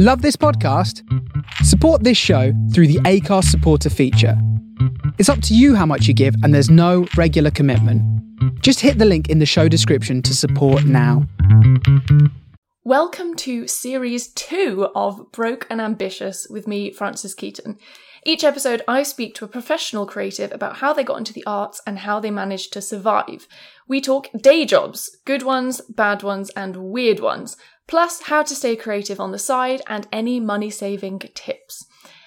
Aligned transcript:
Love 0.00 0.22
this 0.22 0.36
podcast? 0.36 1.02
Support 1.64 2.04
this 2.04 2.16
show 2.16 2.52
through 2.72 2.86
the 2.86 3.00
Acast 3.00 3.46
supporter 3.46 3.90
feature. 3.90 4.40
It's 5.18 5.28
up 5.28 5.42
to 5.42 5.56
you 5.56 5.74
how 5.74 5.86
much 5.86 6.06
you 6.06 6.14
give, 6.14 6.36
and 6.44 6.54
there's 6.54 6.70
no 6.70 7.08
regular 7.16 7.50
commitment. 7.50 8.00
Just 8.62 8.78
hit 8.78 8.98
the 8.98 9.04
link 9.04 9.28
in 9.28 9.40
the 9.40 9.44
show 9.44 9.66
description 9.66 10.22
to 10.22 10.36
support 10.36 10.84
now. 10.84 11.26
Welcome 12.84 13.34
to 13.38 13.66
series 13.66 14.28
two 14.28 14.86
of 14.94 15.32
Broke 15.32 15.66
and 15.68 15.80
Ambitious 15.80 16.46
with 16.48 16.68
me, 16.68 16.92
Frances 16.92 17.34
Keaton. 17.34 17.76
Each 18.24 18.44
episode, 18.44 18.82
I 18.86 19.02
speak 19.02 19.34
to 19.34 19.44
a 19.46 19.48
professional 19.48 20.06
creative 20.06 20.52
about 20.52 20.76
how 20.76 20.92
they 20.92 21.02
got 21.02 21.18
into 21.18 21.32
the 21.32 21.44
arts 21.44 21.82
and 21.88 21.98
how 21.98 22.20
they 22.20 22.30
managed 22.30 22.72
to 22.74 22.80
survive. 22.80 23.48
We 23.88 24.00
talk 24.00 24.28
day 24.40 24.64
jobs, 24.64 25.10
good 25.24 25.42
ones, 25.42 25.80
bad 25.88 26.22
ones, 26.22 26.50
and 26.50 26.76
weird 26.76 27.18
ones, 27.18 27.56
plus 27.88 28.22
how 28.22 28.42
to 28.44 28.54
stay 28.54 28.76
creative 28.76 29.18
on 29.18 29.32
the 29.32 29.38
side 29.38 29.82
and 29.88 30.06
any 30.12 30.38
money 30.38 30.70
saving 30.70 31.18
tips. 31.34 31.86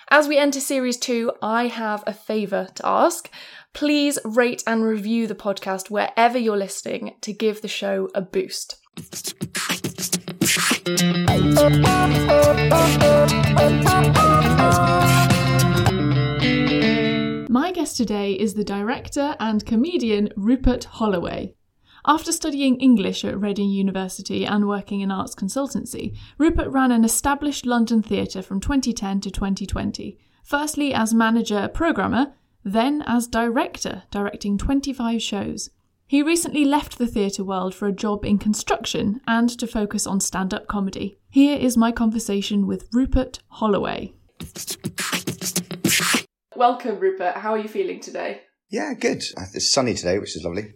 As 0.10 0.28
we 0.28 0.38
enter 0.38 0.60
series 0.60 0.98
two, 0.98 1.32
I 1.42 1.68
have 1.68 2.04
a 2.06 2.14
favour 2.14 2.68
to 2.76 2.86
ask. 2.86 3.30
Please 3.74 4.20
rate 4.26 4.62
and 4.68 4.84
review 4.84 5.26
the 5.26 5.36
podcast 5.36 5.90
wherever 5.90 6.38
you're 6.38 6.58
listening 6.58 7.16
to 7.22 7.32
give 7.32 7.62
the 7.62 7.70
show 7.70 8.10
a 8.14 8.22
boost. 8.22 8.76
My 17.50 17.72
guest 17.72 17.96
today 17.96 18.34
is 18.34 18.54
the 18.54 18.66
director 18.66 19.36
and 19.40 19.66
comedian 19.66 20.30
Rupert 20.36 20.84
Holloway. 20.84 21.56
After 22.06 22.32
studying 22.32 22.80
English 22.80 23.24
at 23.24 23.40
Reading 23.40 23.70
University 23.70 24.44
and 24.44 24.68
working 24.68 25.02
in 25.02 25.12
arts 25.12 25.36
consultancy, 25.36 26.18
Rupert 26.40 26.70
ran 26.70 26.92
an 26.92 27.06
established 27.06 27.66
London 27.68 28.02
theatre 28.02 28.42
from 28.42 28.60
2010 28.60 29.22
to 29.22 29.30
2020, 29.30 30.18
firstly 30.44 30.96
as 30.96 31.14
manager 31.14 31.68
programmer, 31.68 32.34
then 32.64 33.04
as 33.06 33.28
director, 33.28 34.04
directing 34.10 34.58
25 34.58 35.22
shows. 35.22 35.70
He 36.08 36.24
recently 36.24 36.66
left 36.66 36.98
the 36.98 37.06
theatre 37.06 37.44
world 37.44 37.76
for 37.76 37.88
a 37.88 37.94
job 37.94 38.26
in 38.26 38.40
construction 38.40 39.22
and 39.28 39.48
to 39.60 39.68
focus 39.68 40.08
on 40.08 40.20
stand 40.22 40.56
up 40.56 40.68
comedy. 40.68 41.20
Here 41.30 41.58
is 41.58 41.78
my 41.78 41.92
conversation 41.92 42.66
with 42.66 42.90
Rupert 42.92 43.40
Holloway. 43.48 44.14
Welcome, 46.56 47.00
Rupert. 47.00 47.36
How 47.36 47.52
are 47.54 47.60
you 47.60 47.70
feeling 47.70 48.00
today? 48.00 48.42
Yeah, 48.70 48.94
good. 48.94 49.24
Uh, 49.38 49.46
It's 49.54 49.72
sunny 49.72 49.94
today, 49.94 50.18
which 50.18 50.36
is 50.36 50.44
lovely. 50.44 50.74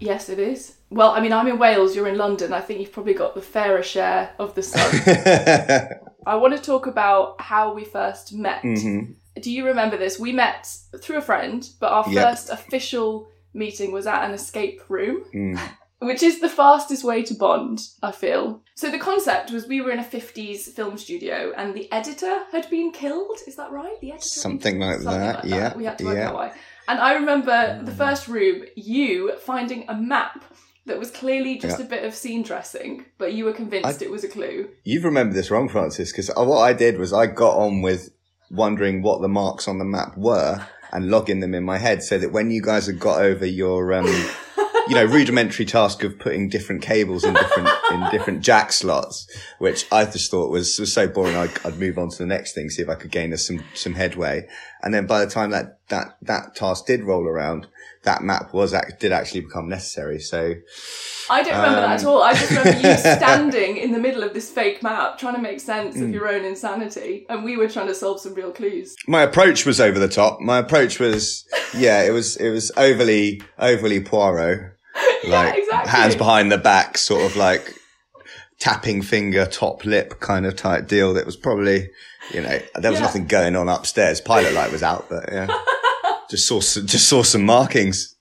Yes, 0.00 0.28
it 0.28 0.38
is. 0.38 0.76
Well, 0.90 1.10
I 1.10 1.20
mean, 1.20 1.32
I'm 1.32 1.46
in 1.48 1.58
Wales, 1.58 1.94
you're 1.94 2.08
in 2.08 2.18
London. 2.18 2.52
I 2.52 2.60
think 2.60 2.80
you've 2.80 2.92
probably 2.92 3.14
got 3.14 3.34
the 3.34 3.42
fairer 3.42 3.82
share 3.82 4.30
of 4.38 4.54
the 4.54 4.62
sun. 4.62 4.90
I 6.26 6.36
want 6.36 6.56
to 6.56 6.62
talk 6.62 6.86
about 6.86 7.40
how 7.40 7.72
we 7.74 7.84
first 7.84 8.32
met. 8.32 8.62
Mhm. 8.62 9.14
Do 9.40 9.50
you 9.50 9.66
remember 9.66 9.96
this? 9.96 10.18
We 10.18 10.32
met 10.32 10.68
through 11.00 11.18
a 11.18 11.22
friend, 11.22 11.68
but 11.80 11.90
our 11.92 12.08
Yep. 12.08 12.24
first 12.30 12.50
official 12.50 13.28
meeting 13.52 13.92
was 13.92 14.06
at 14.06 14.24
an 14.24 14.32
escape 14.32 14.82
room, 14.88 15.24
Mm. 15.34 15.58
which 16.00 16.22
is 16.22 16.40
the 16.40 16.48
fastest 16.48 17.04
way 17.04 17.22
to 17.22 17.34
bond, 17.34 17.80
I 18.02 18.10
feel. 18.12 18.62
So 18.74 18.90
the 18.90 18.98
concept 18.98 19.50
was 19.52 19.66
we 19.66 19.80
were 19.80 19.90
in 19.90 19.98
a 20.00 20.04
50s 20.04 20.68
film 20.74 20.98
studio 20.98 21.52
and 21.56 21.74
the 21.74 21.90
editor 21.92 22.40
had 22.52 22.68
been 22.70 22.90
killed. 22.92 23.38
Is 23.46 23.56
that 23.56 23.70
right? 23.70 24.00
The 24.00 24.12
editor? 24.12 24.12
had 24.12 24.20
been 24.20 24.60
Something 24.60 24.80
killed? 24.80 25.02
like 25.02 25.16
that, 25.18 25.44
yeah, 25.44 25.76
We 25.76 25.84
had 25.84 25.98
to 25.98 26.04
work 26.04 26.16
yeah. 26.16 26.28
out 26.28 26.34
why. 26.34 26.52
And 26.88 26.98
I 27.00 27.14
remember 27.14 27.80
the 27.82 27.92
first 27.92 28.28
room, 28.28 28.64
you 28.76 29.36
finding 29.38 29.84
a 29.88 29.94
map 29.94 30.44
that 30.86 30.98
was 30.98 31.10
clearly 31.10 31.56
just 31.56 31.78
Yeah. 31.78 31.86
a 31.86 31.88
bit 31.88 32.04
of 32.04 32.14
scene 32.14 32.42
dressing, 32.42 33.06
but 33.16 33.32
you 33.32 33.46
were 33.46 33.52
convinced 33.54 34.02
it 34.02 34.10
was 34.10 34.22
a 34.24 34.28
clue. 34.28 34.68
You've 34.84 35.04
remembered 35.04 35.34
this 35.34 35.50
wrong, 35.50 35.68
Frances, 35.68 36.12
because 36.12 36.30
what 36.36 36.58
I 36.60 36.72
did 36.74 36.98
was 36.98 37.12
I 37.12 37.26
got 37.26 37.56
on 37.56 37.80
with 37.80 38.10
wondering 38.50 39.00
what 39.02 39.22
the 39.22 39.28
marks 39.28 39.66
on 39.66 39.78
the 39.78 39.84
map 39.84 40.16
were 40.16 40.66
and 40.92 41.10
logging 41.10 41.40
them 41.40 41.54
in 41.54 41.64
my 41.64 41.78
head 41.78 42.02
so 42.02 42.18
that 42.18 42.32
when 42.32 42.50
you 42.50 42.60
guys 42.60 42.86
had 42.86 43.00
got 43.00 43.20
over 43.22 43.46
your, 43.46 43.92
um, 43.94 44.06
you 44.88 44.94
know, 44.94 45.04
rudimentary 45.18 45.64
task 45.64 46.04
of 46.04 46.18
putting 46.18 46.48
different 46.50 46.82
cables 46.82 47.24
in 47.24 47.32
different, 47.32 47.68
in 47.92 48.10
different 48.10 48.40
jack 48.42 48.72
slots, 48.72 49.26
which 49.58 49.86
I 49.92 50.04
just 50.04 50.30
thought 50.30 50.50
was, 50.50 50.78
was 50.78 50.92
so 50.92 51.06
boring. 51.06 51.36
I'd, 51.36 51.50
I'd 51.64 51.78
move 51.78 51.98
on 51.98 52.08
to 52.10 52.18
the 52.18 52.26
next 52.26 52.54
thing, 52.54 52.70
see 52.70 52.82
if 52.82 52.88
I 52.88 52.94
could 52.94 53.10
gain 53.10 53.32
us 53.32 53.46
some, 53.46 53.62
some 53.74 53.94
headway. 53.94 54.46
And 54.82 54.92
then 54.94 55.06
by 55.06 55.24
the 55.24 55.30
time 55.30 55.50
that, 55.50 55.78
that, 55.88 56.16
that 56.22 56.54
task 56.54 56.86
did 56.86 57.02
roll 57.04 57.26
around, 57.26 57.66
that 58.04 58.22
map 58.22 58.52
was, 58.52 58.74
did 58.98 59.12
actually 59.12 59.40
become 59.42 59.68
necessary. 59.68 60.18
So, 60.18 60.54
I 61.30 61.42
don't 61.42 61.54
remember 61.56 61.80
that 61.80 62.00
at 62.00 62.04
Um, 62.04 62.10
all. 62.10 62.22
I 62.22 62.34
just 62.34 62.50
remember 62.50 62.86
you 62.88 62.96
standing 62.98 63.76
in 63.78 63.92
the 63.92 63.98
middle 63.98 64.22
of 64.22 64.34
this 64.34 64.50
fake 64.50 64.82
map 64.82 65.18
trying 65.18 65.34
to 65.36 65.40
make 65.40 65.58
sense 65.60 65.96
Hmm. 65.96 66.04
of 66.04 66.10
your 66.10 66.28
own 66.28 66.44
insanity, 66.44 67.24
and 67.30 67.44
we 67.44 67.56
were 67.56 67.68
trying 67.68 67.86
to 67.86 67.94
solve 67.94 68.20
some 68.20 68.34
real 68.34 68.52
clues. 68.52 68.94
my 69.08 69.22
approach 69.22 69.64
was 69.64 69.80
over 69.80 69.98
the 69.98 70.08
top. 70.08 70.40
My 70.40 70.58
approach 70.58 71.00
was, 71.00 71.46
yeah, 71.74 72.02
it 72.02 72.10
was, 72.10 72.36
it 72.36 72.50
was 72.50 72.70
overly, 72.76 73.40
overly 73.58 74.00
Poirot. 74.00 74.72
Like 75.28 75.58
exactly. 75.58 75.90
hands 75.90 76.16
behind 76.16 76.50
the 76.52 76.58
back, 76.58 76.98
sort 76.98 77.24
of 77.30 77.36
like 77.36 77.74
tapping 78.58 79.02
finger, 79.02 79.46
top 79.46 79.84
lip 79.84 80.20
kind 80.20 80.46
of 80.46 80.56
type 80.56 80.86
deal. 80.88 81.14
That 81.14 81.26
was 81.26 81.36
probably, 81.36 81.90
you 82.32 82.40
know, 82.42 82.58
there 82.76 82.90
was 82.90 83.00
Yeah. 83.00 83.06
nothing 83.06 83.26
going 83.26 83.56
on 83.56 83.68
upstairs. 83.68 84.20
Pilot 84.20 84.54
light 84.54 84.72
was 84.72 84.82
out, 84.82 85.06
but 85.08 85.28
yeah, 85.32 85.48
just 86.30 86.46
saw, 86.46 86.60
some, 86.60 86.86
just 86.86 87.08
saw 87.08 87.22
some 87.22 87.44
markings, 87.44 88.14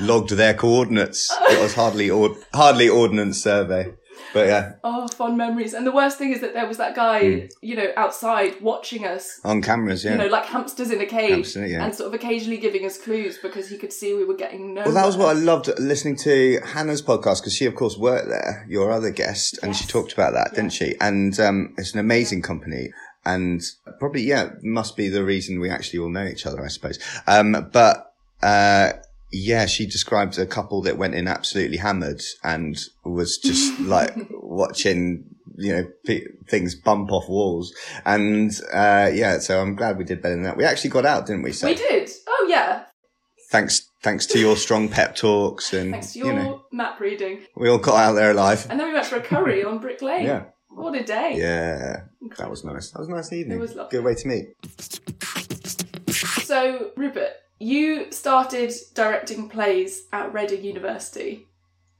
logged 0.00 0.30
their 0.30 0.54
coordinates. 0.54 1.30
It 1.48 1.60
was 1.60 1.74
hardly, 1.74 2.10
ord- 2.10 2.36
hardly 2.54 2.88
ordnance 2.88 3.42
survey, 3.42 3.92
but 4.32 4.46
yeah, 4.46 4.72
Oh, 4.84 5.08
fond 5.08 5.36
memories. 5.36 5.74
And 5.74 5.86
the 5.86 5.92
worst 5.92 6.18
thing 6.18 6.32
is 6.32 6.40
that 6.40 6.54
there 6.54 6.66
was 6.66 6.76
that 6.78 6.94
guy, 6.94 7.30
Hmm. 7.30 7.46
you 7.62 7.76
know, 7.76 7.88
outside 7.96 8.60
watching 8.60 9.04
us, 9.06 9.40
on 9.44 9.62
cameras, 9.62 10.04
yeah. 10.04 10.12
you 10.12 10.18
know, 10.18 10.26
like 10.26 10.46
hamsters 10.46 10.90
in 10.90 11.00
a 11.00 11.06
cage, 11.06 11.38
Absolutely, 11.40 11.74
yeah. 11.74 11.84
and 11.84 11.94
sort 11.94 12.08
of 12.08 12.14
occasionally 12.14 12.58
giving 12.58 12.84
us 12.86 12.98
clues 12.98 13.38
because 13.38 13.68
he 13.68 13.76
could 13.78 13.92
see 13.92 14.14
we 14.14 14.24
were 14.24 14.34
getting 14.34 14.74
nowhere. 14.74 14.86
Well, 14.86 14.94
that 14.94 15.06
was 15.06 15.16
what 15.16 15.36
I 15.36 15.38
loved 15.38 15.68
listening 15.78 16.16
to 16.18 16.60
Hannah's 16.64 17.02
podcast 17.02 17.40
because 17.40 17.54
she, 17.54 17.66
of 17.66 17.74
course, 17.74 17.96
worked 17.96 18.28
there, 18.28 18.66
your 18.68 18.90
other 18.90 19.10
guest, 19.10 19.58
and 19.62 19.74
she 19.76 19.86
talked 19.86 20.12
about 20.12 20.32
that, 20.34 20.54
didn't 20.54 20.72
she? 20.72 20.94
And 21.00 21.38
um, 21.40 21.74
it's 21.78 21.92
an 21.94 22.00
amazing 22.00 22.42
company. 22.42 22.90
And 23.24 23.60
probably, 23.98 24.22
yeah, 24.22 24.50
must 24.62 24.96
be 24.96 25.08
the 25.08 25.22
reason 25.22 25.60
we 25.60 25.68
actually 25.68 25.98
all 25.98 26.08
know 26.08 26.24
each 26.24 26.46
other, 26.46 26.64
I 26.64 26.68
suppose. 26.68 26.98
Um, 27.26 27.68
but, 27.72 28.14
uh, 28.42 28.92
yeah, 29.32 29.66
she 29.66 29.86
described 29.86 30.38
a 30.38 30.46
couple 30.46 30.82
that 30.82 30.96
went 30.98 31.14
in 31.14 31.28
absolutely 31.28 31.76
hammered 31.78 32.20
and 32.42 32.78
was 33.04 33.38
just 33.38 33.78
like 33.80 34.14
watching, 34.32 35.24
you 35.56 35.72
know, 35.74 35.88
p- 36.06 36.26
things 36.48 36.74
bump 36.74 37.12
off 37.12 37.28
walls. 37.28 37.72
And, 38.04 38.50
uh, 38.72 39.10
yeah, 39.12 39.38
so 39.38 39.60
I'm 39.60 39.76
glad 39.76 39.98
we 39.98 40.04
did 40.04 40.20
better 40.22 40.34
than 40.34 40.44
that. 40.44 40.56
We 40.56 40.64
actually 40.64 40.90
got 40.90 41.06
out, 41.06 41.26
didn't 41.26 41.42
we? 41.42 41.52
So 41.52 41.68
We 41.68 41.74
did. 41.74 42.10
Oh, 42.26 42.46
yeah. 42.48 42.84
thanks, 43.50 43.88
thanks 44.02 44.26
to 44.26 44.38
your 44.38 44.56
strong 44.56 44.88
pep 44.88 45.14
talks 45.16 45.72
and, 45.72 45.92
Thanks 45.92 46.12
to 46.14 46.18
you 46.20 46.24
your 46.26 46.34
know, 46.34 46.62
map 46.72 46.98
reading. 47.00 47.40
we 47.56 47.68
all 47.68 47.78
got 47.78 47.96
out 47.96 48.12
there 48.14 48.30
alive. 48.32 48.66
And 48.70 48.80
then 48.80 48.88
we 48.88 48.94
went 48.94 49.06
for 49.06 49.16
a 49.16 49.20
curry 49.22 49.62
on 49.64 49.78
Brick 49.78 50.02
Lane. 50.02 50.24
Yeah. 50.26 50.44
What 50.70 50.94
a 50.94 51.02
day. 51.04 51.34
Yeah. 51.36 52.02
That 52.38 52.48
was 52.48 52.64
nice. 52.64 52.90
That 52.92 53.00
was 53.00 53.08
a 53.08 53.12
nice 53.12 53.32
evening. 53.32 53.58
It 53.58 53.60
was 53.60 53.74
lovely. 53.74 53.96
Good 53.98 54.04
way 54.04 54.14
to 54.14 54.28
meet. 54.28 54.46
So, 56.44 56.90
Rupert, 56.96 57.32
you 57.60 58.10
started 58.10 58.72
directing 58.94 59.48
plays 59.48 60.06
at 60.12 60.32
Reading 60.32 60.64
University. 60.64 61.46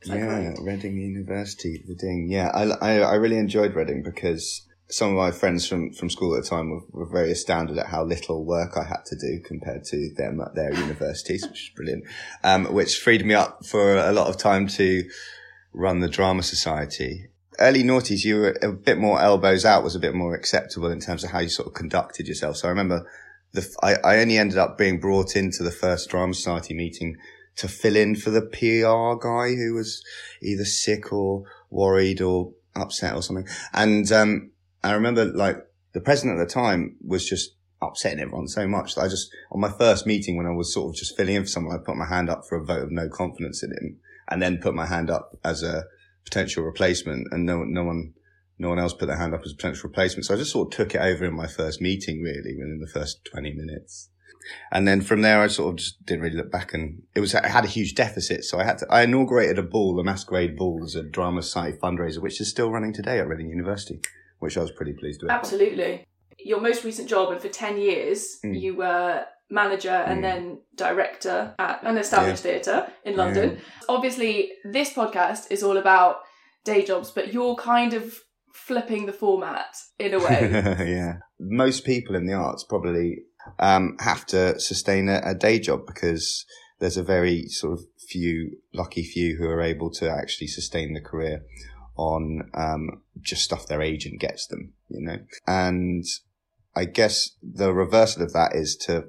Yeah, 0.05 0.17
correct? 0.17 0.59
Reading 0.63 0.97
University, 0.97 1.85
the 1.87 1.95
ding. 1.95 2.29
Yeah, 2.31 2.49
I, 2.49 2.65
I, 2.65 2.99
I 3.01 3.15
really 3.17 3.37
enjoyed 3.37 3.75
Reading 3.75 4.03
because 4.03 4.67
some 4.89 5.11
of 5.11 5.15
my 5.15 5.31
friends 5.31 5.69
from, 5.69 5.93
from 5.93 6.09
school 6.09 6.35
at 6.35 6.43
the 6.43 6.49
time 6.49 6.71
were, 6.71 6.81
were 6.91 7.07
very 7.07 7.31
astounded 7.31 7.77
at 7.77 7.87
how 7.87 8.03
little 8.03 8.45
work 8.45 8.77
I 8.77 8.85
had 8.85 9.05
to 9.07 9.17
do 9.17 9.41
compared 9.45 9.85
to 9.85 10.11
them 10.17 10.41
at 10.41 10.55
their 10.55 10.73
universities, 10.73 11.47
which 11.47 11.69
is 11.69 11.71
brilliant. 11.77 12.05
Um, 12.43 12.73
which 12.73 12.99
freed 12.99 13.25
me 13.25 13.35
up 13.35 13.67
for 13.67 13.99
a 13.99 14.13
lot 14.13 14.29
of 14.29 14.39
time 14.39 14.67
to 14.69 15.09
run 15.75 16.01
the 16.01 16.09
drama 16.09 16.43
society. 16.43 17.29
Early 17.59 17.83
noughties, 17.83 18.25
you 18.25 18.37
were 18.37 18.59
a 18.63 18.73
bit 18.73 18.99
more 18.99 19.21
elbows 19.21 19.67
out 19.67 19.85
was 19.85 19.95
a 19.95 20.01
bit 20.01 20.15
more 20.15 20.35
acceptable 20.35 20.91
in 20.91 21.01
terms 21.01 21.23
of 21.23 21.31
how 21.31 21.41
you 21.41 21.51
sort 21.51 21.69
of 21.69 21.75
conducted 21.75 22.27
yourself. 22.27 22.57
So 22.57 22.67
I 22.67 22.71
remember 22.71 23.07
the, 23.53 23.69
I, 23.83 23.95
I 24.05 24.19
only 24.21 24.39
ended 24.39 24.59
up 24.59 24.79
being 24.79 25.01
brought 25.01 25.37
into 25.37 25.63
the 25.63 25.71
first 25.71 26.09
drama 26.11 26.35
society 26.35 26.75
meeting 26.75 27.17
to 27.57 27.69
fill 27.69 27.97
in 27.97 28.15
for 28.17 28.31
the 28.31 28.43
PR 28.43 29.21
guy 29.21 29.55
who 29.55 29.75
was 29.75 30.03
either 30.41 30.65
sick 30.65 31.13
or 31.13 31.45
worried 31.69 32.21
or 32.21 32.53
upset 32.75 33.15
or 33.15 33.23
something. 33.23 33.49
And, 33.73 34.11
um, 34.13 34.53
I 34.83 34.93
remember 34.93 35.25
like 35.27 35.59
the 35.93 36.01
president 36.01 36.41
at 36.41 36.49
the 36.49 36.55
time 36.55 36.97
was 37.05 37.29
just 37.29 37.57
upsetting 37.83 38.21
everyone 38.21 38.49
so 38.49 38.67
much 38.67 38.95
that 38.95 39.03
I 39.03 39.09
just, 39.09 39.31
on 39.51 39.61
my 39.61 39.71
first 39.71 40.07
meeting 40.07 40.37
when 40.37 40.47
I 40.47 40.51
was 40.51 40.73
sort 40.73 40.91
of 40.91 40.97
just 40.97 41.17
filling 41.17 41.37
in 41.37 41.43
for 41.43 41.49
someone, 41.49 41.77
I 41.77 41.85
put 41.85 41.97
my 41.97 42.07
hand 42.07 42.31
up 42.31 42.45
for 42.49 42.57
a 42.57 42.65
vote 42.65 42.85
of 42.85 42.91
no 42.91 43.09
confidence 43.09 43.63
in 43.63 43.73
him 43.73 43.99
and 44.29 44.41
then 44.41 44.59
put 44.59 44.75
my 44.75 44.87
hand 44.87 45.11
up 45.11 45.39
as 45.45 45.63
a 45.63 45.85
potential 46.25 46.63
replacement 46.63 47.29
and 47.33 47.45
no, 47.45 47.65
no 47.65 47.85
one, 47.85 48.15
no 48.61 48.69
one 48.69 48.79
else 48.79 48.93
put 48.93 49.07
their 49.07 49.17
hand 49.17 49.35
up 49.35 49.41
as 49.45 49.53
a 49.53 49.57
potential 49.57 49.89
replacement. 49.89 50.27
So 50.27 50.35
I 50.35 50.37
just 50.37 50.53
sort 50.53 50.69
of 50.69 50.77
took 50.77 50.95
it 50.95 51.01
over 51.01 51.25
in 51.25 51.35
my 51.35 51.47
first 51.47 51.81
meeting 51.81 52.23
really 52.23 52.55
within 52.57 52.79
the 52.81 52.91
first 52.93 53.25
20 53.33 53.55
minutes. 53.55 54.11
And 54.71 54.87
then 54.87 55.01
from 55.01 55.23
there, 55.23 55.41
I 55.41 55.47
sort 55.49 55.71
of 55.73 55.79
just 55.79 56.05
didn't 56.05 56.23
really 56.23 56.37
look 56.37 56.51
back 56.51 56.75
and 56.75 57.03
it 57.15 57.21
was, 57.21 57.35
I 57.35 57.49
had 57.49 57.65
a 57.65 57.69
huge 57.69 57.95
deficit. 57.95 58.45
So 58.45 58.59
I 58.59 58.65
had 58.65 58.79
to, 58.79 58.87
I 58.91 59.03
inaugurated 59.03 59.59
a 59.59 59.63
ball, 59.63 59.97
the 59.97 60.03
Masquerade 60.05 60.57
Ball 60.57 60.83
as 60.85 60.95
a 60.95 61.03
drama 61.03 61.43
society 61.43 61.79
fundraiser, 61.79 62.19
which 62.21 62.41
is 62.41 62.49
still 62.51 62.71
running 62.71 62.93
today 62.93 63.19
at 63.19 63.29
Reading 63.29 63.49
University, 63.49 64.01
which 64.39 64.57
I 64.59 64.61
was 64.61 64.71
pretty 64.73 64.93
pleased 64.93 65.23
with. 65.23 65.31
Absolutely. 65.31 66.05
Your 66.39 66.61
most 66.61 66.85
recent 66.85 67.09
job, 67.09 67.31
and 67.33 67.41
for 67.41 67.49
10 67.49 67.79
years, 67.79 68.39
Mm. 68.45 68.61
you 68.61 68.75
were 68.77 69.25
manager 69.51 69.91
and 69.91 70.21
Mm. 70.21 70.23
then 70.23 70.59
director 70.75 71.55
at 71.59 71.83
an 71.83 71.97
established 71.99 72.43
theatre 72.43 72.87
in 73.05 73.17
London. 73.17 73.59
Obviously, 73.89 74.53
this 74.65 74.93
podcast 74.93 75.51
is 75.51 75.63
all 75.63 75.77
about 75.77 76.21
day 76.65 76.83
jobs, 76.85 77.11
but 77.11 77.33
you're 77.33 77.57
kind 77.57 77.93
of 77.95 78.21
flipping 78.53 79.07
the 79.07 79.13
format 79.13 79.77
in 79.99 80.15
a 80.15 80.19
way. 80.25 80.51
yeah. 80.91 81.19
Most 81.39 81.85
people 81.85 82.15
in 82.15 82.27
the 82.27 82.35
arts 82.35 82.65
probably 82.65 83.23
um, 83.59 83.97
have 84.01 84.27
to 84.27 84.59
sustain 84.61 85.09
a, 85.09 85.21
a 85.25 85.35
day 85.35 85.59
job 85.59 85.87
because 85.87 86.45
there's 86.79 86.97
a 86.97 87.03
very 87.03 87.47
sort 87.49 87.75
of 87.75 87.85
few, 88.09 88.59
lucky 88.73 89.05
few 89.05 89.37
who 89.37 89.49
are 89.49 89.63
able 89.63 89.91
to 89.91 90.11
actually 90.11 90.49
sustain 90.49 90.95
the 90.95 91.01
career 91.01 91.43
on 91.97 92.51
um, 92.55 93.03
just 93.21 93.45
stuff 93.45 93.67
their 93.67 93.83
agent 93.83 94.21
gets 94.21 94.47
them, 94.47 94.73
you 94.89 95.01
know? 95.01 95.19
And 95.47 96.05
I 96.75 96.87
guess 96.87 97.31
the 97.43 97.73
reversal 97.73 98.23
of 98.23 98.33
that 98.33 98.55
is 98.55 98.77
to 98.87 99.09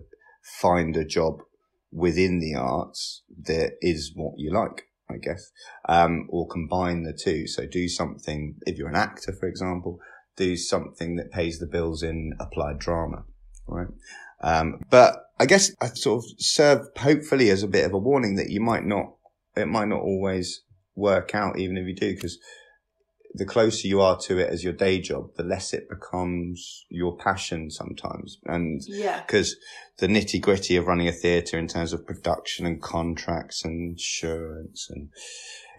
find 0.60 0.98
a 0.98 1.06
job 1.06 1.42
within 1.92 2.40
the 2.40 2.56
arts 2.56 3.24
that 3.44 3.74
is 3.82 4.12
what 4.16 4.34
you 4.38 4.54
like. 4.54 4.88
I 5.14 5.18
guess, 5.18 5.52
um, 5.88 6.28
or 6.30 6.48
combine 6.48 7.04
the 7.04 7.14
two. 7.14 7.48
So 7.48 7.66
do 7.66 7.88
something, 7.88 8.56
if 8.66 8.78
you're 8.78 8.90
an 8.90 8.96
actor, 8.96 9.34
for 9.34 9.48
example, 9.48 10.00
do 10.36 10.56
something 10.56 11.16
that 11.18 11.32
pays 11.32 11.60
the 11.60 11.68
bills 11.68 12.04
in 12.04 12.34
applied 12.40 12.80
drama, 12.80 13.24
right? 13.68 13.88
Um, 14.42 14.82
but 14.90 15.26
I 15.40 15.46
guess 15.46 15.72
I 15.82 15.88
sort 15.88 16.24
of 16.24 16.30
serve 16.38 16.88
hopefully 16.98 17.50
as 17.50 17.64
a 17.64 17.68
bit 17.68 17.86
of 17.86 17.94
a 17.94 17.98
warning 17.98 18.36
that 18.36 18.50
you 18.50 18.62
might 18.62 18.86
not, 18.86 19.14
it 19.56 19.68
might 19.68 19.88
not 19.88 20.02
always 20.02 20.62
work 20.96 21.36
out, 21.36 21.60
even 21.60 21.78
if 21.78 21.88
you 21.88 21.96
do, 21.96 22.16
because 22.16 22.38
the 23.34 23.46
closer 23.46 23.88
you 23.88 24.02
are 24.02 24.18
to 24.28 24.40
it 24.40 24.50
as 24.50 24.64
your 24.64 24.74
day 24.74 25.00
job, 25.00 25.36
the 25.36 25.44
less 25.44 25.74
it 25.74 25.90
becomes 25.90 26.86
your 26.90 27.16
passion 27.16 27.70
sometimes. 27.70 28.40
And 28.46 28.82
yeah. 28.88 29.22
because 29.22 29.56
the 30.00 30.08
nitty 30.08 30.42
gritty 30.42 30.76
of 30.76 30.88
running 30.88 31.08
a 31.08 31.14
theatre 31.14 31.58
in 31.58 31.68
terms 31.68 31.94
of 31.94 32.06
production 32.06 32.66
and 32.66 32.82
contracts 32.82 33.64
and 33.64 33.92
insurance 33.92 34.88
and 34.90 35.10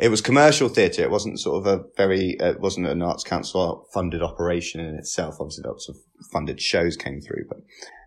it 0.03 0.11
was 0.11 0.21
commercial 0.21 0.69
theatre. 0.69 1.03
It 1.03 1.13
wasn't 1.13 1.39
sort 1.39 1.65
of 1.65 1.67
a 1.73 1.85
very, 1.97 2.31
it 2.41 2.59
wasn't 2.59 2.89
an 2.89 3.03
arts 3.03 3.23
council 3.23 3.87
funded 3.95 4.21
operation 4.21 4.81
in 4.81 4.97
itself. 4.97 5.37
Obviously 5.39 5.63
lots 5.65 5.89
of 5.89 5.97
funded 6.33 6.61
shows 6.61 6.97
came 6.97 7.21
through, 7.21 7.45
but 7.49 7.59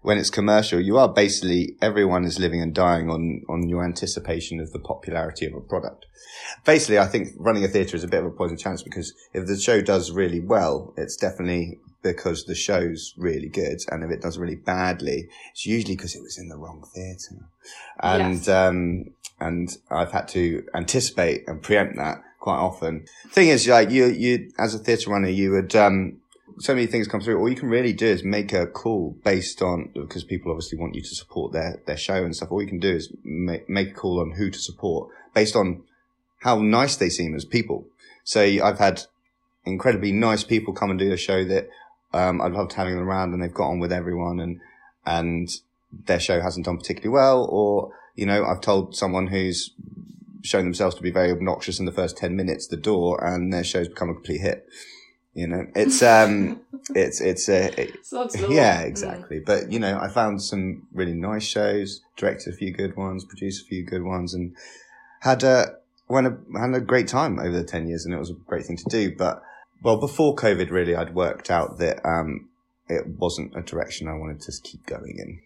when 0.01 0.18
it's 0.18 0.30
commercial, 0.30 0.81
you 0.81 0.97
are 0.97 1.07
basically, 1.07 1.77
everyone 1.81 2.25
is 2.25 2.38
living 2.38 2.62
and 2.62 2.75
dying 2.75 3.09
on, 3.09 3.44
on 3.47 3.69
your 3.69 3.86
anticipation 3.86 4.59
of 4.59 4.74
the 4.74 4.80
popularity 4.80 5.45
of 5.45 5.53
a 5.53 5.62
product. 5.62 6.06
Basically, 6.65 7.00
I 7.00 7.07
think 7.07 7.30
running 7.38 7.63
a 7.63 7.69
theatre 7.69 7.95
is 7.95 8.03
a 8.03 8.09
bit 8.09 8.19
of 8.19 8.25
a 8.25 8.36
poison 8.36 8.57
chance 8.57 8.83
because 8.83 9.13
if 9.33 9.47
the 9.47 9.57
show 9.57 9.80
does 9.80 10.12
really 10.12 10.42
well, 10.42 10.94
it's 10.97 11.15
definitely 11.15 11.80
because 12.03 12.44
the 12.45 12.56
show's 12.56 13.13
really 13.18 13.50
good. 13.50 13.80
And 13.89 14.03
if 14.03 14.12
it 14.12 14.21
does 14.21 14.38
really 14.38 14.56
badly, 14.56 15.27
it's 15.51 15.65
usually 15.65 15.95
because 15.95 16.13
it 16.13 16.21
was 16.21 16.38
in 16.38 16.50
the 16.50 16.57
wrong 16.57 16.83
theatre. 16.94 17.47
And, 18.00 18.36
Yes. 18.36 18.47
um, 18.47 19.06
and 19.40 19.70
I've 19.90 20.12
had 20.12 20.28
to 20.30 20.66
anticipate 20.74 21.48
and 21.48 21.62
preempt 21.62 21.98
that 21.98 22.24
quite 22.40 22.58
often. 22.58 23.06
Thing 23.32 23.50
is, 23.50 23.68
like 23.68 23.90
you, 23.90 24.06
you, 24.06 24.52
as 24.60 24.76
a 24.76 24.80
theatre 24.80 25.10
runner, 25.10 25.30
you 25.30 25.52
would, 25.52 25.76
um, 25.76 26.20
so 26.60 26.74
many 26.74 26.88
things 26.88 27.08
come 27.08 27.20
through. 27.20 27.40
All 27.40 27.50
you 27.50 27.56
can 27.56 27.70
really 27.70 27.92
do 27.92 28.06
is 28.06 28.24
make 28.24 28.54
a 28.54 28.68
call 28.68 29.18
based 29.24 29.62
on, 29.62 29.90
because 29.94 30.24
people 30.24 30.52
obviously 30.52 30.78
want 30.78 30.96
you 30.96 31.02
to 31.02 31.16
support 31.16 31.54
their, 31.54 31.82
their 31.86 31.98
show 31.98 32.24
and 32.24 32.36
stuff. 32.36 32.52
All 32.52 32.62
you 32.62 32.68
can 32.68 32.80
do 32.80 32.94
is 32.94 33.12
make, 33.24 33.68
make 33.68 33.92
a 33.92 33.94
call 33.94 34.22
on 34.22 34.32
who 34.32 34.50
to 34.52 34.60
support 34.60 35.10
based 35.34 35.56
on 35.56 35.84
how 36.42 36.60
nice 36.60 36.96
they 36.96 37.10
seem 37.10 37.36
as 37.36 37.46
people. 37.46 37.88
So 38.24 38.42
I've 38.42 38.80
had 38.80 39.04
incredibly 39.66 40.12
nice 40.12 40.44
people 40.44 40.74
come 40.74 40.92
and 40.92 41.00
do 41.00 41.12
a 41.12 41.18
show 41.18 41.44
that, 41.46 41.68
um, 42.14 42.42
I 42.42 42.48
loved 42.48 42.74
having 42.74 42.94
them 42.94 43.04
around 43.04 43.34
and 43.34 43.42
they've 43.42 43.54
got 43.54 43.70
on 43.70 43.80
with 43.80 43.92
everyone 43.92 44.40
and, 44.40 44.62
and 45.06 45.50
their 46.06 46.20
show 46.20 46.40
hasn't 46.40 46.68
done 46.68 46.78
particularly 46.78 47.14
well 47.14 47.46
or, 47.50 47.92
you 48.16 48.26
know, 48.26 48.46
I've 48.46 48.62
told 48.62 48.96
someone 48.96 49.28
who's 49.28 49.72
shown 50.44 50.64
themselves 50.64 50.96
to 50.96 51.02
be 51.02 51.12
very 51.12 51.32
obnoxious 51.32 51.80
in 51.80 51.86
the 51.86 51.92
first 51.92 52.18
10 52.18 52.36
minutes 52.36 52.68
the 52.68 52.78
door 52.78 53.24
and 53.24 53.52
their 53.52 53.64
show's 53.64 53.88
become 53.88 54.10
a 54.10 54.14
complete 54.14 54.42
hit. 54.42 54.68
You 55.34 55.48
know, 55.48 55.68
it's, 55.76 56.02
um, 56.04 56.62
it's, 56.96 57.20
it's 57.20 57.50
a, 57.50 57.80
it- 57.82 57.98
yeah, 58.50 58.84
Mm. 58.84 58.88
exactly. 58.88 59.40
But, 59.40 59.72
you 59.72 59.80
know, 59.80 60.00
I 60.00 60.08
found 60.08 60.42
some 60.42 60.88
really 60.94 61.14
nice 61.16 61.44
shows, 61.44 62.02
directed 62.16 62.54
a 62.54 62.58
few 62.58 62.72
good 62.72 62.96
ones, 62.96 63.26
produced 63.26 63.64
a 63.64 63.68
few 63.68 63.84
good 63.84 64.04
ones 64.04 64.34
and 64.34 64.56
had 65.22 65.44
a, 65.44 65.76
went 66.08 66.28
a, 66.28 66.38
had 66.60 66.74
a 66.76 66.80
great 66.80 67.08
time 67.08 67.40
over 67.40 67.52
the 67.52 67.64
10 67.64 67.88
years 67.88 68.06
and 68.06 68.14
it 68.14 68.20
was 68.20 68.30
a 68.30 68.34
great 68.34 68.66
thing 68.66 68.78
to 68.78 68.86
do. 68.90 69.14
But, 69.16 69.42
well, 69.82 69.98
before 70.00 70.36
COVID, 70.36 70.70
really, 70.70 70.96
I'd 70.96 71.16
worked 71.16 71.50
out 71.52 71.80
that, 71.80 72.06
um, 72.08 72.50
it 72.88 73.08
wasn't 73.08 73.56
a 73.58 73.62
direction 73.62 74.08
I 74.08 74.14
wanted 74.14 74.42
to 74.42 74.52
keep 74.64 74.86
going 74.86 75.18
in. 75.18 75.42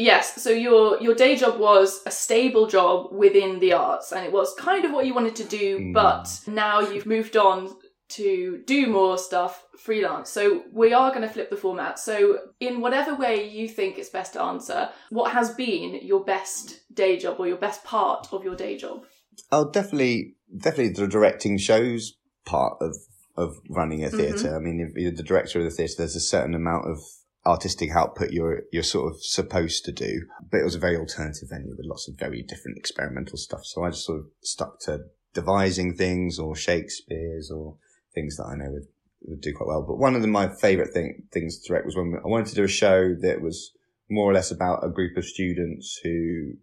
Yes, 0.00 0.42
so 0.42 0.50
your 0.50 0.98
your 1.02 1.14
day 1.14 1.36
job 1.36 1.60
was 1.60 2.00
a 2.06 2.10
stable 2.10 2.66
job 2.66 3.12
within 3.12 3.58
the 3.60 3.74
arts, 3.74 4.12
and 4.12 4.24
it 4.24 4.32
was 4.32 4.54
kind 4.54 4.84
of 4.86 4.92
what 4.92 5.04
you 5.06 5.12
wanted 5.12 5.36
to 5.36 5.44
do, 5.44 5.78
Mm. 5.78 5.92
but 5.92 6.26
now 6.46 6.80
you've 6.80 7.04
moved 7.04 7.36
on 7.36 7.76
to 8.20 8.62
do 8.66 8.86
more 8.88 9.18
stuff 9.18 9.62
freelance. 9.76 10.30
So 10.30 10.64
we 10.72 10.92
are 10.94 11.10
going 11.10 11.26
to 11.28 11.28
flip 11.28 11.50
the 11.50 11.56
format. 11.56 11.98
So 11.98 12.38
in 12.58 12.80
whatever 12.80 13.14
way 13.14 13.48
you 13.48 13.68
think 13.68 13.98
it's 13.98 14.08
best 14.08 14.32
to 14.32 14.42
answer, 14.42 14.88
what 15.10 15.32
has 15.32 15.54
been 15.54 16.00
your 16.02 16.24
best 16.24 16.80
day 16.92 17.18
job 17.18 17.36
or 17.38 17.46
your 17.46 17.58
best 17.58 17.84
part 17.84 18.32
of 18.32 18.42
your 18.42 18.56
day 18.56 18.76
job? 18.78 19.04
Oh, 19.52 19.70
definitely, 19.70 20.34
definitely 20.56 20.92
the 20.94 21.06
directing 21.06 21.58
shows 21.58 22.16
part 22.46 22.74
of 22.80 22.96
of 23.36 23.50
running 23.68 24.02
a 24.04 24.10
theater 24.10 24.56
I 24.56 24.58
mean, 24.58 24.80
if 24.80 24.90
you're 25.00 25.12
the 25.12 25.22
director 25.22 25.58
of 25.60 25.64
the 25.66 25.70
theatre, 25.70 25.94
there's 25.98 26.16
a 26.16 26.20
certain 26.20 26.54
amount 26.54 26.86
of 26.90 26.98
artistic 27.46 27.90
output 27.94 28.30
you're 28.30 28.62
you're 28.70 28.82
sort 28.82 29.12
of 29.12 29.22
supposed 29.22 29.84
to 29.84 29.92
do. 29.92 30.26
But 30.50 30.60
it 30.60 30.64
was 30.64 30.74
a 30.74 30.80
very 30.80 30.96
alternative 30.96 31.48
venue 31.48 31.74
with 31.76 31.86
lots 31.86 32.08
of 32.08 32.18
very 32.18 32.42
different 32.42 32.78
experimental 32.78 33.38
stuff. 33.38 33.64
So 33.64 33.84
I 33.84 33.90
just 33.90 34.04
sort 34.04 34.20
of 34.20 34.26
stuck 34.42 34.80
to 34.80 35.00
devising 35.32 35.94
things 35.94 36.38
or 36.38 36.56
Shakespeare's 36.56 37.50
or 37.50 37.76
things 38.14 38.36
that 38.36 38.46
I 38.46 38.56
know 38.56 38.70
would, 38.70 38.86
would 39.22 39.40
do 39.40 39.54
quite 39.54 39.68
well. 39.68 39.84
But 39.86 39.98
one 39.98 40.16
of 40.16 40.22
the, 40.22 40.28
my 40.28 40.48
favourite 40.48 40.92
thing, 40.92 41.22
things 41.32 41.58
to 41.58 41.68
direct 41.68 41.86
was 41.86 41.96
when 41.96 42.14
I 42.22 42.28
wanted 42.28 42.48
to 42.48 42.54
do 42.56 42.64
a 42.64 42.68
show 42.68 43.14
that 43.20 43.40
was 43.40 43.72
more 44.10 44.28
or 44.28 44.34
less 44.34 44.50
about 44.50 44.84
a 44.84 44.90
group 44.90 45.16
of 45.16 45.24
students 45.24 46.00
who 46.02 46.54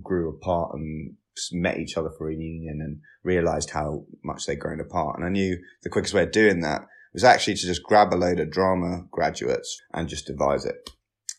grew 0.00 0.30
apart 0.30 0.74
and 0.74 1.14
met 1.52 1.78
each 1.78 1.96
other 1.96 2.10
for 2.16 2.24
a 2.24 2.28
reunion 2.28 2.80
and 2.80 3.00
realized 3.24 3.70
how 3.70 4.04
much 4.22 4.46
they'd 4.46 4.60
grown 4.60 4.80
apart. 4.80 5.16
And 5.16 5.26
I 5.26 5.30
knew 5.30 5.58
the 5.82 5.90
quickest 5.90 6.14
way 6.14 6.22
of 6.22 6.32
doing 6.32 6.60
that 6.60 6.82
was 7.18 7.24
actually 7.24 7.54
to 7.54 7.66
just 7.66 7.82
grab 7.82 8.14
a 8.14 8.16
load 8.16 8.38
of 8.38 8.48
drama 8.48 9.02
graduates 9.10 9.80
and 9.92 10.08
just 10.08 10.26
devise 10.26 10.64
it 10.64 10.88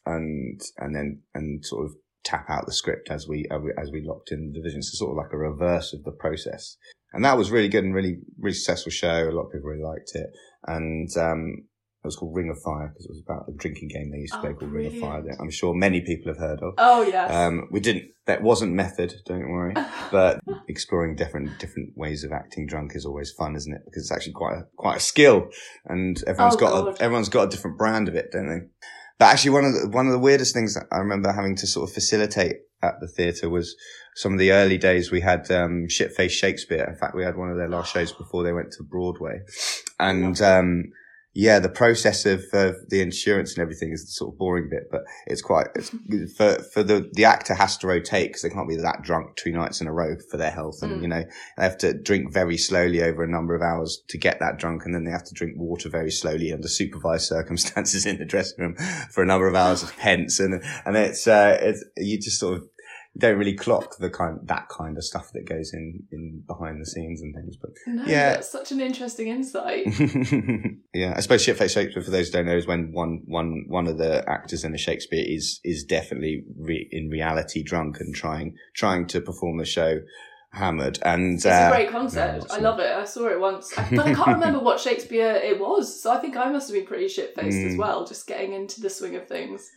and, 0.05 0.59
and 0.77 0.93
then, 0.93 1.21
and 1.33 1.65
sort 1.65 1.86
of 1.86 1.93
tap 2.25 2.50
out 2.50 2.65
the 2.65 2.74
script 2.74 3.09
as 3.09 3.29
we, 3.29 3.45
as 3.51 3.89
we- 3.91 4.05
locked 4.05 4.33
in 4.33 4.51
the 4.51 4.59
division. 4.59 4.81
So 4.81 4.98
sort 4.98 5.12
of 5.12 5.24
like 5.24 5.31
a 5.31 5.38
reverse 5.38 5.93
of 5.93 6.03
the 6.03 6.12
process. 6.12 6.75
And 7.13 7.24
that 7.24 7.38
was 7.38 7.50
really 7.50 7.69
good 7.69 7.86
and 7.86 7.95
really, 7.95 8.17
really 8.38 8.53
successful 8.53 8.91
show. 8.91 9.29
A 9.29 9.31
lot 9.31 9.45
of 9.45 9.53
people 9.53 9.69
really 9.69 9.83
liked 9.83 10.12
it. 10.15 10.29
And, 10.67 11.09
um, 11.15 11.67
it 12.03 12.08
was 12.08 12.15
called 12.15 12.36
Ring 12.36 12.50
of 12.50 12.58
Fire 12.62 12.88
because 12.88 13.06
it 13.06 13.12
was 13.12 13.22
about 13.25 13.46
a 13.50 13.51
drinking 13.58 13.89
game 13.89 14.10
they 14.12 14.20
used 14.20 14.34
to 14.34 14.39
Oh, 14.39 14.41
play 14.41 14.53
called 14.53 14.72
Ring 14.72 14.88
of 14.88 14.94
Fire 14.94 15.20
brilliant. 15.20 15.38
that 15.38 15.44
I'm 15.44 15.50
sure 15.51 15.74
many 15.74 16.01
people 16.01 16.32
have 16.32 16.39
heard 16.39 16.62
of. 16.62 16.74
Oh 16.77 17.01
yes. 17.03 17.29
Um, 17.32 17.68
we 17.72 17.79
didn't. 17.79 18.06
That 18.25 18.41
wasn't 18.44 18.74
method. 18.74 19.13
Don't 19.25 19.50
worry. 19.50 19.74
But 20.12 20.39
exploring 20.68 21.15
different 21.15 21.60
different 21.60 21.89
ways 21.96 22.24
of 22.24 22.32
acting 22.32 22.65
drunk 22.68 22.91
is 22.96 23.06
always 23.06 23.32
fun, 23.38 23.56
isn't 23.56 23.74
it? 23.74 23.82
Because 23.86 24.03
it's 24.03 24.12
actually 24.12 24.34
quite 24.34 24.56
a 24.58 24.63
quite 24.77 24.98
a 24.98 25.01
skill, 25.01 25.50
and 25.86 26.22
everyone's 26.25 26.56
Oh, 26.56 26.60
got 26.60 26.72
God. 26.72 27.00
a, 27.00 27.03
everyone's 27.03 27.29
got 27.29 27.48
a 27.48 27.50
different 27.50 27.77
brand 27.77 28.08
of 28.08 28.15
it, 28.15 28.32
don't 28.32 28.48
they? 28.50 28.62
But 29.20 29.25
actually, 29.34 29.51
one 29.51 29.65
of 29.65 29.74
the 29.74 29.89
one 29.89 30.06
of 30.08 30.13
the 30.13 30.20
weirdest 30.20 30.53
things 30.53 30.74
that 30.75 30.86
I 30.91 30.98
remember 31.00 31.32
having 31.32 31.56
to 31.58 31.68
sort 31.68 31.89
of 31.89 31.94
facilitate 31.94 32.56
at 32.82 32.94
the 33.01 33.08
theatre 33.10 33.50
was 33.50 33.75
some 34.15 34.32
of 34.34 34.39
the 34.39 34.51
early 34.53 34.77
days 34.77 35.12
we 35.12 35.20
had 35.22 35.51
um, 35.51 35.88
shit 35.89 36.13
face 36.13 36.32
Shakespeare. 36.32 36.86
In 36.86 36.96
fact, 36.96 37.15
we 37.15 37.24
had 37.25 37.36
one 37.38 37.50
of 37.51 37.58
their 37.58 37.68
last 37.70 37.91
shows 37.94 38.12
before 38.13 38.44
they 38.44 38.53
went 38.53 38.72
to 38.77 38.84
Broadway, 38.84 39.41
and 40.00 40.41
um, 40.41 40.86
yeah, 41.39 41.60
the 41.60 41.69
process 41.69 42.25
of, 42.25 42.43
of 42.51 42.75
the 42.89 43.01
insurance 43.01 43.53
and 43.53 43.62
everything 43.62 43.93
is 43.93 44.03
the 44.05 44.12
sort 44.12 44.34
of 44.34 44.38
boring 44.38 44.67
bit, 44.69 44.89
but 44.91 45.03
it's 45.25 45.41
quite 45.41 45.67
it's 45.74 45.89
for 46.38 46.55
for 46.74 46.84
the 46.84 47.10
the 47.13 47.24
actor 47.24 47.53
has 47.53 47.77
to 47.77 47.88
rotate 47.88 48.27
because 48.29 48.41
they 48.41 48.50
can't 48.50 48.67
be 48.67 48.75
that 48.75 49.03
drunk 49.03 49.38
two 49.38 49.53
nights 49.53 49.79
in 49.79 49.88
a 49.88 49.93
row 49.93 50.17
for 50.29 50.36
their 50.36 50.51
health, 50.51 50.81
and 50.81 50.89
Mm. 50.91 51.01
you 51.01 51.08
know 51.08 51.24
they 51.58 51.63
have 51.63 51.77
to 51.77 51.93
drink 51.93 52.34
very 52.34 52.58
slowly 52.58 53.01
over 53.01 53.24
a 53.24 53.27
number 53.27 53.55
of 53.55 53.62
hours 53.62 54.03
to 54.10 54.17
get 54.17 54.39
that 54.41 54.58
drunk, 54.58 54.84
and 54.86 54.93
then 54.93 55.05
they 55.05 55.12
have 55.12 55.24
to 55.24 55.34
drink 55.34 55.53
water 55.55 55.88
very 55.88 56.12
slowly 56.12 56.51
under 56.51 56.67
supervised 56.67 57.27
circumstances 57.36 58.05
in 58.05 58.17
the 58.17 58.25
dressing 58.25 58.60
room 58.62 58.75
for 59.10 59.24
a 59.24 59.25
number 59.25 59.48
of 59.48 59.55
hours 59.55 59.89
hence, 59.91 60.39
and 60.43 60.62
and 60.86 60.98
it's 60.98 61.25
uh 61.25 61.58
it's 61.62 61.86
you 61.96 62.19
just 62.19 62.39
sort 62.39 62.58
of 62.58 62.63
don't 63.18 63.38
really 63.38 63.56
clock 63.56 63.98
the 63.98 64.10
kind 64.10 64.39
that 64.44 64.70
kind 64.70 64.96
of 64.98 65.04
stuff 65.04 65.32
that 65.34 65.46
goes 65.48 65.74
in 65.74 66.04
in 66.12 66.44
behind 66.48 66.80
the 66.80 66.86
scenes 66.86 67.22
and 67.22 67.34
things, 67.36 67.58
but 67.58 67.72
no, 67.88 68.04
yeah. 68.06 68.34
that's 68.34 68.51
such 68.51 68.72
an 68.72 68.80
interesting 68.80 69.28
insight. 69.28 69.86
yeah, 70.94 71.13
I 71.16 71.20
suppose 71.22 71.46
shitface 71.46 71.74
Shakespeare, 71.74 72.04
for 72.04 72.12
those 72.12 72.28
who 72.28 72.34
don't 72.34 72.46
know, 72.46 72.56
is 72.56 72.68
when 72.68 72.92
one 72.92 73.24
one 73.25 73.66
one 73.68 73.88
of 73.88 73.98
the 73.98 74.24
actors 74.30 74.63
in 74.63 74.74
a 74.74 74.78
Shakespeare 74.78 75.24
is 75.28 75.60
is 75.63 75.84
definitely 75.84 76.44
re- 76.58 76.88
in 76.92 77.10
reality 77.10 77.63
drunk 77.63 78.00
and 78.00 78.13
trying 78.16 78.56
trying 78.75 79.08
to 79.08 79.22
perform 79.22 79.58
the 79.58 79.66
show 79.66 80.00
hammered. 80.51 80.98
And 81.04 81.36
It's 81.36 81.46
uh, 81.46 81.70
a 81.72 81.75
great 81.75 81.92
concept. 81.92 82.46
yeah, 82.50 82.56
I 82.56 82.60
love 82.60 82.80
it. 82.80 82.92
I 82.92 83.06
saw 83.06 83.28
it 83.28 83.39
once, 83.39 83.72
but 83.75 84.00
I 84.00 84.13
can't 84.13 84.28
remember 84.39 84.60
what 84.60 84.80
Shakespeare 84.80 85.34
it 85.36 85.60
was. 85.60 86.01
So 86.01 86.12
I 86.12 86.18
think 86.18 86.36
I 86.38 86.50
must 86.51 86.70
have 86.70 86.75
been 86.75 86.88
pretty 86.88 87.08
shit 87.08 87.36
faced 87.36 87.58
as 87.58 87.74
Mm. 87.74 87.78
well, 87.78 88.06
just 88.06 88.25
getting 88.28 88.54
into 88.54 88.82
the 88.82 88.89
swing 88.89 89.16
of 89.16 89.28
things. 89.28 89.70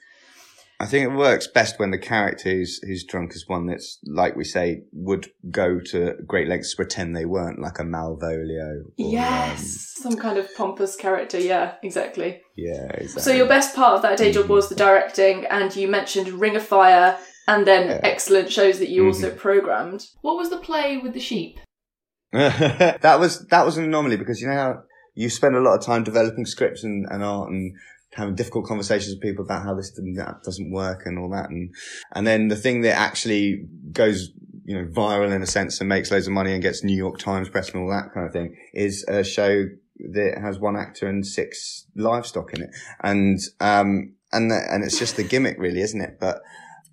I 0.82 0.86
think 0.86 1.04
it 1.04 1.14
works 1.16 1.46
best 1.46 1.78
when 1.78 1.92
the 1.92 1.98
character 1.98 2.50
who's, 2.50 2.80
who's 2.82 3.04
drunk 3.04 3.36
is 3.36 3.44
one 3.46 3.66
that's, 3.66 4.00
like 4.04 4.34
we 4.34 4.42
say, 4.42 4.82
would 4.92 5.30
go 5.48 5.78
to 5.78 6.14
great 6.26 6.48
lengths 6.48 6.72
to 6.72 6.76
pretend 6.76 7.14
they 7.14 7.24
weren't, 7.24 7.60
like 7.60 7.78
a 7.78 7.84
Malvolio. 7.84 8.80
or, 8.86 8.92
yes, 8.96 9.94
some 10.02 10.16
kind 10.16 10.38
of 10.38 10.52
pompous 10.56 10.96
character. 10.96 11.38
Yeah, 11.38 11.74
exactly. 11.84 12.34
um, 12.34 12.40
yeah, 12.56 12.86
exactly. 12.94 13.22
So 13.22 13.30
your 13.32 13.46
best 13.46 13.76
part 13.76 13.94
of 13.94 14.02
that 14.02 14.18
day 14.18 14.32
job 14.32 14.48
was 14.48 14.68
the 14.68 14.74
directing, 14.74 15.46
and 15.46 15.74
you 15.76 15.86
mentioned 15.86 16.28
Ring 16.30 16.56
of 16.56 16.66
Fire, 16.66 17.16
and 17.46 17.64
then 17.64 17.86
Yeah. 17.88 18.00
excellent 18.02 18.50
shows 18.50 18.80
that 18.80 18.88
you 18.88 19.02
Mhm. 19.04 19.06
also 19.06 19.30
programmed. 19.30 20.06
What 20.22 20.36
was 20.36 20.50
the 20.50 20.58
play 20.58 20.98
with 20.98 21.12
the 21.14 21.20
sheep? 21.20 21.60
that 22.32 23.20
was 23.20 23.46
that 23.48 23.64
was 23.66 23.76
an 23.76 23.84
anomaly 23.84 24.16
because 24.16 24.40
you 24.40 24.48
know 24.48 24.54
how 24.54 24.82
you 25.14 25.28
spend 25.28 25.54
a 25.54 25.60
lot 25.60 25.74
of 25.78 25.84
time 25.84 26.02
developing 26.02 26.46
scripts 26.46 26.82
and, 26.82 27.06
and 27.10 27.22
art 27.22 27.50
and 27.50 27.74
having 28.14 28.34
difficult 28.34 28.66
conversations 28.66 29.14
with 29.14 29.22
people 29.22 29.44
about 29.44 29.64
how 29.64 29.74
this 29.74 29.96
and 29.98 30.16
that 30.18 30.42
doesn't 30.44 30.70
work 30.70 31.02
and 31.06 31.18
all 31.18 31.30
that. 31.30 31.50
And 31.50 31.74
and 32.12 32.26
then 32.26 32.48
the 32.48 32.56
thing 32.56 32.82
that 32.82 32.96
actually 32.96 33.66
goes 33.92 34.30
you 34.64 34.76
know 34.76 34.86
viral 34.88 35.34
in 35.34 35.42
a 35.42 35.46
sense 35.46 35.80
and 35.80 35.88
makes 35.88 36.10
loads 36.10 36.26
of 36.26 36.32
money 36.32 36.52
and 36.52 36.62
gets 36.62 36.84
New 36.84 36.96
York 36.96 37.18
Times 37.18 37.48
press 37.48 37.70
and 37.70 37.82
all 37.82 37.90
that 37.90 38.12
kind 38.12 38.26
of 38.26 38.32
thing 38.32 38.56
is 38.72 39.04
a 39.08 39.24
show 39.24 39.64
that 40.12 40.38
has 40.40 40.58
one 40.58 40.76
actor 40.76 41.08
and 41.08 41.26
six 41.26 41.86
livestock 41.96 42.52
in 42.54 42.62
it. 42.62 42.70
And 43.02 43.38
um 43.60 44.14
and 44.32 44.50
the, 44.50 44.60
and 44.70 44.82
it's 44.82 44.98
just 44.98 45.16
the 45.16 45.24
gimmick 45.24 45.56
really 45.58 45.80
isn't 45.80 46.00
it? 46.00 46.18
But 46.20 46.42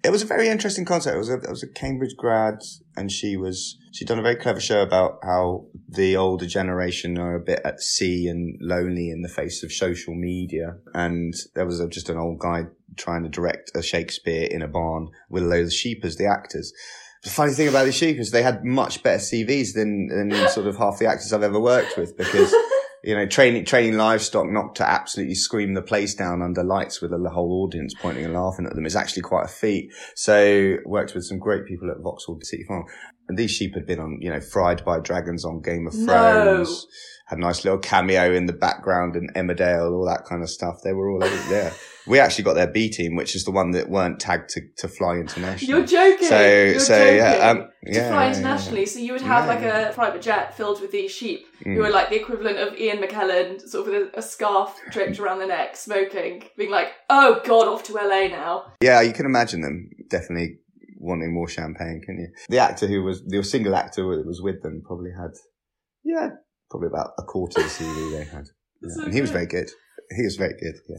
it 0.03 0.11
was 0.11 0.21
a 0.21 0.25
very 0.25 0.47
interesting 0.47 0.85
concept. 0.85 1.15
It 1.15 1.19
was 1.19 1.29
a, 1.29 1.35
it 1.35 1.49
was 1.49 1.63
a 1.63 1.67
Cambridge 1.67 2.15
grad, 2.15 2.59
and 2.95 3.11
she 3.11 3.35
was 3.35 3.77
she'd 3.91 4.07
done 4.07 4.19
a 4.19 4.23
very 4.23 4.35
clever 4.35 4.59
show 4.59 4.81
about 4.81 5.19
how 5.23 5.65
the 5.87 6.15
older 6.15 6.45
generation 6.45 7.17
are 7.17 7.35
a 7.35 7.39
bit 7.39 7.61
at 7.65 7.81
sea 7.81 8.27
and 8.27 8.57
lonely 8.61 9.09
in 9.09 9.21
the 9.21 9.29
face 9.29 9.63
of 9.63 9.73
social 9.73 10.15
media. 10.15 10.77
And 10.93 11.33
there 11.55 11.65
was 11.65 11.79
a, 11.79 11.87
just 11.87 12.09
an 12.09 12.17
old 12.17 12.39
guy 12.39 12.65
trying 12.95 13.23
to 13.23 13.29
direct 13.29 13.71
a 13.75 13.81
Shakespeare 13.81 14.47
in 14.49 14.61
a 14.61 14.67
barn 14.67 15.09
with 15.29 15.43
a 15.43 15.47
load 15.47 15.65
of 15.65 15.73
sheep 15.73 16.05
as 16.05 16.15
the 16.15 16.27
actors. 16.27 16.71
The 17.23 17.29
funny 17.29 17.51
thing 17.51 17.67
about 17.67 17.83
these 17.83 17.95
sheep 17.95 18.17
is 18.17 18.31
they 18.31 18.43
had 18.43 18.63
much 18.63 19.03
better 19.03 19.19
CVs 19.19 19.73
than, 19.73 20.07
than 20.07 20.49
sort 20.49 20.67
of 20.67 20.77
half 20.77 20.99
the 20.99 21.07
actors 21.07 21.33
I've 21.33 21.43
ever 21.43 21.59
worked 21.59 21.97
with 21.97 22.15
because 22.15 22.55
you 23.09 23.15
know, 23.15 23.25
training 23.25 23.65
training 23.65 23.97
livestock 23.97 24.45
not 24.51 24.75
to 24.75 24.87
absolutely 24.87 25.33
scream 25.33 25.73
the 25.73 25.81
place 25.81 26.13
down 26.13 26.43
under 26.43 26.63
lights 26.63 27.01
with 27.01 27.09
the 27.09 27.29
whole 27.31 27.63
audience 27.63 27.95
pointing 27.99 28.23
and 28.23 28.35
laughing 28.35 28.67
at 28.67 28.75
them 28.75 28.85
is 28.85 28.95
actually 28.95 29.23
quite 29.23 29.45
a 29.45 29.47
feat. 29.47 29.91
So 30.15 30.75
worked 30.85 31.15
with 31.15 31.23
some 31.23 31.39
great 31.39 31.65
people 31.65 31.89
at 31.89 31.97
Vauxhall 32.03 32.37
City 32.43 32.65
Farm. 32.67 32.85
And 33.27 33.35
these 33.35 33.49
sheep 33.49 33.73
had 33.73 33.87
been 33.87 33.99
on, 33.99 34.19
you 34.21 34.29
know, 34.29 34.39
Fried 34.39 34.85
by 34.85 34.99
Dragons 34.99 35.43
on 35.43 35.63
Game 35.63 35.87
of 35.87 35.95
No. 35.95 36.05
Thrones. 36.05 36.85
Had 37.25 37.39
a 37.39 37.41
nice 37.41 37.65
little 37.65 37.79
cameo 37.79 38.31
in 38.31 38.45
the 38.45 38.53
background 38.53 39.15
in 39.15 39.29
Emmerdale, 39.35 39.91
all 39.91 40.05
that 40.05 40.25
kind 40.25 40.43
of 40.43 40.49
stuff. 40.51 40.75
They 40.83 40.93
were 40.93 41.09
all 41.09 41.23
over 41.23 41.49
there. 41.49 41.73
We 42.09 42.19
actually 42.19 42.43
got 42.43 42.55
their 42.55 42.67
B 42.67 42.89
team, 42.89 43.15
which 43.15 43.35
is 43.35 43.43
the 43.45 43.51
one 43.51 43.69
that 43.71 43.87
weren't 43.89 44.19
tagged 44.19 44.49
to, 44.49 44.61
to 44.77 44.87
fly 44.87 45.15
internationally. 45.17 45.71
You're 45.71 45.85
joking. 45.85 46.27
So- 46.27 46.39
You're 46.41 46.79
so, 46.79 46.97
joking. 46.97 47.15
yeah, 47.17 47.49
um, 47.49 47.57
to 47.57 47.67
yeah, 47.93 48.09
fly 48.09 48.23
yeah, 48.25 48.29
internationally, 48.35 48.85
so 48.87 48.99
you 48.99 49.13
would 49.13 49.21
have 49.21 49.45
Yeah, 49.45 49.53
like 49.53 49.61
yeah. 49.61 49.89
a 49.89 49.93
private 49.93 50.21
jet 50.21 50.57
filled 50.57 50.81
with 50.81 50.91
these 50.91 51.11
sheep 51.11 51.45
who 51.63 51.69
Mm. 51.77 51.85
are 51.85 51.91
like 51.91 52.09
the 52.09 52.19
equivalent 52.19 52.57
of 52.57 52.75
Ian 52.79 52.97
McKellen, 52.97 53.61
sort 53.61 53.87
of 53.87 53.93
with 53.93 54.13
a, 54.15 54.19
a 54.19 54.21
scarf 54.23 54.75
draped 54.89 55.19
around 55.19 55.39
the 55.39 55.45
neck, 55.45 55.75
smoking, 55.77 56.43
being 56.57 56.71
like, 56.71 56.87
"Oh 57.09 57.41
God, 57.45 57.67
off 57.67 57.83
to 57.83 57.93
LA 57.93 58.27
now." 58.27 58.73
Yeah, 58.81 59.01
you 59.01 59.13
can 59.13 59.25
imagine 59.27 59.61
them 59.61 59.89
definitely 60.09 60.57
wanting 60.97 61.33
more 61.33 61.47
champagne, 61.47 62.01
can 62.05 62.17
you? 62.17 62.27
The 62.49 62.57
actor 62.57 62.87
who 62.87 63.03
was 63.03 63.23
the 63.25 63.43
single 63.43 63.75
actor 63.75 64.01
that 64.17 64.25
was 64.25 64.41
with 64.41 64.61
them 64.63 64.81
probably 64.85 65.11
had, 65.11 65.31
yeah, 66.03 66.29
probably 66.71 66.87
about 66.87 67.11
a 67.19 67.23
quarter 67.23 67.61
of 67.61 67.65
the 67.67 67.71
CV 67.83 68.11
they 68.17 68.23
had, 68.25 68.45
Yeah. 68.81 68.89
So 68.95 69.03
and 69.03 69.13
he 69.13 69.21
was 69.21 69.29
very 69.31 69.45
good. 69.45 69.69
He 70.17 70.23
was 70.23 70.37
very 70.37 70.53
good. 70.59 70.75
Yeah. 70.89 70.97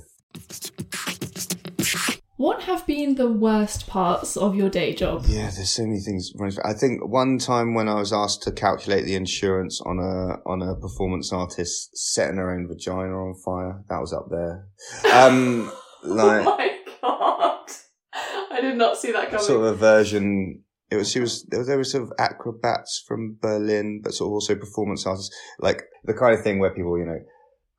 What 2.41 2.63
have 2.63 2.87
been 2.87 3.17
the 3.17 3.31
worst 3.31 3.87
parts 3.87 4.35
of 4.35 4.55
your 4.55 4.71
day 4.71 4.95
job? 4.95 5.25
Yeah, 5.27 5.51
there's 5.51 5.73
so 5.73 5.83
many 5.83 6.01
things. 6.01 6.33
I 6.65 6.73
think 6.73 7.07
one 7.07 7.37
time 7.37 7.75
when 7.75 7.87
I 7.87 7.97
was 7.97 8.15
asked 8.15 8.43
to 8.45 8.51
calculate 8.51 9.05
the 9.05 9.15
insurance 9.15 9.79
on 9.85 9.99
a 9.99 10.49
on 10.49 10.63
a 10.63 10.75
performance 10.75 11.35
artist 11.35 11.91
setting 11.99 12.39
her 12.39 12.51
own 12.51 12.67
vagina 12.67 13.13
on 13.13 13.35
fire, 13.45 13.83
that 13.91 14.01
was 14.01 14.15
up 14.15 14.29
there. 14.31 14.65
Um, 15.13 15.71
like 16.03 16.47
oh 16.47 16.57
my 16.57 16.79
God, 17.03 17.71
I 18.51 18.63
did 18.63 18.79
not 18.79 18.97
see 18.97 19.13
that 19.13 19.27
coming. 19.27 19.45
sort 19.45 19.61
of 19.61 19.75
a 19.75 19.77
version. 19.77 20.63
It 20.91 20.97
was 20.97 21.11
she 21.11 21.21
was 21.21 21.45
there, 21.51 21.63
there 21.63 21.77
were 21.77 21.85
sort 21.85 22.05
of 22.05 22.13
acrobats 22.19 23.05
from 23.07 23.37
Berlin, 23.43 24.01
but 24.03 24.15
sort 24.15 24.29
of 24.29 24.33
also 24.33 24.55
performance 24.55 25.05
artists, 25.05 25.37
like 25.59 25.83
the 26.05 26.15
kind 26.15 26.35
of 26.35 26.43
thing 26.43 26.59
where 26.59 26.71
people 26.71 26.99
you 26.99 27.05
know 27.05 27.21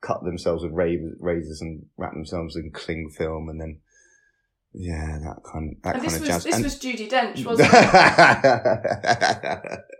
cut 0.02 0.22
themselves 0.24 0.62
with 0.62 0.72
razors 0.74 1.60
and 1.62 1.86
wrap 1.96 2.12
themselves 2.12 2.54
in 2.56 2.70
cling 2.72 3.08
film, 3.16 3.48
and 3.48 3.58
then 3.60 3.80
yeah, 4.74 5.18
that 5.24 5.36
kind 5.50 5.72
of 5.76 5.82
that 5.82 5.94
and 5.96 6.02
kind 6.02 6.04
this 6.04 6.14
of 6.16 6.20
was 6.20 6.28
jazz. 6.28 6.44
this 6.44 6.54
And- 6.54 6.64
was 6.64 6.78
Judi 6.78 7.08
Dench, 7.10 7.44
wasn't 7.46 7.70
it? 7.72 9.80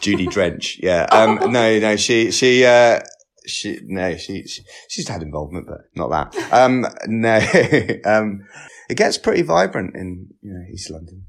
Judy 0.00 0.26
Drench, 0.26 0.78
yeah. 0.82 1.06
Um, 1.10 1.52
no, 1.52 1.78
no, 1.80 1.96
she, 1.96 2.30
she, 2.30 2.64
uh, 2.64 3.00
she, 3.46 3.80
no, 3.84 4.16
she, 4.16 4.46
she, 4.46 4.62
she's 4.88 5.08
had 5.08 5.22
involvement, 5.22 5.66
but 5.66 5.78
not 5.96 6.10
that. 6.32 6.52
Um, 6.52 6.86
no, 7.08 7.36
um, 8.04 8.46
it 8.88 8.96
gets 8.96 9.18
pretty 9.18 9.42
vibrant 9.42 9.96
in, 9.96 10.28
you 10.42 10.52
know, 10.52 10.64
East 10.72 10.90
London. 10.90 11.26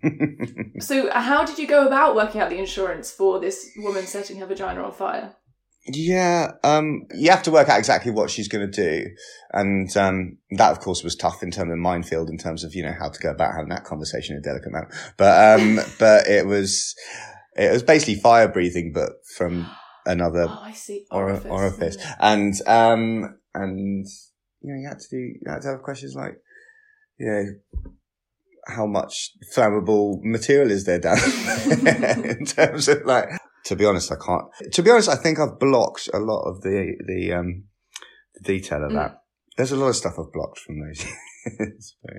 So, 0.78 1.10
how 1.10 1.44
did 1.44 1.58
you 1.58 1.66
go 1.66 1.84
about 1.84 2.14
working 2.14 2.40
out 2.40 2.50
the 2.50 2.58
insurance 2.58 3.10
for 3.10 3.40
this 3.40 3.68
woman 3.78 4.06
setting 4.06 4.38
her 4.38 4.46
vagina 4.46 4.80
on 4.80 4.92
fire? 4.92 5.34
Yeah, 5.88 6.52
um, 6.64 7.06
you 7.14 7.30
have 7.30 7.42
to 7.44 7.50
work 7.50 7.68
out 7.68 7.78
exactly 7.78 8.12
what 8.12 8.30
she's 8.30 8.48
going 8.48 8.70
to 8.70 8.82
do. 8.82 9.10
And, 9.52 9.94
um, 9.96 10.38
that 10.50 10.70
of 10.70 10.80
course 10.80 11.02
was 11.02 11.16
tough 11.16 11.42
in 11.42 11.50
terms 11.50 11.72
of 11.72 11.78
minefield, 11.78 12.28
in 12.28 12.38
terms 12.38 12.64
of, 12.64 12.74
you 12.74 12.82
know, 12.82 12.94
how 12.98 13.08
to 13.08 13.18
go 13.20 13.30
about 13.30 13.54
having 13.54 13.70
that 13.70 13.84
conversation 13.84 14.36
in 14.36 14.40
a 14.40 14.42
delicate 14.42 14.72
manner. 14.72 14.90
But, 15.16 15.60
um, 15.60 15.80
but 15.98 16.26
it 16.26 16.46
was, 16.46 16.94
it 17.56 17.72
was 17.72 17.82
basically 17.82 18.16
fire 18.16 18.48
breathing, 18.48 18.92
but 18.92 19.10
from 19.36 19.66
another 20.08 20.46
Oh, 20.48 20.60
I 20.62 20.72
see. 20.72 21.06
Orifice. 21.10 21.50
orifice. 21.50 21.96
And 22.18 22.54
um 22.66 23.38
and 23.54 24.06
you 24.60 24.74
know, 24.74 24.80
you 24.80 24.88
had 24.88 24.98
to 24.98 25.08
do 25.10 25.16
you 25.16 25.40
had 25.46 25.62
to 25.62 25.68
have 25.68 25.82
questions 25.82 26.14
like, 26.16 26.38
you 27.18 27.26
know, 27.26 27.92
how 28.66 28.86
much 28.86 29.32
flammable 29.54 30.18
material 30.22 30.70
is 30.70 30.84
there 30.84 30.98
down 30.98 31.16
there 31.82 32.26
in 32.26 32.44
terms 32.44 32.88
of 32.88 33.04
like 33.04 33.28
to 33.68 33.76
be 33.76 33.84
honest, 33.86 34.12
I 34.12 34.16
can't 34.26 34.44
to 34.74 34.82
be 34.82 34.90
honest, 34.90 35.08
I 35.08 35.16
think 35.22 35.38
I've 35.38 35.58
blocked 35.58 36.08
a 36.12 36.18
lot 36.18 36.42
of 36.50 36.60
the 36.62 36.78
the 37.10 37.32
um 37.38 37.64
the 38.34 38.42
detail 38.52 38.84
of 38.84 38.90
Mm. 38.92 38.96
that. 39.00 39.12
There's 39.56 39.72
a 39.72 39.76
lot 39.76 39.88
of 39.88 39.96
stuff 39.96 40.14
I've 40.18 40.32
blocked 40.32 40.58
from 40.60 40.76
those. 40.80 41.04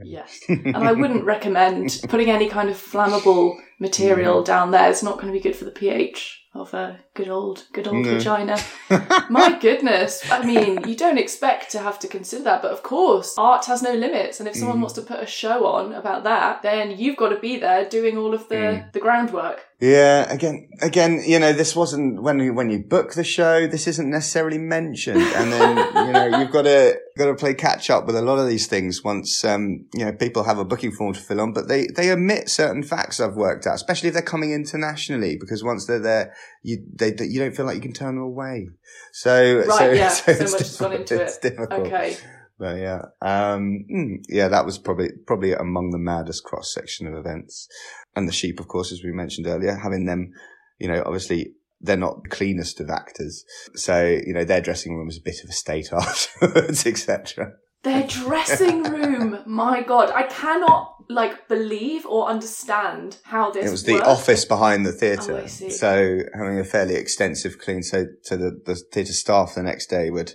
Yes. 0.03 0.39
And 0.49 0.75
I 0.75 0.91
wouldn't 0.91 1.23
recommend 1.23 1.99
putting 2.09 2.29
any 2.31 2.47
kind 2.49 2.67
of 2.69 2.77
flammable 2.77 3.55
material 3.79 4.43
down 4.43 4.71
there. 4.71 4.89
It's 4.89 5.03
not 5.03 5.15
going 5.15 5.27
to 5.27 5.33
be 5.33 5.39
good 5.39 5.55
for 5.55 5.65
the 5.65 5.71
pH 5.71 6.35
of 6.55 6.73
a 6.73 6.99
good 7.13 7.29
old, 7.29 7.65
good 7.73 7.87
old 7.87 8.05
No. 8.05 8.15
vagina. 8.15 8.57
My 9.29 9.57
goodness. 9.61 10.21
I 10.31 10.43
mean, 10.43 10.87
you 10.87 10.95
don't 10.95 11.19
expect 11.19 11.71
to 11.71 11.79
have 11.79 11.99
to 11.99 12.07
consider 12.07 12.43
that, 12.45 12.61
but 12.63 12.71
of 12.71 12.81
course, 12.81 13.35
art 13.37 13.65
has 13.65 13.83
no 13.83 13.93
limits. 13.93 14.39
And 14.39 14.49
if 14.49 14.55
someone 14.55 14.77
Mm. 14.77 14.81
wants 14.81 14.95
to 14.95 15.01
put 15.03 15.19
a 15.19 15.27
show 15.27 15.65
on 15.67 15.93
about 15.93 16.23
that, 16.23 16.61
then 16.63 16.91
you've 16.97 17.17
got 17.17 17.29
to 17.29 17.37
be 17.39 17.57
there 17.57 17.85
doing 17.87 18.17
all 18.17 18.33
of 18.33 18.49
the, 18.49 18.55
Mm. 18.55 18.91
the 18.93 18.99
groundwork. 18.99 19.65
Yeah, 19.81 20.29
again, 20.29 20.67
again, 20.81 21.21
you 21.25 21.39
know, 21.39 21.53
this 21.53 21.73
wasn't 21.73 22.21
when 22.21 22.39
you 22.39 22.53
when 22.53 22.69
you 22.69 22.79
book 22.79 23.13
the 23.13 23.23
show. 23.23 23.65
This 23.65 23.87
isn't 23.87 24.09
necessarily 24.09 24.57
mentioned, 24.57 25.21
and 25.21 25.53
then 25.53 25.77
you 26.07 26.11
know 26.11 26.25
you've 26.39 26.51
got 26.51 26.63
to 26.63 26.99
got 27.17 27.27
to 27.27 27.35
play 27.35 27.53
catch 27.53 27.89
up 27.89 28.05
with 28.05 28.17
a 28.17 28.21
lot 28.21 28.39
of 28.39 28.47
these 28.49 28.67
things 28.67 29.05
once 29.05 29.45
um, 29.45 29.85
you 29.93 30.03
know 30.03 30.11
people 30.11 30.43
have 30.43 30.57
a 30.59 30.65
booking 30.65 30.91
form 30.91 31.13
to 31.13 31.19
fill 31.21 31.39
on, 31.39 31.53
but 31.53 31.69
they 31.69 31.87
they 31.95 32.11
omit 32.11 32.49
certain 32.49 32.83
facts 32.83 33.21
I've 33.21 33.35
worked 33.37 33.65
out, 33.69 33.75
especially 33.75 34.09
if 34.09 34.13
they're 34.13 34.23
coming 34.23 34.51
internationally, 34.51 35.37
because 35.39 35.63
once 35.63 35.85
they're 35.85 35.99
there, 35.99 36.33
you 36.63 36.83
they 36.95 37.13
you 37.19 37.39
don't 37.39 37.55
feel 37.55 37.65
like 37.65 37.75
you 37.75 37.81
can 37.81 37.93
turn 37.93 38.15
them 38.15 38.23
away. 38.23 38.67
So 39.13 39.63
Right, 39.67 39.77
so, 39.77 39.91
yeah, 39.91 40.09
so 40.09 40.33
so 40.33 40.43
much 40.43 40.59
has 40.59 40.77
gone 40.77 40.93
into 40.93 41.21
It's 41.21 41.37
it. 41.37 41.41
difficult. 41.41 41.87
Okay. 41.87 42.17
But 42.57 42.77
yeah, 42.79 43.01
um, 43.21 43.85
mm, 43.89 44.15
yeah, 44.27 44.49
that 44.49 44.65
was 44.65 44.77
probably 44.77 45.11
probably 45.25 45.53
among 45.53 45.91
the 45.91 45.97
maddest 45.97 46.43
cross 46.43 46.73
section 46.73 47.07
of 47.07 47.13
events, 47.13 47.69
and 48.17 48.27
the 48.27 48.33
sheep, 48.33 48.59
of 48.59 48.67
course, 48.67 48.91
as 48.91 49.01
we 49.01 49.13
mentioned 49.13 49.47
earlier, 49.47 49.75
having 49.75 50.05
them, 50.05 50.31
you 50.77 50.89
know, 50.89 51.01
obviously 51.05 51.53
they're 51.79 51.95
not 51.95 52.23
the 52.23 52.29
cleanest 52.29 52.81
of 52.81 52.89
actors, 52.89 53.45
so 53.75 54.05
you 54.05 54.33
know 54.33 54.43
their 54.43 54.59
dressing 54.59 54.97
room 54.97 55.07
is 55.07 55.17
a 55.17 55.23
bit 55.23 55.41
of 55.41 55.49
a 55.49 55.53
state 55.53 55.87
afterwards, 55.93 56.85
etc. 56.85 57.53
Their 57.83 58.05
dressing 58.07 58.83
room, 58.83 59.39
my 59.45 59.81
god, 59.81 60.11
I 60.11 60.23
cannot 60.23 60.95
like 61.09 61.47
believe 61.47 62.05
or 62.05 62.27
understand 62.27 63.17
how 63.23 63.51
this 63.51 63.67
It 63.67 63.71
was 63.71 63.83
the 63.83 63.93
works. 63.93 64.07
office 64.07 64.45
behind 64.45 64.85
the 64.85 64.91
Oh, 64.91 64.97
theatre, 64.97 65.47
see. 65.47 65.69
so 65.71 66.19
having 66.37 66.59
a 66.59 66.63
fairly 66.63 66.95
extensive 66.95 67.57
clean, 67.57 67.81
so 67.83 68.05
so 68.21 68.37
the 68.37 68.59
the 68.65 68.75
theatre 68.75 69.13
staff 69.13 69.55
the 69.55 69.63
next 69.63 69.87
day 69.89 70.09
would 70.09 70.33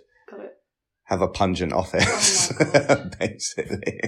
have 1.08 1.20
a 1.20 1.28
pungent 1.28 1.72
oh, 1.74 1.80
office, 1.80 2.50
Oh 2.58 3.10
basically. 3.18 4.00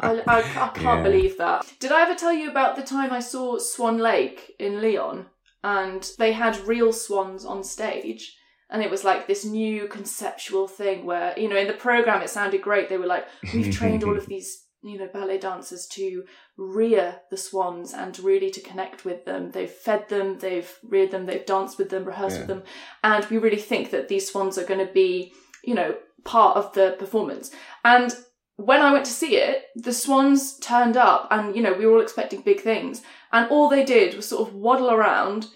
I, 0.00 0.22
I, 0.26 0.38
I 0.38 0.68
can't 0.74 0.82
Yeah. 0.82 1.02
believe 1.02 1.38
that. 1.38 1.66
Did 1.80 1.92
I 1.92 2.02
ever 2.02 2.14
tell 2.14 2.32
you 2.32 2.50
about 2.50 2.76
the 2.76 2.82
time 2.82 3.10
I 3.10 3.20
saw 3.20 3.56
Swan 3.58 3.98
Lake 3.98 4.52
in 4.58 4.80
Lyon? 4.82 5.26
and 5.64 6.10
they 6.18 6.32
had 6.32 6.56
real 6.66 6.92
swans 6.92 7.44
on 7.44 7.62
stage. 7.62 8.36
And 8.72 8.82
it 8.82 8.90
was 8.90 9.04
like 9.04 9.26
this 9.26 9.44
new 9.44 9.86
conceptual 9.86 10.66
thing 10.66 11.04
where, 11.04 11.38
you 11.38 11.48
know, 11.48 11.56
in 11.56 11.66
the 11.66 11.74
program 11.74 12.22
it 12.22 12.30
sounded 12.30 12.62
great. 12.62 12.88
They 12.88 12.96
were 12.96 13.06
like, 13.06 13.26
we've 13.52 13.72
trained 13.72 14.02
all 14.02 14.16
of 14.16 14.26
these, 14.32 14.64
you 14.82 14.98
know, 14.98 15.08
ballet 15.12 15.38
dancers 15.38 15.86
to 15.92 16.24
rear 16.56 17.20
the 17.30 17.36
swans 17.36 17.92
and 17.92 18.18
really 18.18 18.50
to 18.50 18.62
connect 18.62 19.04
with 19.04 19.26
them. 19.26 19.50
They've 19.50 19.70
fed 19.70 20.08
them, 20.08 20.38
they've 20.38 20.72
reared 20.82 21.10
them, 21.10 21.26
they've 21.26 21.44
danced 21.44 21.78
with 21.78 21.90
them, 21.90 22.06
rehearsed 22.06 22.38
with 22.38 22.48
them. 22.48 22.62
And 23.04 23.26
we 23.26 23.36
really 23.36 23.58
think 23.58 23.90
that 23.90 24.08
these 24.08 24.30
swans 24.30 24.56
are 24.56 24.64
going 24.64 24.84
to 24.84 24.92
be, 24.92 25.34
you 25.62 25.74
know, 25.74 25.94
part 26.24 26.56
of 26.56 26.72
the 26.72 26.96
performance. 26.98 27.50
And 27.84 28.14
when 28.56 28.80
I 28.80 28.92
went 28.92 29.04
to 29.04 29.12
see 29.12 29.36
it, 29.36 29.64
the 29.76 29.92
swans 29.92 30.58
turned 30.58 30.96
up 30.96 31.28
and, 31.30 31.54
you 31.54 31.62
know, 31.62 31.74
we 31.74 31.84
were 31.84 31.96
all 31.96 32.02
expecting 32.02 32.40
big 32.40 32.60
things. 32.60 33.02
And 33.32 33.50
all 33.50 33.68
they 33.68 33.84
did 33.84 34.14
was 34.14 34.28
sort 34.28 34.48
of 34.48 34.54
waddle 34.54 34.90
around, 34.90 35.48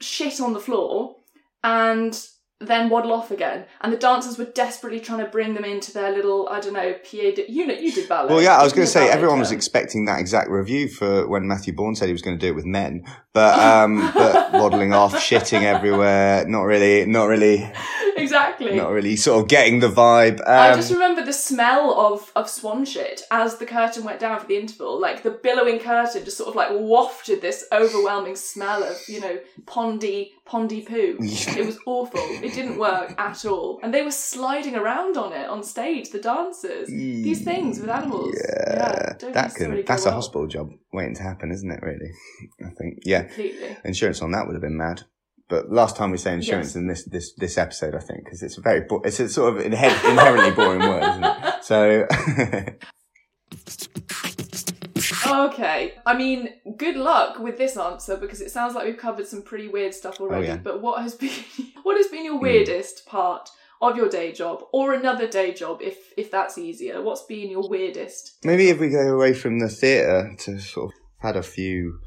shit 0.00 0.40
on 0.40 0.52
the 0.52 0.60
floor, 0.60 1.16
and 1.62 2.18
then 2.60 2.90
waddle 2.90 3.12
off 3.12 3.30
again. 3.30 3.64
And 3.80 3.92
the 3.92 3.96
dancers 3.96 4.36
were 4.36 4.44
desperately 4.44 5.00
trying 5.00 5.20
to 5.20 5.30
bring 5.30 5.54
them 5.54 5.64
into 5.64 5.92
their 5.92 6.12
little, 6.12 6.46
I 6.50 6.60
don't 6.60 6.74
know, 6.74 6.92
pas. 6.92 7.34
de... 7.34 7.46
You 7.48 7.66
know, 7.66 7.74
you 7.74 7.90
did 7.90 8.08
ballet. 8.08 8.28
Well, 8.28 8.42
yeah, 8.42 8.58
I 8.58 8.62
was 8.62 8.74
going 8.74 8.86
to 8.86 8.92
say 8.92 9.08
everyone 9.08 9.38
was 9.38 9.50
expecting 9.50 10.04
that 10.04 10.20
exact 10.20 10.50
review 10.50 10.88
for 10.88 11.26
when 11.26 11.48
Matthew 11.48 11.72
Bourne 11.72 11.96
said 11.96 12.06
he 12.06 12.12
was 12.12 12.22
going 12.22 12.38
to 12.38 12.46
do 12.46 12.52
it 12.52 12.54
with 12.54 12.66
men, 12.66 13.04
but 13.32 13.58
um, 13.58 14.12
but 14.12 14.52
waddling 14.52 14.92
off, 14.92 15.14
shitting 15.14 15.62
everywhere, 15.62 16.46
not 16.46 16.62
really, 16.62 17.06
not 17.06 17.24
really, 17.24 17.72
exactly. 18.22 18.76
not 18.76 18.90
really, 18.90 19.16
sort 19.16 19.42
of 19.42 19.48
getting 19.48 19.80
the 19.80 19.88
vibe. 19.88 20.40
Um, 20.40 20.46
I 20.46 20.74
just 20.74 20.92
remember 20.92 21.24
the 21.24 21.32
smell 21.32 21.92
of, 21.98 22.30
of 22.36 22.48
swan 22.48 22.84
shit 22.84 23.22
as 23.30 23.56
the 23.56 23.66
curtain 23.66 24.04
went 24.04 24.20
down 24.20 24.38
for 24.40 24.46
the 24.46 24.56
interval. 24.56 25.00
Like 25.00 25.22
the 25.22 25.30
billowing 25.30 25.78
curtain 25.78 26.24
just 26.24 26.36
sort 26.38 26.48
of 26.48 26.54
like 26.56 26.68
wafted 26.72 27.40
this 27.40 27.64
overwhelming 27.72 28.36
smell 28.36 28.82
of, 28.82 28.96
you 29.08 29.20
know, 29.20 29.38
pondy, 29.64 30.30
pondy 30.46 30.86
poo. 30.86 31.16
it 31.20 31.66
was 31.66 31.78
awful. 31.86 32.20
It 32.20 32.54
didn't 32.54 32.78
work 32.78 33.14
at 33.18 33.44
all. 33.44 33.80
And 33.82 33.92
they 33.92 34.02
were 34.02 34.10
sliding 34.10 34.76
around 34.76 35.16
on 35.16 35.32
it 35.32 35.48
on 35.48 35.62
stage, 35.62 36.10
the 36.10 36.20
dancers. 36.20 36.88
These 36.88 37.42
things 37.42 37.80
with 37.80 37.90
animals. 37.90 38.34
Yeah. 38.36 39.14
don't 39.18 39.32
that 39.34 39.54
go 39.54 39.82
that's 39.82 40.04
a 40.04 40.08
well. 40.08 40.14
hospital 40.14 40.46
job 40.46 40.72
waiting 40.92 41.14
to 41.16 41.22
happen, 41.22 41.50
isn't 41.50 41.70
it? 41.70 41.80
Really, 41.82 42.10
I 42.64 42.70
think. 42.70 43.00
Yeah, 43.04 43.24
Completely. 43.24 43.76
insurance 43.84 44.22
on 44.22 44.32
that 44.32 44.46
would 44.46 44.54
have 44.54 44.62
been 44.62 44.76
mad. 44.76 45.02
But 45.50 45.70
last 45.70 45.96
time 45.96 46.12
we 46.12 46.16
say 46.16 46.32
insurance 46.32 46.68
Yes. 46.68 46.76
in 46.76 46.86
this 46.86 47.04
this 47.04 47.32
this 47.34 47.58
episode, 47.58 47.94
I 47.96 47.98
think, 47.98 48.24
because 48.24 48.42
it's 48.42 48.56
a 48.56 48.60
very 48.60 48.82
bo- 48.82 49.02
it's 49.04 49.18
a 49.20 49.28
sort 49.28 49.56
of 49.56 49.64
inhe- 49.64 50.10
inherently 50.10 50.52
boring 50.52 50.80
word, 50.80 51.02
isn't 51.02 51.24
it? 51.24 51.64
So 51.64 52.06
Okay. 55.26 55.94
I 56.06 56.16
mean, 56.16 56.50
good 56.76 56.96
luck 56.96 57.38
with 57.38 57.58
this 57.58 57.76
answer 57.76 58.16
because 58.16 58.40
it 58.40 58.50
sounds 58.50 58.74
like 58.74 58.84
we've 58.86 58.96
covered 58.96 59.26
some 59.26 59.42
pretty 59.42 59.68
weird 59.68 59.94
stuff 59.94 60.18
oh, 60.20 60.24
already. 60.24 60.46
yeah. 60.46 60.56
But 60.56 60.80
what 60.80 61.02
has 61.02 61.14
been 61.14 61.32
what 61.82 61.96
has 61.96 62.06
been 62.08 62.24
your 62.24 62.38
weirdest 62.38 63.02
hmm. 63.04 63.10
part 63.10 63.50
of 63.82 63.96
your 63.96 64.08
day 64.08 64.30
job 64.30 64.62
or 64.72 64.92
another 64.92 65.26
day 65.26 65.52
job 65.52 65.80
if 65.82 66.12
if 66.16 66.30
that's 66.30 66.58
easier? 66.58 67.02
What's 67.02 67.22
been 67.22 67.50
your 67.50 67.68
weirdest? 67.68 68.38
maybe 68.44 68.68
if 68.68 68.78
we 68.78 68.88
go 68.88 69.14
away 69.14 69.34
from 69.34 69.58
the 69.58 69.68
theatre 69.68 70.34
to 70.40 70.60
sort 70.60 70.92
of 70.92 71.00
had 71.18 71.36
a 71.36 71.42
few 71.42 71.98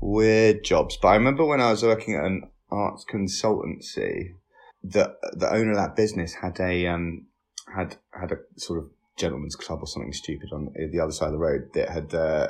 weird 0.00 0.62
jobs. 0.62 0.98
But 1.00 1.08
I 1.08 1.16
remember 1.16 1.44
when 1.44 1.60
I 1.60 1.70
was 1.70 1.82
working 1.82 2.14
at 2.16 2.24
an 2.24 2.50
arts 2.70 3.04
consultancy, 3.10 4.34
the 4.82 5.16
the 5.32 5.52
owner 5.52 5.72
of 5.72 5.76
that 5.76 5.96
business 5.96 6.34
had 6.34 6.58
a 6.60 6.86
um 6.86 7.26
had 7.74 7.96
had 8.18 8.32
a 8.32 8.36
sort 8.56 8.78
of 8.78 8.90
gentleman's 9.16 9.56
club 9.56 9.80
or 9.80 9.86
something 9.86 10.12
stupid 10.12 10.50
on 10.52 10.68
the 10.92 11.00
other 11.00 11.12
side 11.12 11.28
of 11.28 11.32
the 11.32 11.38
road 11.38 11.70
that 11.72 11.88
had 11.88 12.14
uh, 12.14 12.48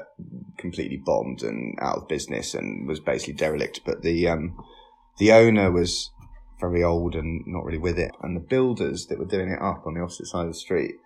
completely 0.58 0.96
bombed 0.96 1.42
and 1.42 1.78
out 1.80 1.96
of 1.96 2.08
business 2.08 2.54
and 2.54 2.88
was 2.88 2.98
basically 2.98 3.34
derelict. 3.34 3.80
But 3.84 4.02
the 4.02 4.28
um 4.28 4.56
the 5.18 5.32
owner 5.32 5.70
was 5.70 6.10
very 6.60 6.82
old 6.82 7.14
and 7.14 7.44
not 7.46 7.64
really 7.64 7.78
with 7.78 7.98
it, 7.98 8.12
and 8.22 8.36
the 8.36 8.40
builders 8.40 9.06
that 9.06 9.18
were 9.18 9.24
doing 9.26 9.50
it 9.50 9.62
up 9.62 9.86
on 9.86 9.94
the 9.94 10.00
opposite 10.00 10.26
side 10.26 10.46
of 10.46 10.52
the 10.52 10.58
street 10.58 10.96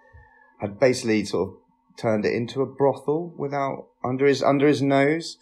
had 0.61 0.79
basically 0.79 1.25
sort 1.25 1.49
of 1.49 1.55
turned 1.97 2.25
it 2.25 2.35
into 2.35 2.63
a 2.63 2.67
brothel 2.67 3.35
without 3.37 3.89
under 4.03 4.27
his 4.27 4.43
under 4.43 4.67
his 4.67 4.83
nose. 4.83 5.37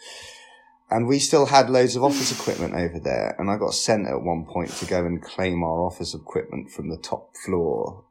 And 0.90 1.06
we 1.06 1.18
still 1.18 1.46
had 1.46 1.68
loads 1.68 1.96
of 1.96 2.04
office 2.04 2.32
equipment 2.32 2.74
over 2.74 2.98
there. 2.98 3.36
And 3.38 3.50
I 3.50 3.58
got 3.58 3.74
sent 3.74 4.08
at 4.08 4.22
one 4.22 4.46
point 4.46 4.70
to 4.76 4.86
go 4.86 5.04
and 5.04 5.22
claim 5.22 5.62
our 5.62 5.82
office 5.82 6.14
equipment 6.14 6.70
from 6.70 6.88
the 6.88 6.96
top 6.96 7.36
floor 7.36 8.04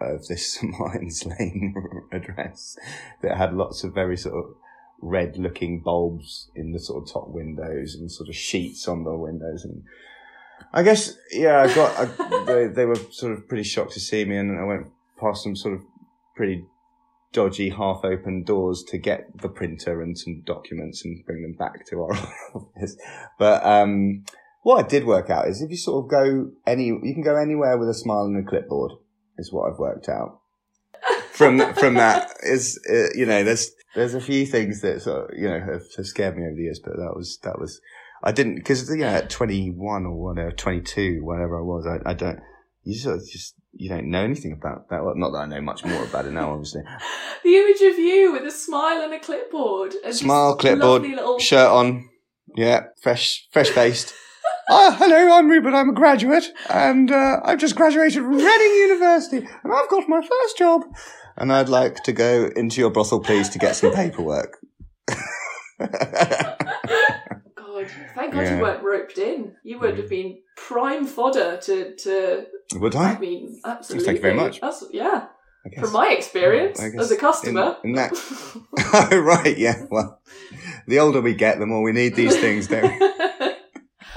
of 0.00 0.26
this 0.28 0.54
St 0.54 0.72
Martin's 0.78 1.26
Lane 1.26 1.74
address 2.12 2.78
that 3.22 3.36
had 3.36 3.54
lots 3.54 3.84
of 3.84 3.94
very 3.94 4.16
sort 4.16 4.36
of 4.36 4.54
red 5.00 5.36
looking 5.38 5.80
bulbs 5.80 6.50
in 6.54 6.72
the 6.72 6.78
sort 6.78 7.02
of 7.02 7.12
top 7.12 7.28
windows 7.28 7.94
and 7.94 8.10
sort 8.10 8.28
of 8.28 8.36
sheets 8.36 8.86
on 8.86 9.04
the 9.04 9.14
windows. 9.14 9.64
And 9.64 9.82
I 10.72 10.82
guess, 10.82 11.16
yeah, 11.32 11.62
I 11.62 11.74
got, 11.74 11.98
I, 11.98 12.44
they, 12.46 12.66
they 12.68 12.84
were 12.84 12.96
sort 13.10 13.32
of 13.32 13.48
pretty 13.48 13.64
shocked 13.64 13.92
to 13.94 14.00
see 14.00 14.24
me 14.24 14.36
and 14.36 14.58
I 14.58 14.64
went 14.64 14.86
past 15.18 15.42
some 15.42 15.56
sort 15.56 15.74
of 15.74 15.82
pretty 16.36 16.64
dodgy 17.32 17.70
half 17.70 18.04
open 18.04 18.42
doors 18.42 18.84
to 18.88 18.98
get 18.98 19.40
the 19.40 19.48
printer 19.48 20.02
and 20.02 20.18
some 20.18 20.42
documents 20.44 21.04
and 21.04 21.24
bring 21.24 21.42
them 21.42 21.52
back 21.52 21.86
to 21.86 22.02
our 22.02 22.12
office. 22.54 22.96
But 23.38 23.64
um 23.64 24.24
what 24.62 24.84
I 24.84 24.88
did 24.88 25.06
work 25.06 25.30
out 25.30 25.48
is 25.48 25.62
if 25.62 25.70
you 25.70 25.76
sort 25.76 26.04
of 26.04 26.10
go 26.10 26.50
any 26.66 26.86
you 26.86 27.14
can 27.14 27.22
go 27.22 27.36
anywhere 27.36 27.78
with 27.78 27.88
a 27.88 27.94
smile 27.94 28.24
and 28.24 28.36
a 28.36 28.48
clipboard 28.48 28.92
is 29.38 29.52
what 29.52 29.70
I've 29.70 29.78
worked 29.78 30.08
out. 30.08 30.40
From 31.32 31.74
from 31.74 31.94
that 31.94 32.30
is 32.42 32.78
uh, 32.90 33.08
you 33.14 33.26
know 33.26 33.44
there's 33.44 33.70
there's 33.94 34.14
a 34.14 34.20
few 34.20 34.44
things 34.46 34.82
that 34.82 35.02
sort 35.02 35.30
of, 35.30 35.38
you 35.38 35.48
know 35.48 35.60
have, 35.60 35.82
have 35.96 36.06
scared 36.06 36.36
me 36.36 36.44
over 36.44 36.54
the 36.54 36.62
years 36.62 36.80
but 36.82 36.96
that 36.96 37.14
was 37.16 37.38
that 37.42 37.58
was 37.58 37.80
I 38.22 38.32
didn't 38.32 38.56
because 38.56 38.94
yeah, 38.94 39.12
at 39.12 39.30
21 39.30 40.04
or 40.04 40.12
whatever 40.12 40.50
22 40.50 41.20
whatever 41.24 41.58
I 41.58 41.62
was 41.62 41.86
I, 41.86 42.10
I 42.10 42.14
don't 42.14 42.40
you 42.84 42.94
sort 42.94 43.16
of 43.16 43.28
just 43.28 43.54
you 43.72 43.88
don't 43.88 44.10
know 44.10 44.22
anything 44.22 44.52
about 44.52 44.88
that. 44.90 45.04
Well, 45.04 45.14
not 45.16 45.30
that 45.32 45.38
I 45.38 45.46
know 45.46 45.60
much 45.60 45.84
more 45.84 46.04
about 46.04 46.26
it 46.26 46.32
now, 46.32 46.52
obviously. 46.52 46.82
The 47.42 47.56
image 47.56 47.80
of 47.80 47.98
you 47.98 48.32
with 48.32 48.44
a 48.44 48.50
smile 48.50 49.02
and 49.02 49.14
a 49.14 49.18
clipboard. 49.18 49.94
And 50.04 50.14
Smile, 50.14 50.56
clipboard, 50.56 51.02
little 51.02 51.38
shirt 51.38 51.68
on. 51.68 52.08
Yeah, 52.54 52.86
fresh, 53.02 53.48
fresh 53.52 53.70
faced. 53.70 54.14
Ah, 54.72 54.94
hello, 54.98 55.36
I'm 55.36 55.48
Ruben. 55.48 55.74
I'm 55.74 55.88
a 55.88 55.92
graduate, 55.92 56.44
and 56.68 57.10
uh, 57.10 57.40
I've 57.44 57.58
just 57.58 57.74
graduated 57.74 58.22
from 58.22 58.34
Reading 58.34 58.76
University, 58.88 59.38
and 59.38 59.72
I've 59.72 59.88
got 59.88 60.08
my 60.08 60.20
first 60.20 60.58
job. 60.58 60.82
And 61.36 61.52
I'd 61.52 61.68
like 61.68 62.04
to 62.04 62.12
go 62.12 62.50
into 62.54 62.80
your 62.80 62.90
brothel, 62.90 63.18
please, 63.20 63.48
to 63.48 63.58
get 63.58 63.74
some 63.74 63.92
paperwork. 63.92 64.58
Thank 68.14 68.32
God 68.34 68.40
Yeah. 68.42 68.56
you 68.56 68.62
weren't 68.62 68.82
roped 68.82 69.18
in. 69.18 69.52
You 69.62 69.78
would 69.80 69.96
have 69.98 70.08
been 70.08 70.38
prime 70.56 71.06
fodder 71.06 71.58
to 71.62 71.94
to. 71.96 72.46
Would 72.76 72.94
I 72.94 73.12
I? 73.14 73.18
mean, 73.18 73.60
absolutely. 73.64 74.06
Thank 74.06 74.16
you 74.18 74.22
very 74.22 74.34
much. 74.34 74.60
That's, 74.60 74.84
yeah, 74.92 75.26
from 75.78 75.92
my 75.92 76.10
experience 76.10 76.80
as 76.80 77.10
a 77.10 77.16
customer. 77.16 77.76
In, 77.84 77.90
in 77.90 77.96
that, 77.96 78.12
oh, 79.12 79.18
right, 79.18 79.58
yeah. 79.58 79.84
Well, 79.90 80.20
the 80.86 80.98
older 81.00 81.20
we 81.20 81.34
get, 81.34 81.58
the 81.58 81.66
more 81.66 81.82
we 81.82 81.92
need 81.92 82.14
these 82.14 82.36
things, 82.36 82.68
don't 82.68 82.84
we? 82.84 83.10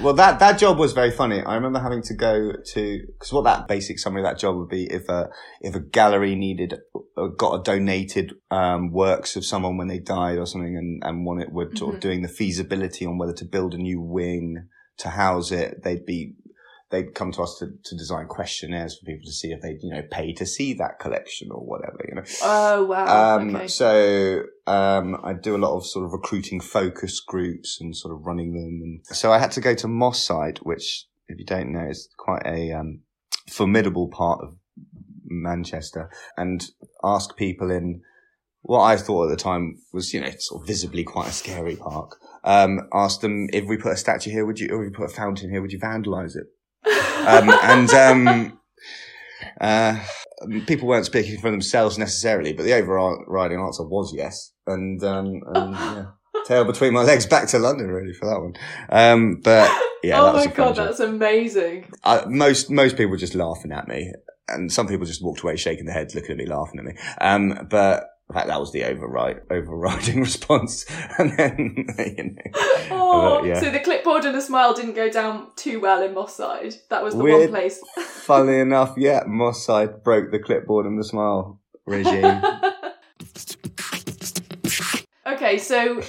Well, 0.00 0.14
that, 0.14 0.40
that 0.40 0.58
job 0.58 0.78
was 0.78 0.92
very 0.92 1.10
funny. 1.12 1.40
I 1.40 1.54
remember 1.54 1.78
having 1.78 2.02
to 2.02 2.14
go 2.14 2.52
to, 2.72 3.06
because 3.06 3.32
what 3.32 3.44
that 3.44 3.68
basic 3.68 3.98
summary 3.98 4.22
of 4.22 4.26
that 4.26 4.38
job 4.38 4.56
would 4.56 4.68
be 4.68 4.84
if 4.92 5.08
a, 5.08 5.28
if 5.60 5.74
a 5.74 5.80
gallery 5.80 6.34
needed, 6.34 6.74
uh, 7.16 7.26
got 7.28 7.60
a 7.60 7.62
donated, 7.62 8.32
um, 8.50 8.90
works 8.90 9.36
of 9.36 9.44
someone 9.46 9.76
when 9.76 9.86
they 9.88 10.00
died 10.00 10.38
or 10.38 10.46
something 10.46 10.76
and, 10.76 11.02
and 11.04 11.24
wanted, 11.24 11.52
were 11.52 11.70
sort 11.76 11.92
Mhm. 11.92 11.94
of 11.94 12.00
doing 12.00 12.22
the 12.22 12.28
feasibility 12.28 13.06
on 13.06 13.18
whether 13.18 13.32
to 13.34 13.44
build 13.44 13.72
a 13.74 13.78
new 13.78 14.00
wing 14.00 14.66
to 14.98 15.10
house 15.10 15.52
it, 15.52 15.82
they'd 15.84 16.04
be, 16.04 16.34
they'd 16.94 17.14
come 17.14 17.32
to 17.32 17.42
us 17.42 17.56
to, 17.58 17.66
to 17.84 17.96
design 17.96 18.26
questionnaires 18.26 18.96
for 18.96 19.04
people 19.04 19.24
to 19.26 19.32
see 19.32 19.48
if 19.48 19.60
they'd, 19.60 19.82
you 19.82 19.90
know, 19.90 20.02
pay 20.10 20.32
to 20.32 20.46
see 20.46 20.74
that 20.74 21.00
collection 21.00 21.48
or 21.50 21.60
whatever, 21.60 21.98
you 22.08 22.14
know. 22.14 22.22
oh 22.42 22.84
wow. 22.84 23.36
Um, 23.36 23.56
okay. 23.56 23.68
So 23.68 24.42
um, 24.66 25.20
I 25.24 25.32
do 25.32 25.56
a 25.56 25.58
lot 25.58 25.76
of 25.76 25.86
sort 25.86 26.04
of 26.04 26.12
recruiting 26.12 26.60
focus 26.60 27.20
groups 27.20 27.78
and 27.80 27.96
sort 27.96 28.14
of 28.14 28.24
running 28.24 28.52
them. 28.52 28.80
And 28.82 29.16
so 29.16 29.32
I 29.32 29.38
had 29.38 29.50
to 29.52 29.60
go 29.60 29.74
to 29.74 29.88
Moss 29.88 30.22
Side, 30.22 30.58
which, 30.62 31.06
if 31.26 31.38
you 31.38 31.44
don't 31.44 31.72
know, 31.72 31.88
is 31.88 32.08
quite 32.16 32.42
a 32.46 32.72
um, 32.72 33.00
formidable 33.50 34.08
part 34.08 34.40
of 34.42 34.56
Manchester, 35.24 36.08
and 36.36 36.64
ask 37.02 37.36
people 37.36 37.70
in 37.70 38.02
what 38.62 38.82
I 38.82 38.96
thought 38.96 39.26
at 39.26 39.36
the 39.36 39.42
time 39.42 39.78
was, 39.92 40.14
you 40.14 40.20
know, 40.20 40.30
sort 40.38 40.62
of 40.62 40.66
visibly 40.66 41.04
quite 41.04 41.28
a 41.28 41.32
scary 41.32 41.76
park. 41.76 42.16
Um, 42.44 42.88
ask 42.94 43.20
them 43.20 43.48
if 43.52 43.66
we 43.66 43.76
put 43.76 43.92
a 43.92 43.96
statue 43.96 44.30
here, 44.30 44.46
would 44.46 44.58
you, 44.58 44.68
or 44.70 44.84
if 44.84 44.90
we 44.90 44.96
put 44.96 45.10
a 45.10 45.14
fountain 45.14 45.50
here, 45.50 45.60
would 45.60 45.72
you 45.72 45.78
vandalise 45.78 46.34
it? 46.34 46.46
Um, 46.86 47.50
and 47.62 47.90
um, 47.90 48.58
uh, 49.60 49.98
people 50.66 50.88
weren't 50.88 51.06
speaking 51.06 51.40
for 51.40 51.50
themselves 51.50 51.98
necessarily, 51.98 52.52
but 52.52 52.64
the 52.64 52.74
overriding 52.74 53.60
answer 53.60 53.84
was 53.84 54.12
yes. 54.14 54.52
And, 54.66 55.02
um, 55.02 55.42
and 55.54 55.74
yeah, 55.74 56.06
tail 56.44 56.64
between 56.64 56.92
my 56.92 57.02
legs 57.02 57.26
back 57.26 57.48
to 57.48 57.58
London 57.58 57.88
really 57.88 58.12
for 58.12 58.26
that 58.26 58.40
one. 58.40 58.54
Um, 58.88 59.40
but 59.42 59.70
yeah, 60.02 60.20
oh 60.20 60.32
my 60.32 60.46
god, 60.46 60.76
that's 60.76 61.00
amazing. 61.00 61.90
I, 62.04 62.24
most 62.26 62.70
most 62.70 62.96
people 62.96 63.10
were 63.10 63.16
just 63.16 63.34
laughing 63.34 63.72
at 63.72 63.88
me, 63.88 64.12
and 64.48 64.70
some 64.72 64.86
people 64.86 65.06
just 65.06 65.22
walked 65.22 65.40
away 65.40 65.56
shaking 65.56 65.86
their 65.86 65.94
heads, 65.94 66.14
looking 66.14 66.32
at 66.32 66.36
me, 66.36 66.46
laughing 66.46 66.78
at 66.78 66.84
me. 66.84 66.94
Um, 67.20 67.66
but 67.70 68.08
In 68.30 68.34
fact, 68.34 68.46
that 68.48 68.58
was 68.58 68.72
the 68.72 68.84
override, 68.84 69.40
overriding 69.50 70.20
response. 70.28 70.86
and 71.18 71.36
then, 71.36 71.84
you 71.98 72.24
know, 72.24 72.42
Oh, 72.90 73.40
but, 73.40 73.46
yeah. 73.48 73.60
so 73.60 73.70
the 73.70 73.80
clipboard 73.80 74.24
and 74.24 74.34
the 74.34 74.40
smile 74.40 74.72
didn't 74.72 74.94
go 74.94 75.10
down 75.10 75.48
too 75.56 75.78
well 75.78 76.02
in 76.02 76.14
Moss 76.14 76.34
Side. 76.36 76.74
That 76.90 77.02
was 77.04 77.14
the 77.14 77.22
Weird. 77.22 77.40
one 77.40 77.60
place. 77.60 77.80
funnily 77.98 78.60
enough, 78.60 78.94
yeah, 78.96 79.24
Moss 79.26 79.64
side 79.66 80.02
broke 80.02 80.30
the 80.30 80.38
clipboard 80.38 80.86
and 80.86 80.98
the 80.98 81.04
smile 81.04 81.60
regime. 81.86 82.40
Okay, 85.26 85.58
so 85.58 86.00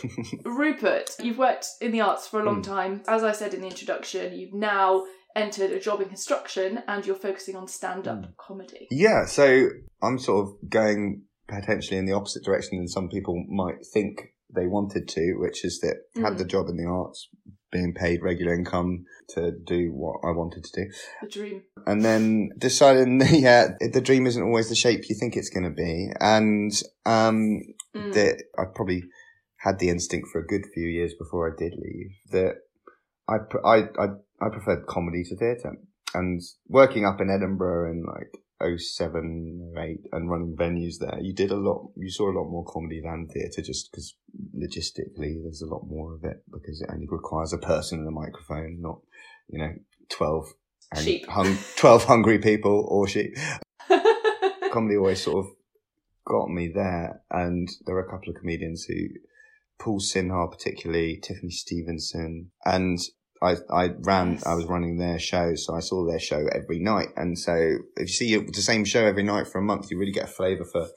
Rupert, 0.43 1.11
you've 1.21 1.37
worked 1.37 1.67
in 1.81 1.91
the 1.91 2.01
arts 2.01 2.27
for 2.27 2.39
a 2.41 2.43
long 2.45 2.61
time. 2.61 3.01
As 3.07 3.23
I 3.23 3.31
said 3.31 3.53
in 3.53 3.61
the 3.61 3.67
introduction, 3.67 4.33
you've 4.37 4.53
now 4.53 5.03
entered 5.35 5.71
a 5.71 5.79
job 5.79 5.99
in 6.01 6.07
construction 6.09 6.81
and 6.87 7.05
you're 7.05 7.15
focusing 7.15 7.55
on 7.55 7.67
stand 7.67 8.07
up 8.07 8.19
Hmm. 8.23 8.31
comedy. 8.37 8.87
yeah, 8.91 9.25
so 9.25 9.67
I'm 10.01 10.17
sort 10.19 10.47
of 10.47 10.69
going 10.69 11.23
potentially 11.47 11.97
in 11.97 12.05
the 12.05 12.13
opposite 12.13 12.43
direction 12.43 12.77
than 12.77 12.87
some 12.87 13.09
people 13.09 13.43
might 13.47 13.85
think 13.93 14.33
they 14.53 14.67
wanted 14.67 15.07
to, 15.09 15.33
which 15.37 15.65
is 15.65 15.79
that 15.81 15.97
had 16.15 16.33
Mm. 16.33 16.37
the 16.37 16.45
job 16.45 16.69
in 16.69 16.77
the 16.77 16.85
arts, 16.85 17.29
being 17.71 17.93
paid 17.93 18.21
regular 18.21 18.53
income 18.53 19.05
to 19.29 19.51
do 19.51 19.91
what 19.91 20.17
I 20.23 20.31
wanted 20.31 20.63
to 20.63 20.83
do. 20.85 20.91
The 21.21 21.27
dream. 21.27 21.63
and 21.87 22.05
then 22.05 22.49
deciding 22.57 23.21
yeah 23.29 23.69
the 23.79 24.01
dream 24.01 24.25
isn't 24.27 24.41
always 24.41 24.69
the 24.69 24.75
shape 24.75 25.09
you 25.09 25.15
think 25.19 25.35
it's 25.35 25.49
going 25.49 25.65
to 25.65 25.69
be 25.85 26.09
and 26.19 26.71
um 27.05 27.61
Mm. 27.95 28.13
that 28.13 28.43
i 28.57 28.63
probably 28.75 29.03
had 29.57 29.79
the 29.79 29.87
instinct 29.89 30.27
for 30.29 30.39
a 30.41 30.45
good 30.45 30.65
few 30.73 30.85
years 30.87 31.13
before 31.17 31.49
i 31.49 31.53
did 31.57 31.73
leave 31.77 32.11
that 32.31 32.55
i 33.29 33.37
pr- 33.49 33.65
i 33.65 33.77
i, 34.03 34.07
I 34.41 34.49
preferred 34.49 34.85
comedy 34.85 35.23
to 35.29 35.35
theatre 35.37 35.77
and 36.13 36.41
working 36.67 37.05
up 37.05 37.21
in 37.21 37.29
edinburgh 37.29 37.91
in 37.91 38.03
like 38.03 38.31
07 38.61 39.73
08 39.77 39.99
and 40.13 40.29
running 40.29 40.55
venues 40.55 40.99
there 40.99 41.19
you 41.21 41.33
did 41.33 41.51
a 41.51 41.55
lot 41.55 41.89
you 41.97 42.09
saw 42.09 42.31
a 42.31 42.37
lot 42.37 42.49
more 42.49 42.65
comedy 42.65 43.01
than 43.01 43.27
theatre 43.27 43.61
just 43.61 43.91
because 43.91 44.15
logistically 44.57 45.41
there's 45.43 45.61
a 45.61 45.67
lot 45.73 45.85
more 45.87 46.13
of 46.13 46.23
it 46.23 46.43
because 46.51 46.81
it 46.81 46.89
only 46.91 47.07
requires 47.09 47.51
a 47.51 47.57
person 47.57 47.99
and 47.99 48.07
a 48.07 48.11
microphone 48.11 48.77
not 48.79 48.99
you 49.49 49.59
know 49.59 49.73
12 50.09 50.53
ang- 50.93 51.03
Sheep. 51.03 51.27
hung, 51.27 51.57
12 51.77 52.03
hungry 52.05 52.39
people 52.39 52.85
or 52.89 53.07
sheep. 53.07 53.35
Comedy 54.71 54.97
always 54.97 55.23
sort 55.23 55.45
of 55.45 55.51
got 56.25 56.49
me 56.49 56.71
there. 56.73 57.21
And 57.31 57.69
there 57.85 57.95
were 57.95 58.05
a 58.05 58.09
couple 58.09 58.29
of 58.29 58.39
comedians 58.39 58.85
who, 58.85 58.95
Paul 59.79 59.99
Sinha 59.99 60.51
particularly, 60.51 61.19
Tiffany 61.21 61.51
Stevenson, 61.51 62.51
and 62.65 62.99
I, 63.41 63.55
I 63.69 63.89
ran, 63.99 64.33
Yes. 64.33 64.45
I 64.45 64.55
was 64.55 64.65
running 64.65 64.97
their 64.97 65.19
show, 65.19 65.55
so 65.55 65.75
I 65.75 65.79
saw 65.79 66.05
their 66.05 66.19
show 66.19 66.47
every 66.53 66.79
night. 66.79 67.09
And 67.15 67.37
so 67.37 67.53
if 67.97 68.07
you 68.07 68.07
see 68.07 68.35
the 68.37 68.61
same 68.61 68.85
show 68.85 69.05
every 69.05 69.23
night 69.23 69.47
for 69.47 69.59
a 69.59 69.63
month, 69.63 69.91
you 69.91 69.97
really 69.97 70.11
get 70.11 70.25
a 70.25 70.27
flavour 70.27 70.65
for 70.65 70.87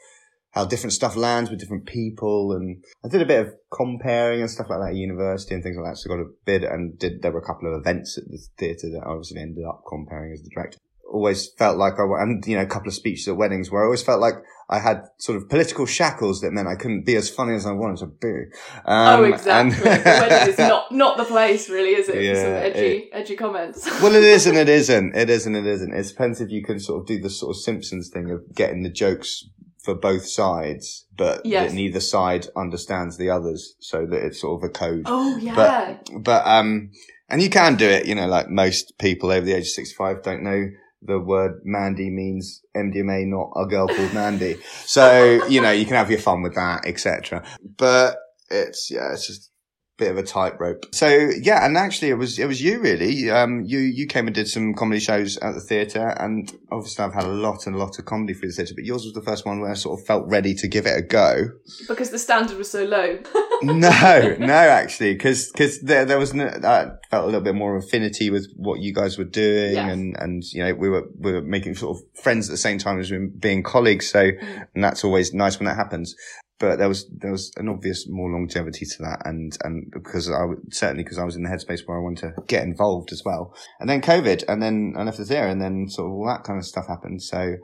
how 0.53 0.65
different 0.65 0.93
stuff 0.93 1.17
lands 1.17 1.51
with 1.51 1.61
different 1.61 1.87
people. 1.87 2.53
And 2.53 2.83
I 3.05 3.09
did 3.09 3.23
a 3.23 3.27
bit 3.27 3.47
of 3.47 3.55
comparing 3.73 4.41
and 4.41 4.51
stuff 4.51 4.71
like 4.71 4.81
that 4.81 4.91
at 4.91 4.97
university 4.97 5.55
and 5.55 5.63
things 5.63 5.77
like 5.77 5.93
that. 5.93 5.99
So 5.99 6.13
I 6.13 6.17
got 6.17 6.23
a 6.23 6.31
bid 6.45 6.65
and 6.65 6.99
did, 6.99 7.23
there 7.23 7.33
were 7.33 7.41
a 7.41 7.47
couple 7.47 7.73
of 7.73 7.81
events 7.81 8.17
at 8.19 8.25
the 8.29 8.39
theatre 8.57 8.91
that 8.91 9.03
I 9.05 9.11
obviously 9.11 9.41
ended 9.41 9.65
up 9.65 9.83
comparing 9.89 10.33
as 10.33 10.43
the 10.43 10.51
director. 10.51 10.79
Always 11.11 11.49
felt 11.49 11.79
like 11.79 11.95
I, 11.99 12.23
and 12.23 12.45
you 12.47 12.57
know, 12.57 12.63
a 12.63 12.67
couple 12.67 12.89
of 12.89 12.95
speeches 12.95 13.27
at 13.29 13.37
weddings 13.37 13.71
where 13.71 13.83
I 13.83 13.87
always 13.87 14.03
felt 14.03 14.21
like 14.21 14.35
I 14.69 14.79
had 14.79 15.05
sort 15.17 15.39
of 15.39 15.49
political 15.49 15.87
shackles 15.87 16.43
that 16.43 16.51
meant 16.53 16.69
I 16.69 16.75
couldn't 16.75 17.07
be 17.07 17.17
as 17.17 17.31
funny 17.31 17.55
as 17.55 17.65
I 17.65 17.73
wanted 17.73 18.01
to 18.01 18.07
be. 18.07 18.55
Um, 18.85 19.21
oh, 19.21 19.25
exactly. 19.25 19.51
and- 19.53 19.73
the 19.73 20.05
wedding 20.05 20.49
is 20.53 20.59
not, 20.59 20.93
not 21.05 21.17
the 21.17 21.25
place, 21.25 21.71
really, 21.71 21.95
is 21.95 22.11
it? 22.11 22.13
for 22.13 22.19
some 22.19 22.25
Yeah, 22.53 22.59
edgy, 22.59 23.09
edgy 23.13 23.37
comments. 23.37 23.87
well, 24.03 24.15
it 24.15 24.23
is 24.23 24.47
and 24.47 24.59
it 24.65 24.69
isn't. 24.69 25.17
It 25.17 25.31
is 25.31 25.47
and 25.47 25.57
it 25.57 25.65
isn't. 25.67 25.95
It 25.95 26.07
depends 26.09 26.41
if 26.43 26.51
you 26.51 26.63
can 26.63 26.79
sort 26.79 27.01
of 27.01 27.07
do 27.07 27.19
the 27.19 27.31
sort 27.31 27.57
of 27.57 27.63
Simpsons 27.63 28.11
thing 28.11 28.31
of 28.31 28.43
getting 28.55 28.83
the 28.83 28.91
jokes 28.91 29.49
for 29.83 29.95
both 29.95 30.27
sides, 30.29 31.07
but 31.17 31.47
Yes. 31.47 31.71
that 31.71 31.75
neither 31.75 32.01
side 32.01 32.49
understands 32.55 33.17
the 33.17 33.31
others, 33.31 33.77
so 33.81 34.05
that 34.05 34.23
it's 34.27 34.43
sort 34.43 34.63
of 34.63 34.69
a 34.69 34.73
code. 34.73 35.05
oh, 35.07 35.39
yeah. 35.39 35.55
But 35.55 36.23
but 36.23 36.47
um, 36.47 36.91
and 37.31 37.41
you 37.41 37.49
can 37.49 37.77
do 37.77 37.89
it. 37.89 38.05
You 38.05 38.15
know, 38.15 38.27
like 38.27 38.51
most 38.51 38.99
people 38.99 39.31
over 39.31 39.47
the 39.47 39.53
age 39.55 39.63
of 39.63 39.69
sixty-five 39.69 40.23
don't 40.23 40.43
know 40.43 40.67
the 41.03 41.19
word 41.19 41.61
Mandy 41.65 42.11
means 42.11 42.63
MDMA, 42.77 43.27
not 43.27 43.53
a 43.57 43.67
girl 43.67 43.89
called 43.89 44.13
Mandy. 44.13 44.59
So 44.85 45.45
you 45.47 45.61
know, 45.61 45.71
you 45.71 45.85
can 45.85 45.95
have 45.95 46.11
your 46.11 46.21
fun 46.21 46.43
with 46.43 46.55
that, 46.55 46.87
etc. 46.87 47.45
But 47.77 48.17
it's 48.51 48.91
yeah, 48.91 49.13
it's 49.13 49.27
just 49.27 49.51
a 49.99 50.05
bit 50.05 50.11
of 50.11 50.19
a 50.19 50.23
tightrope. 50.23 50.87
So 50.93 51.09
yeah, 51.09 51.65
and 51.65 51.77
actually, 51.77 52.11
it 52.11 52.19
was 52.19 52.39
it 52.39 52.47
was 52.47 52.61
you 52.61 52.81
really. 52.81 53.31
Um, 53.31 53.63
you 53.65 53.79
you 53.79 54.07
came 54.07 54.27
and 54.27 54.35
did 54.35 54.49
some 54.49 54.75
comedy 54.75 55.01
shows 55.01 55.37
at 55.39 55.55
the 55.55 55.61
theatre, 55.61 56.09
and 56.19 56.53
obviously 56.73 57.05
I've 57.05 57.15
had 57.15 57.25
a 57.25 57.29
lot 57.29 57.67
and 57.67 57.77
a 57.77 57.79
lot 57.79 57.99
of 57.99 58.05
comedy 58.05 58.35
through 58.35 58.51
the 58.51 58.57
theatre, 58.57 58.75
but 58.75 58.85
yours 58.85 59.05
was 59.05 59.15
the 59.15 59.23
first 59.23 59.47
one 59.47 59.61
where 59.61 59.71
I 59.71 59.75
sort 59.75 60.01
of 60.01 60.07
felt 60.07 60.29
ready 60.29 60.55
to 60.55 60.69
give 60.69 60.87
it 60.87 60.99
a 60.99 61.03
go. 61.03 61.51
because 61.87 62.11
the 62.11 62.19
standard 62.19 62.59
was 62.59 62.71
so 62.71 62.85
low. 62.85 63.19
no, 63.63 64.37
no, 64.39 64.53
actually, 64.53 65.15
because 65.15 65.51
because 65.53 65.81
there 65.81 66.05
there 66.05 66.19
was 66.19 66.35
no, 66.35 66.47
I 66.47 66.91
felt 67.11 67.25
a 67.25 67.27
little 67.27 67.41
bit 67.41 67.55
more 67.55 67.77
affinity 67.77 68.31
with 68.31 68.49
what 68.57 68.81
you 68.81 68.93
guys 68.95 69.19
were 69.19 69.25
doing, 69.25 69.75
Yes. 69.75 69.93
and 69.93 70.17
and 70.19 70.43
you 70.53 70.65
know 70.65 70.75
we 70.75 70.89
were 70.89 71.05
we 71.19 71.33
were 71.33 71.43
making 71.43 71.75
sort 71.75 71.97
of 71.97 72.03
friends 72.23 72.49
at 72.49 72.53
the 72.53 72.57
same 72.59 72.79
time 72.79 72.99
as 73.01 73.11
we 73.11 73.19
were 73.19 73.27
being 73.27 73.63
colleagues. 73.63 74.09
So, 74.11 74.31
Mm. 74.31 74.67
and 74.75 74.85
that's 74.85 75.05
always 75.05 75.33
nice 75.35 75.59
when 75.59 75.67
that 75.67 75.77
happens. 75.77 76.15
But 76.61 76.77
there 76.79 76.89
was 76.89 77.09
there 77.17 77.31
was 77.31 77.53
an 77.57 77.69
obvious 77.69 78.07
more 78.09 78.31
longevity 78.31 78.85
to 78.85 79.03
that, 79.03 79.23
and 79.25 79.57
and 79.65 79.91
because 79.93 80.29
I 80.31 80.45
certainly 80.71 81.05
because 81.05 81.19
I 81.19 81.25
was 81.25 81.37
in 81.37 81.43
the 81.45 81.49
headspace 81.51 81.81
where 81.87 81.99
I 81.99 82.03
wanted 82.03 82.35
to 82.35 82.43
get 82.49 82.65
involved 82.65 83.13
as 83.13 83.23
well. 83.25 83.55
And 83.79 83.89
then 83.89 84.01
COVID, 84.01 84.45
and 84.49 84.61
then 84.63 84.95
I 84.97 85.05
left 85.05 85.19
the 85.19 85.25
theatre, 85.25 85.47
and 85.47 85.61
then 85.63 85.89
sort 85.89 86.07
of 86.09 86.13
all 86.15 86.27
that 86.27 86.43
kind 86.45 86.59
of 86.59 86.65
stuff 86.67 86.89
happened. 86.89 87.23
So, 87.23 87.55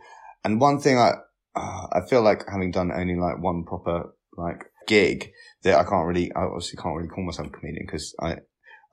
and 0.44 0.60
one 0.60 0.78
thing 0.80 0.96
I 0.98 1.14
uh, 1.56 1.86
I 1.92 2.00
feel 2.08 2.22
like 2.22 2.44
having 2.48 2.70
done 2.70 2.92
only 2.92 3.16
like 3.16 3.38
one 3.42 3.64
proper 3.64 4.14
like 4.36 4.64
gig 4.86 5.30
I 5.66 5.84
can't 5.84 6.06
really, 6.06 6.32
I 6.34 6.42
obviously 6.42 6.76
can't 6.82 6.94
really 6.96 7.08
call 7.08 7.24
myself 7.24 7.48
a 7.48 7.50
comedian 7.50 7.86
because 7.86 8.14
I, 8.20 8.36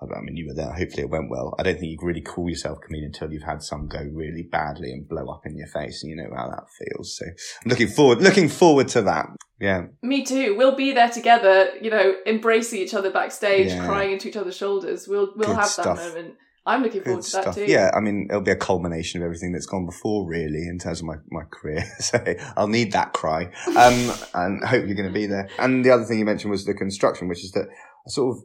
I 0.02 0.22
mean, 0.22 0.36
you 0.36 0.48
were 0.48 0.56
there. 0.56 0.74
Hopefully 0.74 1.04
it 1.04 1.10
went 1.10 1.30
well. 1.30 1.54
I 1.60 1.64
don't 1.64 1.78
think 1.78 1.92
you 1.92 1.98
can 1.98 2.08
really 2.08 2.22
call 2.22 2.50
yourself 2.50 2.80
a 2.80 2.82
comedian 2.88 3.12
until 3.14 3.32
you've 3.32 3.44
had 3.44 3.62
some 3.62 3.88
go 3.88 4.00
really 4.14 4.48
badly 4.52 4.92
and 4.92 5.08
blow 5.08 5.28
up 5.30 5.46
in 5.46 5.56
your 5.58 5.68
face 5.68 6.02
and 6.02 6.10
you 6.10 6.16
know 6.16 6.30
how 6.36 6.50
that 6.50 6.64
feels. 6.80 7.16
So 7.18 7.26
I'm 7.28 7.70
looking 7.70 7.88
forward, 7.88 8.22
looking 8.22 8.50
forward 8.50 8.88
to 8.90 9.02
that. 9.04 9.28
Yeah. 9.60 9.88
Me 10.02 10.26
too. 10.26 10.56
We'll 10.58 10.76
be 10.76 10.92
there 10.94 11.10
together, 11.10 11.70
you 11.80 11.92
know, 11.92 12.16
embracing 12.26 12.80
each 12.80 12.96
other 12.96 13.12
backstage, 13.12 13.68
Yeah. 13.68 13.86
crying 13.86 14.14
into 14.14 14.28
each 14.30 14.38
other's 14.38 14.58
shoulders. 14.58 15.08
We'll 15.08 15.34
we'll 15.36 15.50
Good 15.50 15.56
have 15.58 15.68
stuff. 15.68 15.98
that 15.98 16.10
moment. 16.16 16.36
I'm 16.66 16.84
looking 16.84 17.02
forward 17.02 17.22
Good 17.22 17.26
to 17.26 17.32
that 17.38 17.42
stuff. 17.44 17.56
too. 17.56 17.66
Yeah. 17.66 17.90
I 17.96 18.00
mean, 18.00 18.28
it'll 18.30 18.42
be 18.42 18.52
a 18.52 18.56
culmination 18.56 19.22
of 19.22 19.26
everything 19.26 19.52
that's 19.52 19.66
gone 19.66 19.86
before 19.86 20.28
really 20.28 20.68
in 20.68 20.78
terms 20.78 21.00
of 21.00 21.06
my, 21.06 21.16
my 21.30 21.44
career. 21.52 21.84
So 22.00 22.24
I'll 22.56 22.68
need 22.68 22.92
that 22.92 23.14
cry. 23.14 23.46
Um, 23.68 24.12
and 24.36 24.64
hope 24.64 24.86
you're 24.86 24.96
going 24.96 25.08
to 25.08 25.14
be 25.14 25.26
there. 25.26 25.50
And 25.58 25.84
the 25.84 25.92
other 25.92 26.04
thing 26.04 26.20
you 26.20 26.26
mentioned 26.26 26.52
was 26.52 26.66
the 26.66 26.74
construction, 26.74 27.28
which 27.28 27.44
is 27.44 27.52
that 27.54 27.68
sort 28.08 28.38
of 28.38 28.44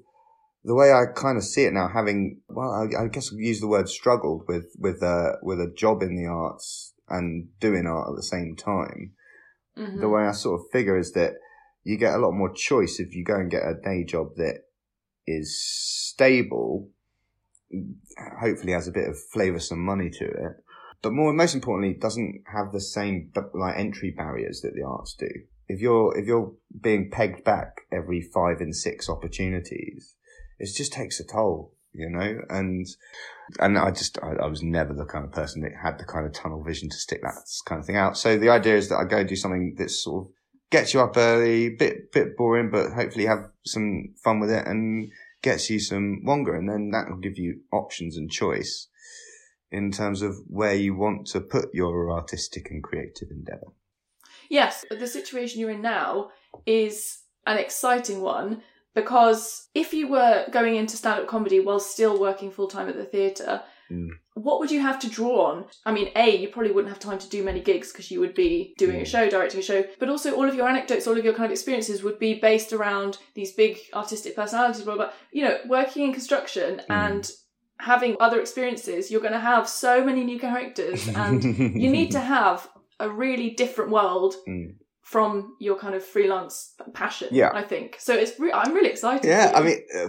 the 0.64 0.74
way 0.74 0.92
I 0.92 1.04
kind 1.14 1.36
of 1.36 1.44
see 1.44 1.64
it 1.64 1.72
now, 1.72 1.88
having, 1.88 2.40
well, 2.48 2.70
I, 2.70 3.04
I 3.04 3.08
guess 3.08 3.32
I'll 3.32 3.38
use 3.38 3.60
the 3.60 3.68
word 3.68 3.88
struggled 3.88 4.44
with, 4.48 4.66
with, 4.78 5.02
uh, 5.02 5.32
with 5.42 5.60
a 5.60 5.72
job 5.76 6.02
in 6.02 6.16
the 6.16 6.26
arts 6.26 6.94
and 7.08 7.48
doing 7.60 7.86
art 7.86 8.08
at 8.10 8.16
the 8.16 8.22
same 8.22 8.56
time. 8.56 9.12
Mhm. 9.78 10.00
The 10.00 10.08
way 10.08 10.22
I 10.22 10.32
sort 10.32 10.60
of 10.60 10.66
figure 10.72 10.98
is 10.98 11.12
that 11.12 11.34
you 11.84 11.98
get 11.98 12.14
a 12.14 12.18
lot 12.18 12.32
more 12.32 12.52
choice 12.52 12.98
if 12.98 13.14
you 13.14 13.24
go 13.24 13.34
and 13.36 13.50
get 13.50 13.62
a 13.62 13.74
day 13.74 14.04
job 14.04 14.34
that 14.36 14.62
is 15.26 15.56
stable, 15.62 16.90
hopefully 18.40 18.72
has 18.72 18.88
a 18.88 18.92
bit 18.92 19.08
of 19.08 19.16
flavoursome 19.34 19.78
money 19.78 20.10
to 20.10 20.24
it, 20.24 20.64
but 21.02 21.12
more, 21.12 21.32
most 21.32 21.54
importantly, 21.54 21.98
doesn't 21.98 22.42
have 22.52 22.72
the 22.72 22.80
same 22.80 23.30
like 23.54 23.76
entry 23.76 24.10
barriers 24.10 24.60
that 24.62 24.74
the 24.74 24.82
arts 24.82 25.14
do. 25.14 25.28
If 25.68 25.80
you're, 25.80 26.16
if 26.16 26.26
you're 26.26 26.52
being 26.80 27.10
pegged 27.10 27.44
back 27.44 27.82
every 27.92 28.22
five 28.22 28.60
and 28.60 28.74
six 28.74 29.08
opportunities, 29.08 30.14
it 30.58 30.72
just 30.74 30.92
takes 30.92 31.20
a 31.20 31.24
toll, 31.24 31.74
you 31.92 32.08
know, 32.08 32.40
and, 32.48 32.86
and 33.58 33.76
I 33.76 33.90
just, 33.90 34.18
I, 34.22 34.44
I 34.44 34.46
was 34.46 34.62
never 34.62 34.94
the 34.94 35.04
kind 35.04 35.24
of 35.24 35.32
person 35.32 35.62
that 35.62 35.72
had 35.82 35.98
the 35.98 36.04
kind 36.04 36.24
of 36.24 36.32
tunnel 36.32 36.62
vision 36.62 36.88
to 36.88 36.96
stick 36.96 37.20
that 37.22 37.34
kind 37.66 37.80
of 37.80 37.86
thing 37.86 37.96
out. 37.96 38.16
So 38.16 38.38
the 38.38 38.50
idea 38.50 38.76
is 38.76 38.88
that 38.88 38.98
I 38.98 39.04
go 39.04 39.24
do 39.24 39.36
something 39.36 39.74
that's 39.76 40.02
sort 40.02 40.26
of 40.26 40.32
gets 40.70 40.94
you 40.94 41.00
up 41.00 41.16
early, 41.16 41.70
bit, 41.70 42.12
bit 42.12 42.36
boring, 42.36 42.70
but 42.70 42.92
hopefully 42.92 43.26
have 43.26 43.50
some 43.64 44.14
fun 44.22 44.40
with 44.40 44.50
it 44.50 44.66
and 44.66 45.10
gets 45.46 45.70
you 45.70 45.78
some 45.78 46.22
Wonga, 46.24 46.54
And 46.54 46.68
then 46.68 46.90
that 46.90 47.08
will 47.08 47.18
give 47.18 47.38
you 47.38 47.60
options 47.72 48.16
and 48.16 48.28
choice 48.28 48.88
in 49.70 49.92
terms 49.92 50.20
of 50.20 50.34
where 50.48 50.74
you 50.74 50.96
want 50.96 51.28
to 51.28 51.40
put 51.40 51.72
your 51.72 52.10
artistic 52.10 52.68
and 52.68 52.82
creative 52.82 53.28
endeavor. 53.30 53.72
Yes, 54.50 54.84
the 54.90 55.06
situation 55.06 55.60
you're 55.60 55.70
in 55.70 55.82
now 55.82 56.30
is 56.66 57.18
an 57.46 57.58
exciting 57.58 58.22
one 58.22 58.62
because 58.92 59.68
if 59.72 59.94
you 59.94 60.08
were 60.08 60.46
going 60.50 60.74
into 60.74 60.96
stand 60.96 61.20
up 61.20 61.28
comedy 61.28 61.60
while 61.60 61.78
still 61.78 62.18
working 62.18 62.50
full 62.50 62.66
time 62.66 62.88
at 62.88 62.96
the 62.96 63.04
theatre, 63.04 63.62
Mm. 63.90 64.08
what 64.34 64.58
would 64.60 64.70
you 64.70 64.80
have 64.80 64.98
to 65.00 65.08
draw 65.08 65.46
on? 65.50 65.64
I 65.84 65.92
mean, 65.92 66.08
A, 66.16 66.36
you 66.36 66.48
probably 66.48 66.72
wouldn't 66.72 66.92
have 66.92 66.98
time 67.08 67.18
to 67.18 67.28
do 67.28 67.42
many 67.44 67.60
gigs 67.60 67.92
because 67.92 68.10
you 68.10 68.18
would 68.20 68.34
be 68.34 68.74
doing 68.78 68.96
a 68.96 69.02
Mm. 69.04 69.06
show, 69.06 69.28
directing 69.30 69.60
a 69.60 69.62
show, 69.62 69.84
but 70.00 70.08
also 70.08 70.34
all 70.34 70.48
of 70.48 70.54
your 70.56 70.68
anecdotes, 70.68 71.06
all 71.06 71.16
of 71.16 71.24
your 71.24 71.34
kind 71.34 71.46
of 71.46 71.52
experiences 71.52 72.02
would 72.02 72.18
be 72.18 72.34
based 72.34 72.72
around 72.72 73.18
these 73.34 73.52
big 73.52 73.78
artistic 73.94 74.34
personalities, 74.34 74.82
blah, 74.82 74.94
blah, 74.96 75.04
blah. 75.06 75.12
You 75.32 75.44
know, 75.44 75.58
working 75.68 76.02
in 76.06 76.12
construction 76.12 76.80
Mm. 76.88 76.94
and 77.06 77.30
having 77.78 78.16
other 78.20 78.40
experiences, 78.40 79.10
you're 79.10 79.20
going 79.20 79.32
to 79.34 79.38
have 79.52 79.68
so 79.68 80.02
many 80.04 80.24
new 80.24 80.38
characters 80.38 81.06
and 81.22 81.44
you 81.44 81.90
need 81.90 82.10
to 82.12 82.20
have 82.20 82.68
a 82.98 83.08
really 83.08 83.50
different 83.50 83.90
world 83.90 84.34
Mm. 84.48 84.74
from 85.02 85.54
your 85.60 85.76
kind 85.78 85.94
of 85.94 86.02
freelance 86.04 86.74
passion. 86.94 87.28
Yeah. 87.30 87.50
I 87.54 87.62
think 87.62 87.96
so. 88.00 88.12
It's 88.14 88.38
re- 88.40 88.52
I'm 88.52 88.74
really 88.74 88.88
excited. 88.90 89.28
Yeah, 89.28 89.52
I 89.54 89.60
mean, 89.62 89.78
uh, 89.96 90.08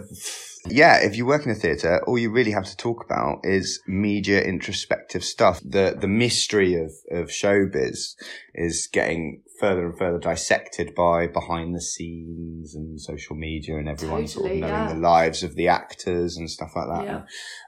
yeah. 0.69 0.97
If 0.97 1.15
you 1.15 1.25
work 1.25 1.45
in 1.45 1.51
a 1.51 1.55
theatre, 1.55 2.03
all 2.05 2.17
you 2.17 2.31
really 2.31 2.51
have 2.51 2.65
to 2.65 2.77
talk 2.77 3.03
about 3.03 3.39
is 3.43 3.81
media 3.87 4.41
introspective 4.41 5.23
stuff. 5.23 5.61
The 5.63 5.95
the 5.99 6.07
mystery 6.07 6.75
of 6.75 6.91
of 7.11 7.27
showbiz 7.27 8.15
is 8.53 8.87
getting 8.91 9.43
further 9.59 9.87
and 9.87 9.97
further 9.97 10.19
dissected 10.19 10.93
by 10.93 11.27
behind 11.27 11.73
the 11.73 11.81
scenes 11.81 12.75
and 12.75 12.99
social 13.01 13.35
media 13.35 13.77
and 13.77 13.89
everyone 13.89 14.27
sort 14.27 14.51
of 14.51 14.57
knowing 14.57 14.73
yeah. 14.73 14.93
the 14.93 14.99
lives 14.99 15.43
of 15.43 15.55
the 15.55 15.67
actors 15.67 16.37
and 16.37 16.49
stuff 16.49 16.71
like 16.75 16.87
that. 16.87 17.05
Yeah. 17.05 17.21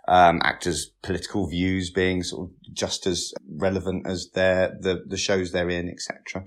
Um, 0.07 0.39
actors' 0.43 0.91
political 1.01 1.47
views 1.47 1.89
being 1.89 2.23
sort 2.23 2.49
of 2.49 2.73
just 2.73 3.07
as 3.07 3.33
relevant 3.47 4.07
as 4.07 4.29
their 4.33 4.77
the 4.79 5.03
the 5.05 5.17
shows 5.17 5.51
they're 5.51 5.69
in, 5.69 5.89
etc. 5.89 6.43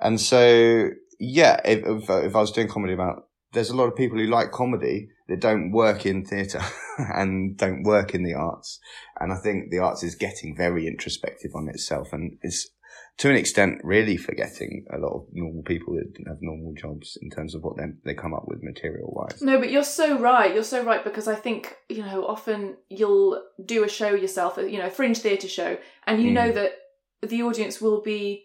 And 0.00 0.20
so, 0.20 0.90
yeah, 1.18 1.60
if, 1.64 1.84
if 1.84 2.10
if 2.10 2.36
I 2.36 2.40
was 2.40 2.52
doing 2.52 2.68
comedy 2.68 2.94
about 2.94 3.28
there's 3.54 3.70
a 3.70 3.76
lot 3.76 3.88
of 3.88 3.96
people 3.96 4.18
who 4.18 4.26
like 4.26 4.50
comedy 4.52 5.08
that 5.28 5.40
don't 5.40 5.70
work 5.70 6.04
in 6.04 6.24
theatre 6.24 6.60
and 6.98 7.56
don't 7.56 7.82
work 7.82 8.14
in 8.14 8.22
the 8.22 8.34
arts. 8.34 8.78
And 9.18 9.32
I 9.32 9.36
think 9.36 9.70
the 9.70 9.78
arts 9.78 10.02
is 10.02 10.14
getting 10.14 10.54
very 10.56 10.86
introspective 10.86 11.52
on 11.54 11.68
itself 11.68 12.12
and 12.12 12.36
is 12.42 12.70
to 13.18 13.30
an 13.30 13.36
extent 13.36 13.80
really 13.84 14.16
forgetting 14.16 14.84
a 14.92 14.98
lot 14.98 15.14
of 15.14 15.26
normal 15.32 15.62
people 15.62 15.94
that 15.94 16.12
have 16.26 16.38
normal 16.42 16.74
jobs 16.74 17.16
in 17.22 17.30
terms 17.30 17.54
of 17.54 17.62
what 17.62 17.76
they, 17.76 17.84
they 18.04 18.14
come 18.14 18.34
up 18.34 18.44
with 18.48 18.62
material 18.62 19.12
wise. 19.14 19.40
No, 19.40 19.58
but 19.58 19.70
you're 19.70 19.84
so 19.84 20.18
right. 20.18 20.52
You're 20.52 20.64
so 20.64 20.82
right 20.84 21.02
because 21.04 21.28
I 21.28 21.36
think 21.36 21.76
you 21.88 22.04
know 22.04 22.26
often 22.26 22.76
you'll 22.88 23.40
do 23.64 23.84
a 23.84 23.88
show 23.88 24.10
yourself, 24.14 24.56
you 24.58 24.78
know, 24.78 24.86
a 24.86 24.90
fringe 24.90 25.18
theatre 25.18 25.48
show, 25.48 25.78
and 26.06 26.22
you 26.22 26.30
Mm. 26.30 26.34
know 26.34 26.52
that 26.52 26.72
the 27.22 27.42
audience 27.42 27.80
will 27.80 28.02
be 28.02 28.43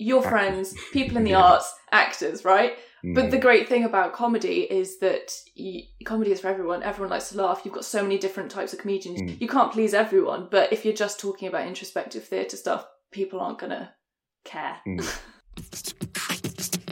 your 0.00 0.22
friends, 0.22 0.74
people 0.92 1.16
in 1.16 1.24
the 1.24 1.30
Yeah. 1.30 1.42
arts, 1.42 1.72
actors, 1.92 2.44
right? 2.44 2.76
But 3.02 3.26
Mm. 3.26 3.30
the 3.30 3.38
great 3.38 3.68
thing 3.68 3.84
about 3.84 4.12
comedy 4.12 4.62
is 4.70 4.98
that 4.98 5.32
y 5.56 5.88
comedy 6.04 6.32
is 6.32 6.40
for 6.40 6.48
everyone. 6.48 6.82
Everyone 6.82 7.10
likes 7.10 7.30
to 7.30 7.36
laugh. 7.38 7.62
You've 7.64 7.74
got 7.74 7.84
so 7.84 8.02
many 8.02 8.18
different 8.18 8.50
types 8.50 8.72
of 8.72 8.78
comedians. 8.78 9.20
Mm. 9.22 9.40
You 9.40 9.48
can't 9.48 9.72
please 9.72 9.94
everyone. 9.94 10.48
But 10.50 10.72
if 10.72 10.84
you're 10.84 10.92
just 10.94 11.18
talking 11.20 11.48
about 11.48 11.66
introspective 11.66 12.24
theatre 12.24 12.56
stuff, 12.58 12.86
people 13.10 13.40
aren't 13.40 13.58
gonna 13.58 13.94
care. 14.44 14.76
Mm. 14.86 15.00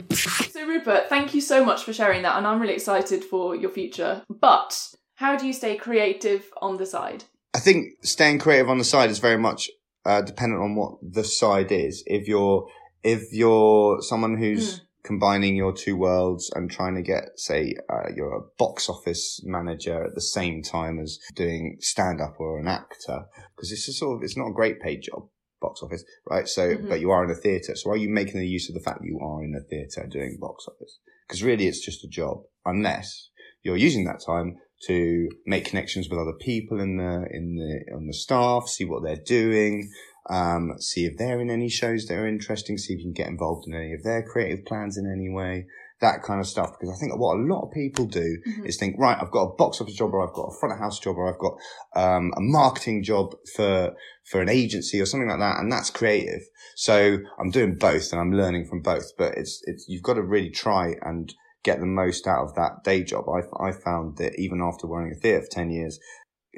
So 0.51 0.65
Rupert, 0.67 1.07
thank 1.07 1.33
you 1.33 1.39
so 1.41 1.63
much 1.63 1.83
for 1.83 1.93
sharing 1.93 2.23
that, 2.23 2.37
and 2.37 2.45
I'm 2.45 2.59
really 2.59 2.73
excited 2.73 3.23
for 3.23 3.55
your 3.55 3.69
future. 3.69 4.23
But 4.29 4.77
how 5.15 5.37
do 5.37 5.47
you 5.47 5.53
stay 5.53 5.77
creative 5.77 6.49
on 6.61 6.75
the 6.77 6.85
side? 6.85 7.23
I 7.53 7.59
think 7.59 7.93
staying 8.03 8.39
creative 8.39 8.69
on 8.69 8.77
the 8.77 8.83
side 8.83 9.09
is 9.09 9.19
very 9.19 9.37
much 9.37 9.69
uh, 10.05 10.21
dependent 10.21 10.61
on 10.61 10.75
what 10.75 10.97
the 11.01 11.23
side 11.23 11.71
is. 11.71 12.03
If 12.07 12.27
you're 12.27 12.67
if 13.03 13.31
you're 13.31 14.01
someone 14.01 14.37
who's 14.37 14.81
combining 15.03 15.55
your 15.55 15.73
two 15.73 15.95
worlds 15.95 16.51
and 16.55 16.69
trying 16.69 16.95
to 16.95 17.01
get, 17.01 17.23
say, 17.35 17.73
uh, 17.89 18.09
you're 18.15 18.35
a 18.35 18.41
box 18.57 18.89
office 18.89 19.41
manager 19.43 20.03
at 20.03 20.13
the 20.15 20.21
same 20.21 20.61
time 20.61 20.99
as 20.99 21.17
doing 21.35 21.77
stand 21.79 22.19
up 22.21 22.35
or 22.39 22.59
an 22.59 22.67
actor, 22.67 23.25
because 23.55 23.71
it's 23.71 23.87
a 23.87 23.93
sort 23.93 24.17
of 24.17 24.23
it's 24.23 24.37
not 24.37 24.49
a 24.49 24.53
great 24.53 24.81
paid 24.81 25.01
job. 25.01 25.27
Box 25.61 25.83
office, 25.83 26.05
right? 26.29 26.47
So, 26.47 26.77
Mhm. 26.77 26.87
but 26.87 27.01
you 27.01 27.11
are 27.11 27.25
in 27.25 27.29
a 27.29 27.35
theatre. 27.35 27.75
So, 27.75 27.89
are 27.91 27.97
you 27.97 28.07
making 28.07 28.39
the 28.39 28.47
use 28.47 28.69
of 28.69 28.75
the 28.75 28.81
fact 28.81 29.01
that 29.01 29.07
you 29.07 29.19
are 29.19 29.43
in 29.43 29.53
a 29.53 29.59
theatre 29.59 30.07
doing 30.07 30.37
box 30.39 30.65
office? 30.69 30.99
Because 31.27 31.43
really, 31.43 31.67
it's 31.67 31.83
just 31.83 32.01
a 32.05 32.07
job, 32.07 32.43
unless 32.65 33.29
you're 33.61 33.75
using 33.75 34.05
that 34.05 34.21
time 34.25 34.55
to 34.87 35.27
make 35.45 35.65
connections 35.65 36.07
with 36.09 36.17
other 36.17 36.37
people 36.39 36.79
in 36.79 36.95
the 36.95 37.27
in 37.31 37.55
the 37.57 37.93
on 37.93 38.07
the 38.07 38.13
staff, 38.13 38.69
see 38.69 38.85
what 38.85 39.03
they're 39.03 39.17
doing, 39.17 39.91
um, 40.29 40.73
see 40.79 41.05
if 41.05 41.17
they're 41.17 41.39
in 41.41 41.49
any 41.49 41.69
shows 41.69 42.05
that 42.05 42.15
are 42.15 42.27
interesting, 42.27 42.77
see 42.77 42.93
if 42.93 42.99
you 42.99 43.05
can 43.05 43.13
get 43.13 43.27
involved 43.27 43.67
in 43.67 43.73
any 43.73 43.93
of 43.93 44.03
their 44.03 44.23
creative 44.23 44.65
plans 44.65 44.97
in 44.97 45.11
any 45.11 45.29
way, 45.29 45.65
that 46.01 46.23
kind 46.23 46.39
of 46.39 46.47
stuff. 46.47 46.71
Because 46.79 46.95
I 46.95 46.99
think 46.99 47.17
what 47.17 47.37
a 47.37 47.41
lot 47.41 47.65
of 47.65 47.71
people 47.71 48.05
do 48.05 48.37
Mhm. 48.47 48.65
is 48.65 48.77
think, 48.77 48.95
right, 48.97 49.17
I've 49.19 49.31
got 49.31 49.43
a 49.43 49.55
box 49.55 49.81
office 49.81 49.95
job, 49.95 50.13
or 50.13 50.25
I've 50.27 50.33
got 50.33 50.47
a 50.47 50.59
front 50.59 50.73
of 50.73 50.79
house 50.79 50.99
job, 50.99 51.17
or 51.17 51.31
I've 51.31 51.39
got 51.39 51.57
um, 51.95 52.31
a 52.37 52.41
marketing 52.41 53.03
job 53.03 53.35
for 53.55 53.95
for 54.25 54.41
an 54.41 54.49
agency 54.49 55.01
or 55.01 55.05
something 55.05 55.29
like 55.29 55.39
that, 55.39 55.59
and 55.59 55.71
that's 55.71 55.89
creative. 55.89 56.41
So 56.75 57.19
I'm 57.39 57.49
doing 57.49 57.75
both, 57.75 58.11
and 58.11 58.21
I'm 58.21 58.31
learning 58.31 58.65
from 58.67 58.81
both. 58.81 59.17
But 59.17 59.37
it's 59.37 59.61
it's 59.65 59.85
you've 59.87 60.03
got 60.03 60.13
to 60.15 60.21
really 60.23 60.51
try 60.51 60.95
and 61.01 61.33
get 61.63 61.79
the 61.79 61.85
most 61.85 62.27
out 62.27 62.43
of 62.43 62.55
that 62.55 62.83
day 62.83 63.03
job. 63.03 63.25
I, 63.27 63.67
I 63.67 63.71
found 63.71 64.17
that 64.17 64.39
even 64.39 64.61
after 64.61 64.87
running 64.87 65.11
a 65.11 65.19
theatre 65.19 65.41
for 65.41 65.51
10 65.51 65.71
years, 65.71 65.99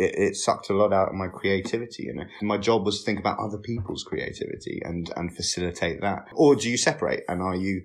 it, 0.01 0.15
it 0.17 0.35
sucked 0.35 0.69
a 0.69 0.73
lot 0.73 0.93
out 0.93 1.09
of 1.09 1.13
my 1.13 1.27
creativity. 1.27 2.03
You 2.03 2.15
know, 2.15 2.25
my 2.41 2.57
job 2.57 2.85
was 2.85 2.99
to 2.99 3.05
think 3.05 3.19
about 3.19 3.39
other 3.39 3.59
people's 3.59 4.03
creativity 4.03 4.81
and, 4.83 5.11
and 5.15 5.35
facilitate 5.35 6.01
that. 6.01 6.25
Or 6.33 6.55
do 6.55 6.69
you 6.69 6.77
separate? 6.77 7.21
And 7.27 7.41
are 7.41 7.55
you 7.55 7.83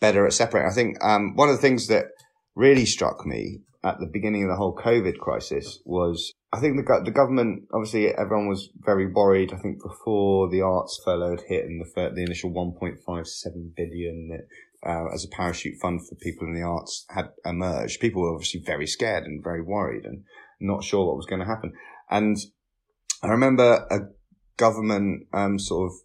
better 0.00 0.26
at 0.26 0.32
separating? 0.32 0.70
I 0.70 0.74
think, 0.74 1.04
um, 1.04 1.34
one 1.34 1.48
of 1.48 1.56
the 1.56 1.62
things 1.62 1.86
that 1.88 2.06
really 2.54 2.86
struck 2.86 3.26
me 3.26 3.60
at 3.84 3.98
the 4.00 4.10
beginning 4.12 4.42
of 4.42 4.50
the 4.50 4.56
whole 4.56 4.74
COVID 4.74 5.18
crisis 5.18 5.78
was 5.84 6.32
I 6.52 6.60
think 6.60 6.76
the, 6.76 7.02
the 7.04 7.10
government, 7.10 7.64
obviously 7.72 8.08
everyone 8.08 8.48
was 8.48 8.70
very 8.78 9.06
worried. 9.06 9.52
I 9.52 9.58
think 9.58 9.82
before 9.82 10.48
the 10.48 10.62
arts 10.62 11.00
furlough 11.04 11.36
had 11.36 11.44
hit 11.48 11.64
and 11.64 11.80
the, 11.80 12.10
the 12.14 12.22
initial 12.22 12.50
1.57 12.50 12.96
billion 13.76 14.28
that 14.30 14.46
uh, 14.88 15.12
as 15.12 15.24
a 15.24 15.36
parachute 15.36 15.78
fund 15.80 16.00
for 16.06 16.14
people 16.16 16.46
in 16.46 16.54
the 16.54 16.62
arts 16.62 17.04
had 17.10 17.30
emerged. 17.44 18.00
People 18.00 18.22
were 18.22 18.34
obviously 18.34 18.62
very 18.64 18.86
scared 18.86 19.24
and 19.24 19.42
very 19.42 19.62
worried 19.62 20.04
and 20.04 20.24
not 20.60 20.84
sure 20.84 21.06
what 21.06 21.16
was 21.16 21.26
going 21.26 21.40
to 21.40 21.46
happen. 21.46 21.72
And 22.10 22.36
I 23.22 23.28
remember 23.28 23.86
a 23.90 24.00
government 24.56 25.26
um, 25.32 25.58
sort 25.58 25.90
of 25.90 25.96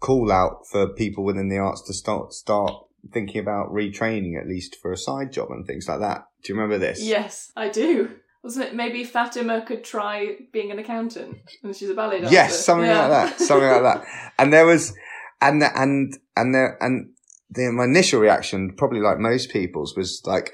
call 0.00 0.30
out 0.30 0.66
for 0.70 0.88
people 0.88 1.24
within 1.24 1.48
the 1.48 1.58
arts 1.58 1.82
to 1.86 1.94
start 1.94 2.32
start 2.32 2.72
thinking 3.12 3.40
about 3.40 3.70
retraining 3.70 4.38
at 4.40 4.46
least 4.48 4.76
for 4.80 4.92
a 4.92 4.96
side 4.96 5.32
job 5.32 5.50
and 5.50 5.66
things 5.66 5.88
like 5.88 6.00
that. 6.00 6.24
Do 6.42 6.52
you 6.52 6.58
remember 6.58 6.78
this? 6.78 7.02
Yes, 7.02 7.50
I 7.56 7.68
do. 7.68 8.10
Wasn't 8.42 8.66
it 8.66 8.74
maybe 8.74 9.04
Fatima 9.04 9.62
could 9.66 9.84
try 9.84 10.36
being 10.52 10.70
an 10.70 10.78
accountant 10.78 11.38
and 11.62 11.74
she's 11.74 11.88
a 11.88 11.94
ballet 11.94 12.20
dancer? 12.20 12.34
Yes, 12.34 12.64
something 12.64 12.86
Yeah. 12.86 13.06
like 13.06 13.10
that. 13.30 13.40
Something 13.40 13.68
like 13.70 13.82
that. 13.82 14.32
And 14.38 14.52
there 14.52 14.66
was, 14.66 14.92
and 15.40 15.62
the, 15.62 15.70
and 15.80 16.14
and 16.36 16.54
there 16.54 16.76
and 16.80 17.10
the 17.50 17.70
my 17.72 17.84
initial 17.84 18.20
reaction, 18.20 18.74
probably 18.76 19.00
like 19.00 19.18
most 19.18 19.50
people's, 19.50 19.96
was 19.96 20.20
like, 20.26 20.52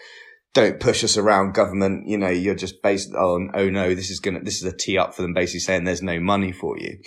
"Don't 0.54 0.80
push 0.80 1.04
us 1.04 1.16
around, 1.16 1.54
government. 1.54 2.08
You 2.08 2.18
know, 2.18 2.28
you're 2.28 2.54
just 2.54 2.82
based 2.82 3.14
on, 3.14 3.50
oh 3.54 3.68
no, 3.70 3.94
this 3.94 4.10
is 4.10 4.20
gonna, 4.20 4.40
this 4.42 4.62
is 4.62 4.72
a 4.72 4.76
tee 4.76 4.98
up 4.98 5.14
for 5.14 5.22
them, 5.22 5.34
basically 5.34 5.60
saying 5.60 5.84
there's 5.84 6.02
no 6.02 6.20
money 6.20 6.52
for 6.52 6.78
you." 6.78 6.98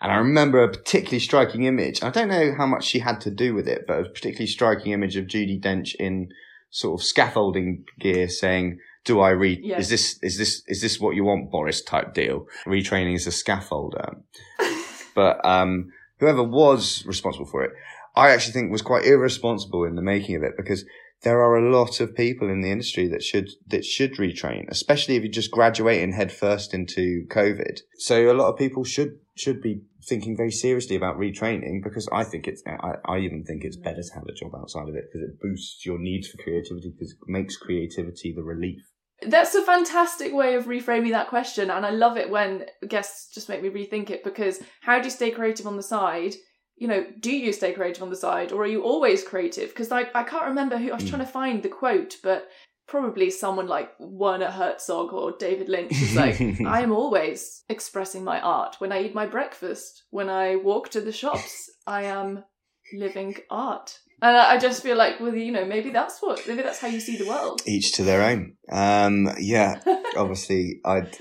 And 0.00 0.12
I 0.12 0.16
remember 0.16 0.62
a 0.62 0.68
particularly 0.68 1.20
striking 1.20 1.64
image. 1.64 2.02
I 2.02 2.10
don't 2.10 2.28
know 2.28 2.54
how 2.56 2.66
much 2.66 2.84
she 2.84 2.98
had 2.98 3.20
to 3.22 3.30
do 3.30 3.54
with 3.54 3.66
it, 3.66 3.84
but 3.86 4.00
a 4.00 4.04
particularly 4.04 4.46
striking 4.46 4.92
image 4.92 5.16
of 5.16 5.24
Judi 5.26 5.60
Dench 5.60 5.94
in 5.94 6.28
sort 6.70 7.00
of 7.00 7.04
scaffolding 7.06 7.84
gear 7.98 8.28
saying, 8.28 8.78
do 9.06 9.20
I 9.20 9.30
read, 9.30 9.60
Yes. 9.62 9.84
is 9.84 9.88
this, 9.88 10.18
is 10.22 10.36
this, 10.36 10.62
is 10.66 10.82
this 10.82 11.00
what 11.00 11.14
you 11.14 11.24
want, 11.24 11.50
Boris 11.50 11.82
type 11.82 12.12
deal? 12.12 12.46
Retraining 12.66 13.14
as 13.14 13.26
a 13.26 13.30
scaffolder. 13.30 14.16
But, 15.14 15.42
um, 15.46 15.92
whoever 16.20 16.42
was 16.42 17.02
responsible 17.06 17.46
for 17.46 17.64
it, 17.64 17.70
I 18.14 18.32
actually 18.32 18.52
think 18.52 18.70
was 18.70 18.82
quite 18.82 19.06
irresponsible 19.06 19.84
in 19.84 19.94
the 19.94 20.02
making 20.02 20.36
of 20.36 20.42
it 20.42 20.52
because 20.58 20.84
there 21.22 21.40
are 21.40 21.56
a 21.56 21.70
lot 21.70 22.00
of 22.00 22.14
people 22.14 22.48
in 22.48 22.60
the 22.60 22.70
industry 22.70 23.08
that 23.08 23.22
should 23.22 23.50
that 23.68 23.84
should 23.84 24.16
retrain, 24.16 24.68
especially 24.68 25.16
if 25.16 25.22
you're 25.22 25.32
just 25.32 25.50
graduating 25.50 26.12
head 26.12 26.32
first 26.32 26.74
into 26.74 27.26
COVID. 27.28 27.80
So 27.98 28.30
a 28.30 28.34
lot 28.34 28.48
of 28.48 28.58
people 28.58 28.84
should 28.84 29.18
should 29.36 29.60
be 29.60 29.82
thinking 30.06 30.36
very 30.36 30.52
seriously 30.52 30.96
about 30.96 31.18
retraining 31.18 31.82
because 31.82 32.08
I 32.12 32.24
think 32.24 32.46
it's 32.46 32.62
I, 32.66 32.96
I 33.04 33.18
even 33.18 33.44
think 33.44 33.64
it's 33.64 33.76
better 33.76 34.02
to 34.02 34.14
have 34.14 34.26
a 34.28 34.32
job 34.32 34.54
outside 34.54 34.88
of 34.88 34.94
it 34.94 35.04
because 35.10 35.28
it 35.28 35.40
boosts 35.40 35.84
your 35.84 35.98
need 35.98 36.26
for 36.26 36.42
creativity 36.42 36.90
because 36.90 37.12
it 37.12 37.18
makes 37.26 37.56
creativity 37.56 38.32
the 38.34 38.42
relief. 38.42 38.80
That's 39.26 39.54
a 39.54 39.62
fantastic 39.62 40.34
way 40.34 40.56
of 40.56 40.66
reframing 40.66 41.12
that 41.12 41.28
question, 41.28 41.70
and 41.70 41.86
I 41.86 41.90
love 41.90 42.18
it 42.18 42.28
when 42.28 42.66
guests 42.86 43.32
just 43.34 43.48
make 43.48 43.62
me 43.62 43.70
rethink 43.70 44.10
it 44.10 44.22
because 44.22 44.62
how 44.82 44.98
do 44.98 45.04
you 45.04 45.10
stay 45.10 45.30
creative 45.30 45.66
on 45.66 45.76
the 45.76 45.82
side? 45.82 46.34
You 46.76 46.88
know, 46.88 47.06
do 47.20 47.30
you 47.34 47.52
stay 47.52 47.72
creative 47.72 48.02
on 48.02 48.10
the 48.10 48.16
side, 48.16 48.52
or 48.52 48.62
are 48.62 48.66
you 48.66 48.82
always 48.82 49.22
creative? 49.24 49.70
Because 49.70 49.90
I, 49.90 50.10
I 50.14 50.22
can't 50.24 50.46
remember 50.46 50.76
who 50.76 50.90
I 50.90 50.94
was 50.96 51.04
Mm. 51.04 51.08
trying 51.10 51.24
to 51.26 51.32
find 51.32 51.62
the 51.62 51.68
quote, 51.70 52.16
but 52.22 52.48
probably 52.86 53.30
someone 53.30 53.66
like 53.66 53.90
Werner 53.98 54.50
Herzog 54.50 55.12
or 55.12 55.32
David 55.32 55.68
Lynch 55.68 55.92
is 55.92 56.14
like, 56.14 56.38
I 56.66 56.82
am 56.82 56.92
always 56.92 57.64
expressing 57.68 58.22
my 58.24 58.40
art 58.40 58.76
when 58.78 58.92
I 58.92 59.02
eat 59.02 59.14
my 59.14 59.26
breakfast, 59.26 60.04
when 60.10 60.28
I 60.28 60.56
walk 60.56 60.90
to 60.90 61.00
the 61.00 61.12
shops. 61.12 61.70
I 61.86 62.02
am 62.04 62.44
living 62.92 63.36
art. 63.50 63.98
And 64.22 64.36
I 64.36 64.54
I 64.54 64.58
just 64.58 64.82
feel 64.82 64.96
like, 64.96 65.18
well, 65.18 65.34
you 65.34 65.52
know, 65.52 65.64
maybe 65.64 65.90
that's 65.90 66.20
what, 66.20 66.46
maybe 66.46 66.62
that's 66.62 66.78
how 66.78 66.88
you 66.88 67.00
see 67.00 67.16
the 67.16 67.26
world. 67.26 67.62
Each 67.66 67.92
to 67.94 68.02
their 68.02 68.22
own. 68.22 68.56
Um, 68.70 69.30
yeah, 69.38 69.80
obviously 70.16 70.80
I'd 70.84 71.16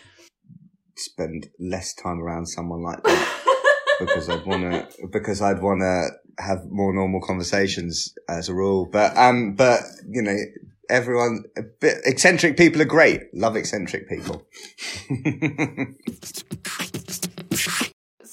spend 0.97 1.49
less 1.59 1.93
time 1.93 2.21
around 2.21 2.47
someone 2.47 2.83
like 2.83 3.03
that. 3.03 3.34
Because 3.99 4.29
I'd 4.29 4.45
want 4.45 4.63
to 4.63 5.07
because 5.11 5.41
I'd 5.41 5.61
want 5.61 5.81
to 5.81 6.09
have 6.43 6.65
more 6.69 6.93
normal 6.93 7.21
conversations 7.21 8.13
as 8.29 8.49
a 8.49 8.53
rule. 8.53 8.85
But 8.85 9.15
um, 9.17 9.55
but 9.55 9.81
you 10.07 10.21
know, 10.21 10.37
everyone 10.89 11.43
a 11.57 11.61
bit 11.63 11.97
eccentric 12.05 12.57
people 12.57 12.81
are 12.81 12.85
great. 12.85 13.21
Love 13.33 13.55
eccentric 13.55 14.09
people. 14.09 14.45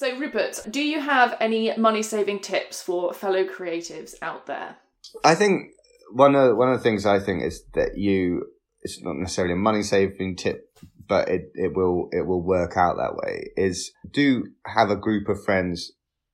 So, 0.03 0.17
Rupert, 0.17 0.59
do 0.69 0.81
you 0.81 0.99
have 0.99 1.37
any 1.39 1.73
money 1.77 2.03
saving 2.03 2.41
tips 2.41 2.81
for 2.81 3.13
fellow 3.13 3.45
creatives 3.45 4.15
out 4.21 4.47
there? 4.47 4.75
I 5.23 5.33
think 5.33 5.71
one 6.11 6.35
of 6.35 6.57
one 6.57 6.73
of 6.73 6.77
the 6.77 6.83
things 6.83 7.05
I 7.05 7.19
think 7.19 7.41
is 7.41 7.63
that 7.73 7.97
you 7.97 8.47
it's 8.81 9.01
not 9.01 9.15
necessarily 9.15 9.53
a 9.53 9.55
money 9.55 9.81
saving 9.81 10.35
tip, 10.35 10.72
but 11.07 11.29
it, 11.29 11.51
it 11.55 11.75
will 11.75 12.09
it 12.11 12.25
will 12.25 12.41
work 12.41 12.77
out 12.77 12.97
that 12.97 13.15
way. 13.15 13.51
Is 13.57 13.91
do 14.11 14.47
have 14.65 14.89
a 14.89 14.95
group 14.95 15.27
of 15.29 15.43
friends 15.43 15.91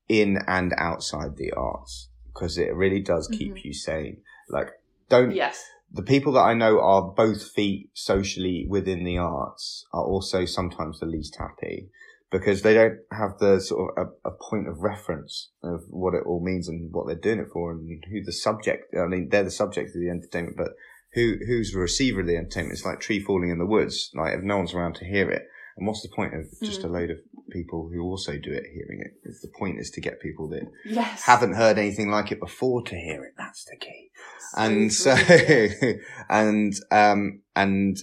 in 0.07 0.37
and 0.47 0.73
outside 0.77 1.37
the 1.37 1.51
arts 1.51 2.09
because 2.33 2.57
it 2.57 2.73
really 2.75 3.01
does 3.01 3.27
keep 3.27 3.55
Mhm. 3.55 3.65
you 3.65 3.73
sane. 3.73 4.21
Like 4.49 4.69
don't 5.09 5.31
Yes. 5.31 5.63
the 5.91 6.03
people 6.03 6.33
that 6.33 6.41
I 6.41 6.53
know 6.53 6.79
are 6.79 7.11
both 7.11 7.43
feet 7.51 7.89
socially 7.93 8.65
within 8.69 9.03
the 9.03 9.17
arts 9.17 9.85
are 9.93 10.05
also 10.05 10.45
sometimes 10.45 10.99
the 10.99 11.05
least 11.05 11.35
happy 11.37 11.89
because 12.31 12.61
they 12.61 12.75
don't 12.75 12.99
have 13.11 13.39
the 13.39 13.59
sort 13.59 13.97
of 13.97 14.07
a, 14.23 14.29
a 14.29 14.31
point 14.31 14.67
of 14.67 14.81
reference 14.81 15.49
of 15.63 15.81
what 15.89 16.13
it 16.13 16.23
all 16.27 16.39
means 16.43 16.67
and 16.67 16.93
what 16.93 17.07
they're 17.07 17.15
doing 17.15 17.39
it 17.39 17.49
for 17.51 17.71
and 17.71 18.03
who 18.11 18.23
the 18.23 18.31
subject. 18.31 18.93
I 18.95 19.07
mean, 19.07 19.29
they're 19.29 19.43
the 19.43 19.49
subject 19.51 19.95
of 19.95 20.01
the 20.01 20.09
entertainment, 20.09 20.55
but 20.55 20.73
who 21.13 21.35
who's 21.47 21.71
the 21.71 21.79
receiver 21.79 22.21
of 22.21 22.27
the 22.27 22.37
entertainment? 22.37 22.73
It's 22.73 22.85
like 22.85 22.99
tree 22.99 23.19
falling 23.19 23.49
in 23.49 23.57
the 23.59 23.65
woods. 23.65 24.11
Like 24.13 24.33
if 24.35 24.43
no 24.43 24.57
one's 24.57 24.73
around 24.73 24.95
to 24.95 25.05
hear 25.05 25.29
it, 25.29 25.43
and 25.77 25.87
what's 25.87 26.01
the 26.01 26.09
point 26.15 26.33
of 26.35 26.45
just 26.63 26.81
Mm. 26.81 26.85
a 26.85 26.87
load 26.87 27.09
of 27.09 27.17
people 27.51 27.89
who 27.91 28.01
also 28.03 28.33
do 28.33 28.51
it 28.51 28.63
hearing 28.73 29.01
it? 29.01 29.11
It's 29.23 29.41
the 29.41 29.51
point 29.57 29.79
is 29.79 29.89
to 29.91 30.01
get 30.01 30.21
people 30.21 30.47
that 30.49 30.63
Yes. 30.85 31.23
haven't 31.23 31.53
heard 31.53 31.77
anything 31.77 32.09
like 32.09 32.31
it 32.31 32.39
before 32.39 32.83
to 32.83 32.95
hear 32.95 33.23
it. 33.23 33.33
That's 33.37 33.65
the 33.65 33.77
key 33.77 34.09
and 34.57 34.91
so 34.91 35.15
true, 35.15 35.35
yes. 35.37 35.95
and 36.29 36.73
um 36.91 37.41
and 37.55 37.97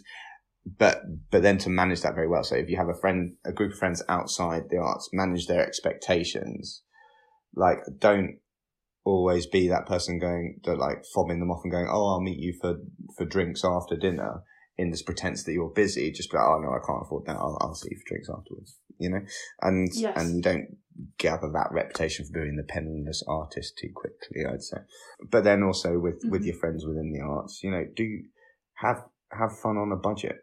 but 0.79 1.03
but 1.31 1.43
then 1.43 1.59
to 1.59 1.69
manage 1.69 2.03
that 2.03 2.15
very 2.15 2.29
well 2.29 2.45
so 2.45 2.55
if 2.55 2.69
you 2.71 2.77
have 2.77 2.89
a 2.89 2.95
friend 2.95 3.35
a 3.45 3.53
group 3.53 3.73
of 3.73 3.79
friends 3.79 4.01
outside 4.09 4.63
the 4.71 4.79
arts 4.79 5.09
manage 5.13 5.47
their 5.49 5.67
expectations 5.67 6.83
like 7.55 7.79
don't 7.99 8.39
always 9.07 9.47
be 9.47 9.69
that 9.69 9.87
person 9.87 10.19
going 10.19 10.59
that 10.65 10.77
like 10.77 11.05
fobbing 11.15 11.39
them 11.39 11.51
off 11.51 11.61
and 11.65 11.73
going 11.73 11.87
oh 11.89 12.07
i'll 12.09 12.21
meet 12.21 12.39
you 12.39 12.53
for 12.61 12.75
for 13.17 13.25
drinks 13.25 13.63
after 13.65 13.97
dinner 13.97 14.43
in 14.77 14.91
this 14.91 15.03
pretense 15.03 15.45
that 15.45 15.53
you're 15.53 15.71
busy 15.71 16.11
just 16.11 16.31
be 16.31 16.37
like 16.37 16.47
oh 16.47 16.59
no 16.61 16.71
i 16.71 16.81
can't 16.87 17.03
afford 17.05 17.25
that 17.25 17.37
i'll, 17.37 17.57
I'll 17.61 17.75
see 17.75 17.89
you 17.93 17.97
for 17.99 18.09
drinks 18.09 18.29
afterwards 18.29 18.77
you 18.99 19.09
know 19.09 19.21
and 19.63 19.89
Yes. 19.95 20.17
and 20.19 20.37
you 20.37 20.43
don't 20.43 20.67
gather 21.19 21.49
that 21.53 21.69
reputation 21.71 22.27
for 22.27 22.33
being 22.43 22.57
the 22.57 22.65
penniless 22.65 23.23
artist 23.29 23.79
too 23.81 23.91
quickly 23.95 24.45
i'd 24.53 24.63
say 24.63 24.79
but 25.31 25.45
then 25.45 25.63
also 25.63 25.99
with 26.01 26.21
with 26.25 26.43
Mhm. 26.43 26.47
your 26.47 26.57
friends 26.57 26.85
within 26.85 27.13
the 27.13 27.21
arts 27.21 27.61
you 27.63 27.71
know 27.71 27.85
do 27.95 28.23
have 28.75 29.05
have 29.31 29.57
fun 29.59 29.77
on 29.77 29.93
a 29.93 29.97
budget 29.97 30.37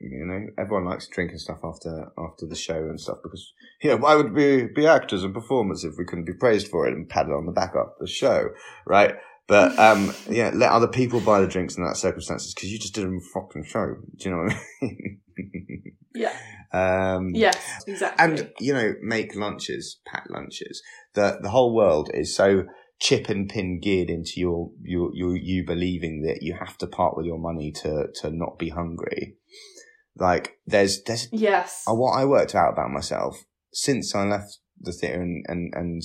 you 0.00 0.24
know 0.24 0.46
everyone 0.58 0.86
likes 0.86 1.06
drinking 1.08 1.38
stuff 1.38 1.58
after 1.62 2.10
after 2.18 2.46
the 2.46 2.56
show 2.56 2.76
and 2.88 3.00
stuff 3.00 3.18
because 3.22 3.52
you 3.82 3.90
know 3.90 3.96
why 3.96 4.14
would 4.14 4.32
we 4.32 4.66
be 4.74 4.86
actors 4.86 5.22
and 5.22 5.34
performers 5.34 5.84
if 5.84 5.94
we 5.98 6.04
couldn't 6.04 6.24
be 6.24 6.32
praised 6.32 6.68
for 6.68 6.86
it 6.88 6.94
and 6.94 7.08
patted 7.08 7.32
on 7.32 7.46
the 7.46 7.52
back 7.52 7.70
after 7.76 7.94
the 8.00 8.06
show 8.06 8.48
right 8.86 9.14
but 9.46 9.78
um 9.78 10.12
yeah 10.28 10.50
let 10.54 10.70
other 10.70 10.88
people 10.88 11.20
buy 11.20 11.40
the 11.40 11.46
drinks 11.46 11.76
in 11.76 11.84
that 11.84 11.96
circumstances 11.96 12.54
because 12.54 12.72
you 12.72 12.78
just 12.78 12.94
did 12.94 13.04
a 13.04 13.20
fucking 13.34 13.64
show 13.64 13.94
do 14.16 14.28
you 14.28 14.34
know 14.34 14.42
what 14.42 14.52
i 14.52 14.60
mean 14.82 15.20
Yeah. 16.14 16.36
um 16.72 17.30
Yes. 17.34 17.84
Exactly. 17.86 18.24
and 18.24 18.50
you 18.58 18.72
know 18.74 18.94
make 19.02 19.36
lunches 19.36 20.00
pack 20.06 20.24
lunches 20.28 20.82
the 21.14 21.38
the 21.42 21.50
whole 21.50 21.74
world 21.74 22.10
is 22.12 22.34
so 22.34 22.64
chip 22.98 23.28
and 23.28 23.48
pin 23.48 23.80
geared 23.80 24.10
into 24.10 24.32
your 24.36 24.70
your, 24.82 25.10
your 25.14 25.36
you 25.36 25.64
believing 25.64 26.22
that 26.22 26.42
you 26.42 26.54
have 26.54 26.76
to 26.78 26.86
part 26.86 27.16
with 27.16 27.26
your 27.26 27.38
money 27.38 27.70
to 27.72 28.08
to 28.14 28.30
not 28.30 28.58
be 28.58 28.70
hungry 28.70 29.36
like 30.20 30.58
there's 30.66 31.02
there's 31.04 31.28
yes. 31.32 31.84
uh, 31.88 31.94
what 31.94 32.12
i 32.12 32.24
worked 32.24 32.54
out 32.54 32.72
about 32.72 32.90
myself 32.90 33.44
since 33.72 34.14
i 34.14 34.22
left 34.24 34.58
the 34.80 34.92
theatre 34.92 35.20
and 35.20 35.44
and 35.48 35.72
and 35.74 36.02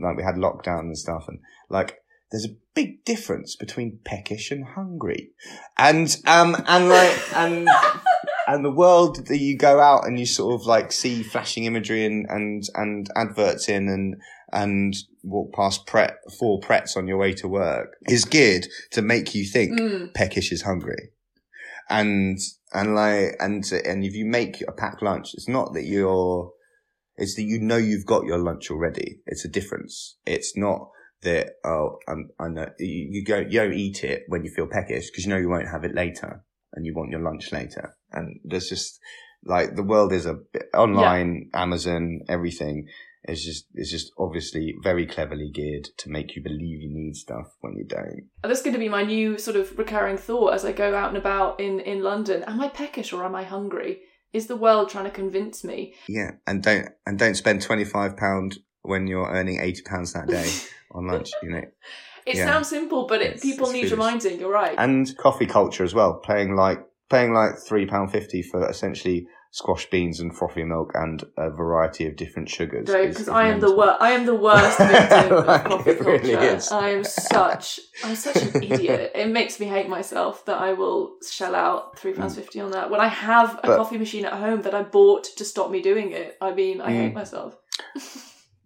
like 0.00 0.16
we 0.16 0.22
had 0.22 0.34
lockdown 0.34 0.80
and 0.80 0.98
stuff 0.98 1.24
and 1.28 1.38
like 1.70 1.98
there's 2.30 2.44
a 2.46 2.56
big 2.74 3.04
difference 3.04 3.54
between 3.54 3.98
peckish 4.04 4.50
and 4.50 4.64
hungry 4.64 5.30
and 5.78 6.16
um 6.26 6.56
and 6.66 6.88
like 6.88 7.36
and 7.36 7.68
and 8.48 8.64
the 8.64 8.70
world 8.70 9.26
that 9.26 9.38
you 9.38 9.56
go 9.56 9.80
out 9.80 10.06
and 10.06 10.18
you 10.18 10.26
sort 10.26 10.60
of 10.60 10.66
like 10.66 10.90
see 10.92 11.22
flashing 11.22 11.64
imagery 11.64 12.04
and 12.04 12.26
and 12.28 12.64
and 12.74 13.08
adverts 13.16 13.68
in 13.68 13.88
and 13.88 14.16
and 14.52 14.94
walk 15.22 15.52
past 15.52 15.86
pret 15.86 16.16
four 16.38 16.60
prets 16.60 16.96
on 16.96 17.06
your 17.06 17.16
way 17.16 17.32
to 17.32 17.48
work 17.48 17.96
is 18.08 18.24
geared 18.24 18.66
to 18.90 19.02
make 19.02 19.34
you 19.34 19.44
think 19.44 19.78
Mm. 19.78 20.14
peckish 20.14 20.52
is 20.52 20.62
hungry 20.62 21.10
and 21.88 22.38
and 22.72 22.94
like 22.94 23.36
and 23.40 23.64
and 23.84 24.04
if 24.04 24.14
you 24.14 24.24
make 24.24 24.62
a 24.66 24.72
packed 24.72 25.02
lunch 25.02 25.34
it's 25.34 25.48
not 25.48 25.74
that 25.74 25.84
you're 25.84 26.52
it's 27.16 27.36
that 27.36 27.42
you 27.42 27.60
know 27.60 27.76
you've 27.76 28.06
got 28.06 28.24
your 28.24 28.38
lunch 28.38 28.70
already. 28.70 29.20
It's 29.26 29.44
a 29.44 29.48
difference. 29.48 30.16
It's 30.26 30.56
not 30.56 30.88
that 31.22 31.50
oh 31.64 31.98
I'm, 32.08 32.30
I 32.38 32.48
know 32.48 32.68
you, 32.78 33.08
you 33.10 33.24
go 33.24 33.38
you 33.38 33.60
don't 33.60 33.72
eat 33.72 34.04
it 34.04 34.24
when 34.28 34.44
you 34.44 34.50
feel 34.50 34.66
peckish 34.66 35.10
because 35.10 35.24
you 35.24 35.30
know 35.30 35.38
you 35.38 35.48
won't 35.48 35.68
have 35.68 35.84
it 35.84 35.94
later 35.94 36.44
and 36.74 36.84
you 36.84 36.92
want 36.94 37.10
your 37.10 37.20
lunch 37.20 37.52
later. 37.52 37.96
And 38.12 38.40
there's 38.44 38.68
just 38.68 38.98
like 39.44 39.76
the 39.76 39.82
world 39.82 40.12
is 40.12 40.26
a 40.26 40.34
bit 40.34 40.66
online 40.74 41.50
amazon 41.52 42.20
everything 42.30 42.86
is 43.28 43.44
just 43.44 43.66
is 43.74 43.90
just 43.90 44.12
obviously 44.18 44.74
very 44.82 45.06
cleverly 45.06 45.50
geared 45.52 45.88
to 45.98 46.10
make 46.10 46.36
you 46.36 46.42
believe 46.42 46.80
you 46.82 46.90
need 46.92 47.14
stuff 47.16 47.46
when 47.60 47.74
you 47.76 47.84
don't 47.84 48.28
And 48.42 48.50
that's 48.50 48.62
going 48.62 48.74
to 48.74 48.78
be 48.78 48.88
my 48.88 49.02
new 49.04 49.38
sort 49.38 49.56
of 49.56 49.78
recurring 49.78 50.16
thought 50.18 50.54
as 50.54 50.64
I 50.64 50.72
go 50.72 50.94
out 50.94 51.08
and 51.08 51.16
about 51.16 51.60
in, 51.60 51.80
in 51.80 52.02
London. 52.02 52.42
Am 52.44 52.60
I 52.60 52.68
peckish 52.68 53.12
or 53.12 53.24
am 53.24 53.34
I 53.34 53.44
hungry? 53.44 54.00
Is 54.32 54.46
the 54.48 54.56
world 54.56 54.88
trying 54.90 55.04
to 55.04 55.10
convince 55.10 55.62
me? 55.64 55.94
Yeah, 56.08 56.32
and 56.46 56.62
don't 56.62 56.88
and 57.06 57.18
don't 57.18 57.36
spend 57.36 57.62
twenty 57.62 57.84
five 57.84 58.16
pound 58.16 58.58
when 58.82 59.06
you're 59.06 59.30
earning 59.30 59.60
eighty 59.60 59.82
pounds 59.82 60.12
that 60.12 60.28
day 60.28 60.50
on 60.92 61.06
lunch. 61.06 61.30
You 61.42 61.50
know, 61.50 61.62
It 62.26 62.36
Yeah. 62.36 62.46
sounds 62.46 62.68
simple, 62.68 63.06
but 63.06 63.22
it, 63.22 63.40
people 63.40 63.66
it's 63.66 63.72
need 63.74 63.80
foolish. 63.82 63.92
reminding. 63.92 64.40
You're 64.40 64.50
right. 64.52 64.74
and 64.76 65.16
coffee 65.18 65.46
culture 65.46 65.84
as 65.84 65.94
well. 65.94 66.20
Paying 66.24 66.56
like 66.56 66.80
paying 67.10 67.32
like 67.32 67.52
three 67.66 67.86
pound 67.86 68.10
fifty 68.10 68.42
for 68.42 68.68
essentially 68.68 69.26
squash 69.54 69.88
beans 69.88 70.18
and 70.18 70.36
frothy 70.36 70.64
milk 70.64 70.90
and 70.94 71.22
a 71.38 71.48
variety 71.48 72.06
of 72.08 72.16
different 72.16 72.48
sugars. 72.48 72.86
because 72.90 73.28
I 73.28 73.46
am 73.46 73.60
the 73.60 73.72
worst. 73.72 74.00
I 74.00 74.10
am 74.10 74.26
the 74.26 74.34
worst 74.34 74.78
victim 74.78 75.32
of 75.32 75.64
coffee 75.64 75.90
it 75.92 76.00
really 76.00 76.32
culture. 76.32 76.56
is. 76.56 76.72
I 76.72 76.88
am 76.90 77.04
such. 77.04 77.78
I'm 78.02 78.16
such 78.16 78.34
an 78.42 78.62
idiot. 78.64 79.12
It 79.14 79.28
makes 79.28 79.60
me 79.60 79.66
hate 79.66 79.88
myself 79.88 80.44
that 80.46 80.58
I 80.60 80.72
will 80.72 81.12
shell 81.30 81.54
out 81.54 81.96
three 81.96 82.14
pounds 82.14 82.34
fifty 82.34 82.58
on 82.60 82.72
that 82.72 82.90
when 82.90 83.00
I 83.00 83.06
have 83.06 83.54
a 83.54 83.58
Mm. 83.58 83.62
But- 83.62 83.76
coffee 83.76 83.98
machine 83.98 84.24
at 84.24 84.32
home 84.32 84.62
that 84.62 84.74
I 84.74 84.82
bought 84.82 85.22
to 85.36 85.44
stop 85.44 85.70
me 85.70 85.80
doing 85.80 86.10
it. 86.10 86.36
I 86.40 86.52
mean, 86.52 86.80
I 86.80 86.90
hate 86.90 87.12
Mm. 87.12 87.14
myself. 87.14 87.56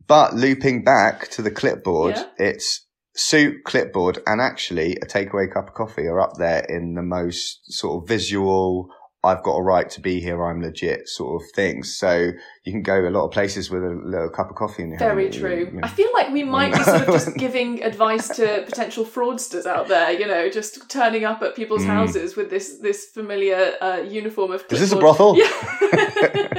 But 0.07 0.35
looping 0.35 0.85
back 0.85 1.29
to 1.33 1.43
the 1.43 1.51
clipboard, 1.51 2.17
Yeah. 2.17 2.25
it's 2.39 2.87
suit, 3.15 3.65
clipboard, 3.65 4.21
and 4.27 4.41
actually 4.41 4.97
a 4.97 5.07
takeaway 5.07 5.53
cup 5.53 5.69
of 5.69 5.75
coffee 5.75 6.07
are 6.07 6.21
up 6.21 6.35
there 6.39 6.65
in 6.69 6.95
the 6.95 7.03
most 7.03 7.61
sort 7.73 8.03
of 8.03 8.09
visual. 8.09 8.89
I've 9.25 9.43
got 9.43 9.57
a 9.57 9.63
right 9.63 9.91
to 9.91 10.01
be 10.01 10.21
here. 10.21 10.45
I'm 10.45 10.63
legit 10.63 11.09
sort 11.09 11.43
of 11.43 11.49
things. 11.57 11.97
So 11.97 12.31
you 12.65 12.73
can 12.73 12.83
go 12.83 13.09
a 13.09 13.11
lot 13.11 13.25
of 13.25 13.33
places 13.33 13.69
with 13.69 13.83
a 13.83 14.01
little 14.05 14.31
cup 14.31 14.49
of 14.49 14.55
coffee 14.55 14.85
in 14.85 14.91
your 14.91 14.99
hand. 15.01 15.11
Very 15.13 15.29
true. 15.29 15.67
you 15.73 15.81
know. 15.81 15.81
I 15.83 15.89
feel 15.89 16.09
like 16.15 16.31
we 16.31 16.45
might 16.45 16.73
be 16.73 16.83
sort 16.85 17.03
of 17.03 17.07
just 17.09 17.37
giving 17.37 17.83
advice 17.83 18.29
to 18.37 18.63
potential 18.65 19.05
fraudsters 19.05 19.67
out 19.67 19.89
there. 19.89 20.13
You 20.13 20.29
know, 20.29 20.49
just 20.49 20.89
turning 20.89 21.25
up 21.25 21.43
at 21.43 21.57
people's 21.57 21.83
Mm. 21.83 21.87
houses 21.89 22.37
with 22.37 22.49
this 22.49 22.79
this 22.79 23.07
familiar 23.07 23.75
uh, 23.81 23.97
uniform 24.09 24.53
of. 24.53 24.65
Is 24.71 24.79
this 24.81 24.93
a 24.93 24.97
brothel? 24.97 25.37
Yeah. 25.37 25.51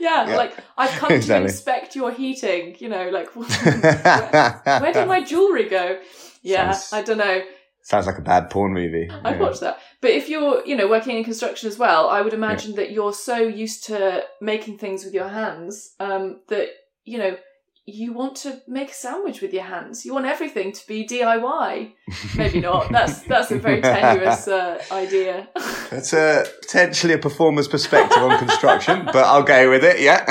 yeah, 0.00 0.28
Yeah. 0.28 0.36
like 0.36 0.56
I've 0.76 0.90
come 0.90 1.08
to 1.10 1.14
Exactly. 1.14 1.44
inspect 1.50 1.94
your 1.96 2.10
heating. 2.12 2.76
You 2.80 2.88
know, 2.88 3.10
like 3.10 3.28
where, 3.36 4.60
where 4.80 4.92
did 4.92 5.06
my 5.06 5.22
jewelry 5.22 5.68
go? 5.68 6.00
Yeah, 6.42 6.72
Sounds- 6.72 6.92
I 6.92 7.02
don't 7.02 7.18
know. 7.18 7.42
Sounds 7.88 8.06
like 8.06 8.18
a 8.18 8.22
bad 8.22 8.50
porn 8.50 8.74
movie. 8.74 9.08
I'd 9.24 9.36
Yeah. 9.36 9.40
watch 9.40 9.60
that. 9.60 9.78
But 10.02 10.10
if 10.10 10.28
you're, 10.28 10.62
you 10.66 10.76
know, 10.76 10.86
working 10.88 11.16
in 11.16 11.24
construction 11.24 11.70
as 11.70 11.78
well, 11.78 12.10
I 12.10 12.20
would 12.20 12.34
imagine 12.34 12.74
that 12.74 12.90
you're 12.90 13.14
so 13.14 13.38
used 13.38 13.84
to 13.84 14.24
making 14.42 14.76
things 14.76 15.06
with 15.06 15.14
your 15.14 15.28
hands 15.28 15.94
um, 15.98 16.40
that 16.48 16.68
you 17.06 17.16
know 17.16 17.38
you 17.86 18.12
want 18.12 18.36
to 18.36 18.60
make 18.68 18.90
a 18.90 18.94
sandwich 18.94 19.40
with 19.40 19.54
your 19.54 19.62
hands. 19.62 20.04
You 20.04 20.12
want 20.12 20.26
everything 20.26 20.72
to 20.72 20.86
be 20.86 21.06
DIY. 21.06 21.94
Maybe 22.36 22.60
not. 22.60 22.92
That's 22.92 23.22
that's 23.22 23.50
a 23.52 23.58
very 23.58 23.80
tenuous 23.96 24.46
uh, 24.46 24.82
idea. 24.92 25.48
That's 25.90 26.12
a 26.12 26.44
potentially 26.60 27.14
a 27.14 27.18
performer's 27.18 27.66
perspective 27.68 28.22
on 28.22 28.38
construction, 28.38 29.06
but 29.06 29.24
I'll 29.24 29.42
go 29.42 29.70
with 29.70 29.82
it. 29.82 30.00
Yeah. 30.00 30.22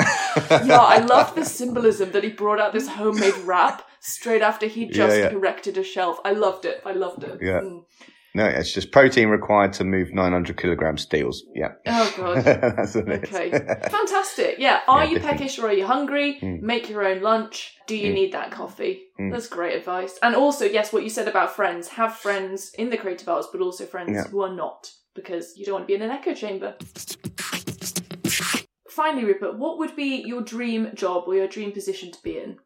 yeah, 0.64 0.78
I 0.78 0.98
love 1.14 1.34
the 1.34 1.44
symbolism 1.44 2.12
that 2.12 2.22
he 2.22 2.30
brought 2.30 2.60
out 2.60 2.72
this 2.72 2.86
homemade 2.86 3.34
wrap 3.44 3.82
straight 4.00 4.42
after 4.42 4.66
he 4.66 4.86
just 4.86 5.16
Yeah, 5.16 5.24
yeah. 5.24 5.30
erected 5.30 5.76
a 5.78 5.82
shelf. 5.84 6.18
I 6.24 6.32
loved 6.32 6.64
it. 6.64 6.80
I 6.84 6.92
loved 6.92 7.24
it. 7.24 7.38
Yeah. 7.42 7.60
Mm. 7.60 7.84
No, 8.34 8.44
it's 8.44 8.72
just 8.72 8.92
protein 8.92 9.28
required 9.30 9.72
to 9.74 9.84
move 9.84 10.12
900 10.12 10.56
kilogram 10.56 10.96
steels. 10.98 11.42
Yeah. 11.54 11.72
Oh 11.86 12.14
god. 12.16 12.44
That's 12.76 12.94
what. 12.94 13.08
Okay. 13.08 13.50
Fantastic. 13.50 14.56
Yeah. 14.58 14.80
Are 14.88 15.02
Yeah, 15.04 15.10
you 15.10 15.14
definitely. 15.16 15.38
peckish 15.38 15.58
or 15.58 15.66
are 15.68 15.72
you 15.72 15.86
hungry? 15.86 16.38
Mm. 16.40 16.60
Make 16.60 16.88
your 16.90 17.04
own 17.04 17.22
lunch. 17.22 17.74
Do 17.86 17.96
you 17.96 18.10
Mm. 18.12 18.14
need 18.14 18.32
that 18.34 18.50
coffee? 18.52 19.00
Mm. 19.18 19.32
That's 19.32 19.48
great 19.48 19.74
advice. 19.76 20.18
And 20.22 20.36
also, 20.36 20.66
yes, 20.66 20.92
what 20.92 21.02
you 21.02 21.10
said 21.10 21.26
about 21.26 21.56
friends. 21.56 21.88
Have 21.88 22.14
friends 22.16 22.72
in 22.78 22.90
the 22.90 22.96
creative 22.98 23.28
arts, 23.28 23.48
but 23.50 23.60
also 23.62 23.86
friends 23.86 24.10
Yeah. 24.12 24.24
who 24.28 24.42
are 24.42 24.54
not, 24.54 24.92
because 25.14 25.54
you 25.56 25.64
don't 25.64 25.72
want 25.74 25.84
to 25.84 25.88
be 25.88 25.94
in 25.94 26.02
an 26.02 26.10
echo 26.10 26.34
chamber. 26.34 26.76
Finally, 28.90 29.24
Rupert, 29.24 29.58
what 29.58 29.78
would 29.78 29.94
be 29.96 30.22
your 30.26 30.42
dream 30.42 30.90
job 30.94 31.24
or 31.26 31.34
your 31.34 31.46
dream 31.48 31.72
position 31.72 32.10
to 32.12 32.18
be 32.22 32.38
in? 32.38 32.58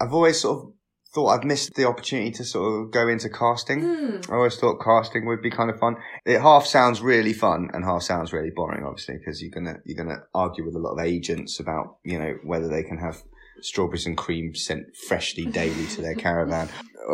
I've 0.00 0.12
always 0.12 0.40
sort 0.40 0.58
of 0.58 0.72
thought 1.14 1.28
I've 1.28 1.44
missed 1.44 1.74
the 1.74 1.86
opportunity 1.86 2.32
to 2.32 2.44
sort 2.44 2.82
of 2.82 2.90
go 2.90 3.06
into 3.06 3.28
casting. 3.28 3.82
Hmm. 3.82 4.32
I 4.32 4.34
always 4.34 4.56
thought 4.56 4.82
casting 4.82 5.26
would 5.26 5.40
be 5.40 5.50
kind 5.50 5.70
of 5.70 5.78
fun. 5.78 5.96
It 6.26 6.40
half 6.40 6.66
sounds 6.66 7.00
really 7.00 7.32
fun 7.32 7.68
and 7.72 7.84
half 7.84 8.02
sounds 8.02 8.32
really 8.32 8.50
boring, 8.50 8.84
obviously, 8.84 9.16
because 9.18 9.40
you're 9.40 9.52
gonna 9.52 9.78
you're 9.84 10.02
gonna 10.02 10.22
argue 10.34 10.64
with 10.64 10.74
a 10.74 10.80
lot 10.80 10.94
of 10.94 11.04
agents 11.04 11.60
about 11.60 11.98
you 12.04 12.18
know 12.18 12.34
whether 12.42 12.68
they 12.68 12.82
can 12.82 12.98
have 12.98 13.22
strawberries 13.60 14.06
and 14.06 14.16
cream 14.16 14.54
sent 14.54 14.96
freshly 15.08 15.46
daily 15.46 15.86
to 15.86 16.02
their 16.02 16.14
caravan. 16.16 16.68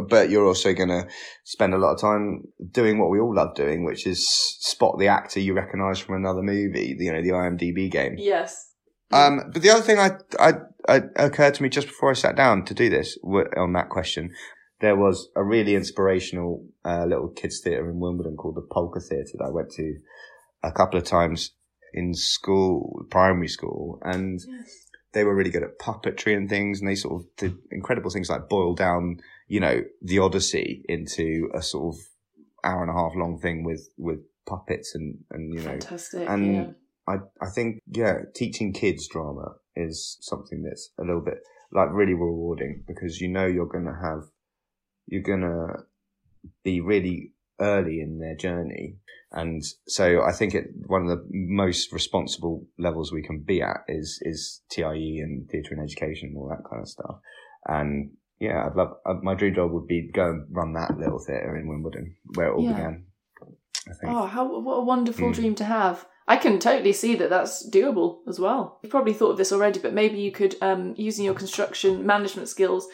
But 0.09 0.31
you're 0.31 0.47
also 0.47 0.73
gonna 0.73 1.07
spend 1.45 1.75
a 1.75 1.79
lot 1.79 1.93
of 1.93 2.01
time 2.01 2.45
doing 2.71 2.99
what 2.99 3.11
we 3.11 3.21
all 3.21 3.35
love 3.35 3.55
doing, 3.55 3.85
which 3.85 4.07
is 4.07 4.27
spot 4.61 4.99
the 4.99 5.09
actor 5.09 5.41
you 5.41 5.53
recognise 5.53 5.99
from 5.99 6.15
another 6.15 6.43
movie. 6.43 6.97
You 6.99 7.13
know, 7.13 7.23
the 7.23 7.31
IMDb 7.31 7.91
game. 7.91 8.15
Yes. 8.17 8.70
Um, 9.13 9.51
but 9.53 9.63
the 9.63 9.71
other 9.71 9.83
thing 9.83 9.99
I, 9.99 10.13
I, 10.39 10.53
I 10.89 11.03
occurred 11.17 11.55
to 11.55 11.63
me 11.63 11.69
just 11.69 11.89
before 11.89 12.11
I 12.11 12.15
sat 12.15 12.37
down 12.37 12.65
to 12.67 12.75
do 12.75 12.89
this 12.89 13.19
w- 13.23 13.51
on 13.57 13.73
that 13.73 13.89
question, 13.89 14.33
there 14.81 14.97
was 14.97 15.29
a 15.37 15.45
really 15.45 15.75
inspirational 15.75 16.65
uh, 16.85 17.05
little 17.05 17.29
kids 17.29 17.61
theatre 17.61 17.91
in 17.91 17.99
Wimbledon 17.99 18.37
called 18.37 18.57
the 18.57 18.67
Polka 18.71 19.01
Theatre 19.01 19.37
that 19.39 19.45
I 19.45 19.51
went 19.51 19.71
to 19.73 19.97
a 20.63 20.73
couple 20.73 20.99
of 20.99 21.05
times 21.05 21.53
in 21.93 22.15
school, 22.15 23.05
primary 23.11 23.49
school, 23.49 24.01
and 24.03 24.41
they 25.13 25.25
were 25.25 25.35
really 25.35 25.51
good 25.51 25.65
at 25.65 25.79
puppetry 25.79 26.37
and 26.37 26.49
things, 26.49 26.81
and 26.81 26.89
they 26.89 26.95
sort 26.95 27.21
of 27.21 27.27
did 27.37 27.59
incredible 27.71 28.11
things 28.11 28.31
like 28.31 28.49
boil 28.49 28.75
down, 28.75 29.21
you 29.49 29.61
know, 29.61 29.83
the 30.01 30.19
Odyssey 30.19 30.85
into 30.89 31.51
a 31.53 31.63
sort 31.63 31.95
of 31.95 32.01
hour 32.65 32.83
and 32.83 32.91
a 32.91 32.95
half 32.95 33.13
long 33.17 33.39
thing 33.39 33.65
with 33.65 33.89
with 33.97 34.21
puppets 34.47 34.95
and 34.95 35.19
and 35.31 35.53
you 35.55 35.61
know 35.61 35.71
Fantastic. 35.71 36.29
and 36.29 36.55
yeah. 36.55 36.67
I, 37.11 37.45
I 37.45 37.51
think, 37.51 37.81
yeah, 37.91 38.19
teaching 38.35 38.73
kids 38.73 39.09
drama 39.09 39.55
is 39.77 40.19
something 40.21 40.63
that's 40.63 40.91
a 40.99 41.03
little 41.05 41.23
bit 41.23 41.39
like 41.73 41.89
really 41.93 42.15
rewarding 42.15 42.85
because 42.87 43.21
you 43.21 43.29
know 43.29 43.47
you're 43.47 43.67
going 43.67 43.85
to 43.87 43.99
have, 44.03 44.25
you're 45.07 45.23
going 45.23 45.43
to 45.43 45.85
be 46.65 46.81
really 46.81 47.33
early 47.61 48.01
in 48.01 48.19
their 48.19 48.35
journey. 48.37 48.97
And 49.33 49.63
so 49.87 50.23
I 50.23 50.33
think 50.33 50.55
it, 50.55 50.67
one 50.87 51.03
of 51.03 51.09
the 51.09 51.25
most 51.31 51.93
responsible 51.93 52.67
levels 52.79 53.13
we 53.13 53.23
can 53.23 53.41
be 53.41 53.63
at 53.63 53.79
is, 53.89 54.19
is 54.23 54.63
TIE 54.71 55.21
and 55.23 55.49
theatre 55.49 55.75
and 55.75 55.83
education 55.85 56.31
and 56.31 56.37
all 56.39 56.49
that 56.49 56.69
kind 56.69 56.83
of 56.83 56.89
stuff. 56.89 57.17
And 57.67 58.13
yeah, 58.41 58.67
I'd 58.67 58.75
love, 58.75 58.97
uh, 59.07 59.15
my 59.23 59.35
dream 59.35 59.55
job 59.55 59.71
would 59.73 59.87
be 59.87 60.07
to 60.07 60.13
go 60.13 60.31
and 60.31 60.47
run 60.51 60.73
that 60.73 60.99
little 60.99 61.23
theatre 61.25 61.57
in 61.57 61.69
Wimbledon 61.69 62.17
where 62.35 62.49
it 62.49 62.55
all 62.55 62.65
Yeah. 62.65 62.73
began. 62.73 63.07
I 63.89 63.93
think. 64.01 64.13
Oh, 64.13 64.27
how 64.27 64.61
what 64.61 64.75
a 64.75 64.85
wonderful 64.85 65.31
Mm. 65.31 65.35
dream 65.35 65.55
to 65.57 65.65
have. 65.65 66.07
I 66.31 66.37
can 66.37 66.61
totally 66.61 66.93
see 66.93 67.17
that 67.17 67.29
that's 67.29 67.69
doable 67.69 68.19
as 68.29 68.39
well. 68.39 68.79
You've 68.85 68.93
probably 68.93 69.15
thought 69.15 69.33
of 69.33 69.37
this 69.37 69.51
already, 69.51 69.81
but 69.81 69.93
maybe 69.93 70.21
you 70.21 70.31
could, 70.31 70.55
um, 70.63 70.95
using 70.97 71.25
your 71.25 71.35
construction 71.35 72.07
management 72.07 72.49
skills, 72.49 72.87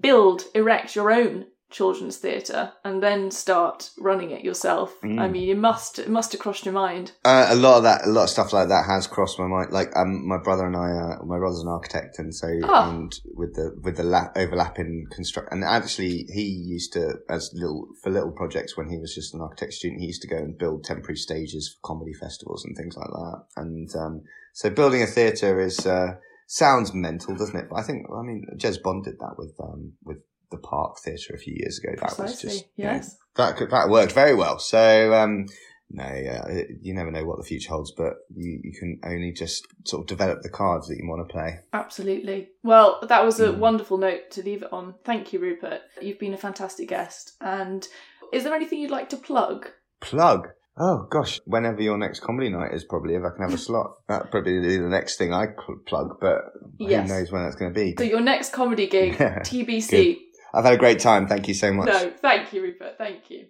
build, 0.00 0.42
erect 0.54 0.94
your 0.94 1.10
own 1.10 1.46
children's 1.72 2.16
theatre 2.18 2.72
and 2.84 3.02
then 3.02 3.30
start 3.30 3.90
running 3.98 4.30
it 4.30 4.44
yourself. 4.44 4.94
Mm. 5.02 5.20
I 5.20 5.28
mean, 5.28 5.48
it 5.48 5.58
must 5.58 5.98
it 5.98 6.08
must 6.08 6.32
have 6.32 6.40
crossed 6.40 6.64
your 6.64 6.74
mind. 6.74 7.12
Uh, 7.24 7.46
a 7.50 7.56
lot 7.56 7.78
of 7.78 7.82
that, 7.82 8.06
a 8.06 8.10
lot 8.10 8.24
of 8.24 8.30
stuff 8.30 8.52
like 8.52 8.68
that 8.68 8.84
has 8.86 9.06
crossed 9.06 9.38
my 9.38 9.46
mind. 9.46 9.72
Like, 9.72 9.90
um, 9.96 10.26
my 10.26 10.38
brother 10.38 10.66
and 10.66 10.76
I, 10.76 10.90
uh, 10.90 11.24
my 11.24 11.38
brother's 11.38 11.62
an 11.62 11.68
architect, 11.68 12.18
and 12.18 12.34
so, 12.34 12.48
Ah. 12.64 12.90
and 12.90 13.12
with 13.34 13.54
the 13.54 13.74
with 13.82 13.96
the 13.96 14.04
la- 14.04 14.30
overlapping 14.36 15.06
construct, 15.10 15.52
and 15.52 15.64
actually, 15.64 16.26
he 16.32 16.42
used 16.42 16.92
to, 16.92 17.14
as 17.28 17.50
little 17.54 17.88
for 18.02 18.10
little 18.10 18.32
projects 18.32 18.76
when 18.76 18.88
he 18.88 18.98
was 18.98 19.14
just 19.14 19.34
an 19.34 19.40
architect 19.40 19.72
student, 19.72 20.00
he 20.00 20.06
used 20.06 20.22
to 20.22 20.28
go 20.28 20.36
and 20.36 20.58
build 20.58 20.84
temporary 20.84 21.16
stages 21.16 21.74
for 21.74 21.88
comedy 21.88 22.12
festivals 22.12 22.64
and 22.64 22.76
things 22.76 22.96
like 22.96 23.10
that. 23.10 23.44
And 23.56 23.88
um, 23.96 24.22
so, 24.52 24.70
building 24.70 25.02
a 25.02 25.06
theatre 25.06 25.60
is 25.60 25.86
uh, 25.86 26.16
sounds 26.46 26.92
mental, 26.92 27.34
doesn't 27.34 27.56
it? 27.58 27.66
But 27.70 27.76
I 27.76 27.82
think, 27.82 28.06
I 28.14 28.22
mean, 28.22 28.44
Jez 28.56 28.82
Bond 28.82 29.04
did 29.04 29.18
that 29.20 29.34
with 29.38 29.54
um 29.58 29.92
with 30.04 30.18
the 30.52 30.58
Park 30.58 30.98
Theatre 31.04 31.34
a 31.34 31.38
few 31.38 31.54
years 31.56 31.78
ago. 31.82 31.94
That 31.96 32.02
was 32.10 32.16
Precisely. 32.16 32.50
just 32.50 32.64
you 32.76 32.84
know, 32.84 33.00
that 33.36 33.56
could, 33.56 33.70
that 33.70 33.88
worked 33.88 34.12
very 34.12 34.34
well. 34.34 34.58
So 34.60 35.12
um, 35.14 35.46
no, 35.90 36.04
yeah, 36.04 36.62
you 36.80 36.94
never 36.94 37.10
know 37.10 37.24
what 37.24 37.38
the 37.38 37.44
future 37.44 37.70
holds, 37.70 37.92
but 37.92 38.14
you, 38.34 38.60
you 38.64 38.72
can 38.78 38.98
only 39.04 39.32
just 39.32 39.66
sort 39.84 40.00
of 40.02 40.06
develop 40.06 40.40
the 40.42 40.48
cards 40.48 40.88
that 40.88 40.96
you 40.96 41.06
want 41.08 41.28
to 41.28 41.32
play. 41.32 41.58
Absolutely. 41.72 42.48
Well, 42.62 43.00
that 43.08 43.24
was 43.24 43.40
a 43.40 43.48
Mm. 43.48 43.58
wonderful 43.58 43.98
note 43.98 44.30
to 44.32 44.42
leave 44.42 44.62
it 44.62 44.72
on. 44.72 44.94
Thank 45.04 45.32
you, 45.32 45.38
Rupert. 45.40 45.80
You've 46.00 46.18
been 46.18 46.32
a 46.34 46.38
fantastic 46.38 46.88
guest. 46.88 47.32
And 47.42 47.86
is 48.32 48.44
there 48.44 48.54
anything 48.54 48.78
you'd 48.80 48.90
like 48.90 49.10
to 49.10 49.16
plug? 49.18 49.68
Plug. 50.00 50.48
Oh 50.78 51.06
gosh, 51.10 51.38
whenever 51.44 51.82
your 51.82 51.98
next 51.98 52.20
comedy 52.20 52.48
night 52.48 52.72
is, 52.72 52.84
probably 52.84 53.14
if 53.14 53.22
I 53.22 53.28
can 53.36 53.42
have 53.50 53.52
a 53.52 53.58
slot, 53.62 53.90
that'd 54.08 54.30
probably 54.30 54.58
be 54.60 54.78
the 54.78 54.88
next 54.88 55.18
thing 55.18 55.34
I 55.34 55.48
plug. 55.86 56.16
But 56.18 56.38
Yes. 56.78 57.06
who 57.10 57.14
knows 57.14 57.30
when 57.30 57.42
that's 57.42 57.56
going 57.56 57.74
to 57.74 57.78
be? 57.78 57.94
So 57.98 58.04
your 58.04 58.22
next 58.22 58.54
comedy 58.54 58.86
gig, 58.86 59.12
TBC. 59.18 60.16
I've 60.54 60.64
had 60.64 60.74
a 60.74 60.78
great 60.78 61.00
time. 61.00 61.26
Thank 61.26 61.48
you 61.48 61.54
so 61.54 61.72
much. 61.72 61.86
No, 61.86 62.12
thank 62.20 62.52
you, 62.52 62.62
Rupert. 62.62 62.98
Thank 62.98 63.30
you. 63.30 63.46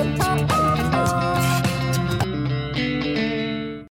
Thank 0.00 0.52
you. 0.62 0.67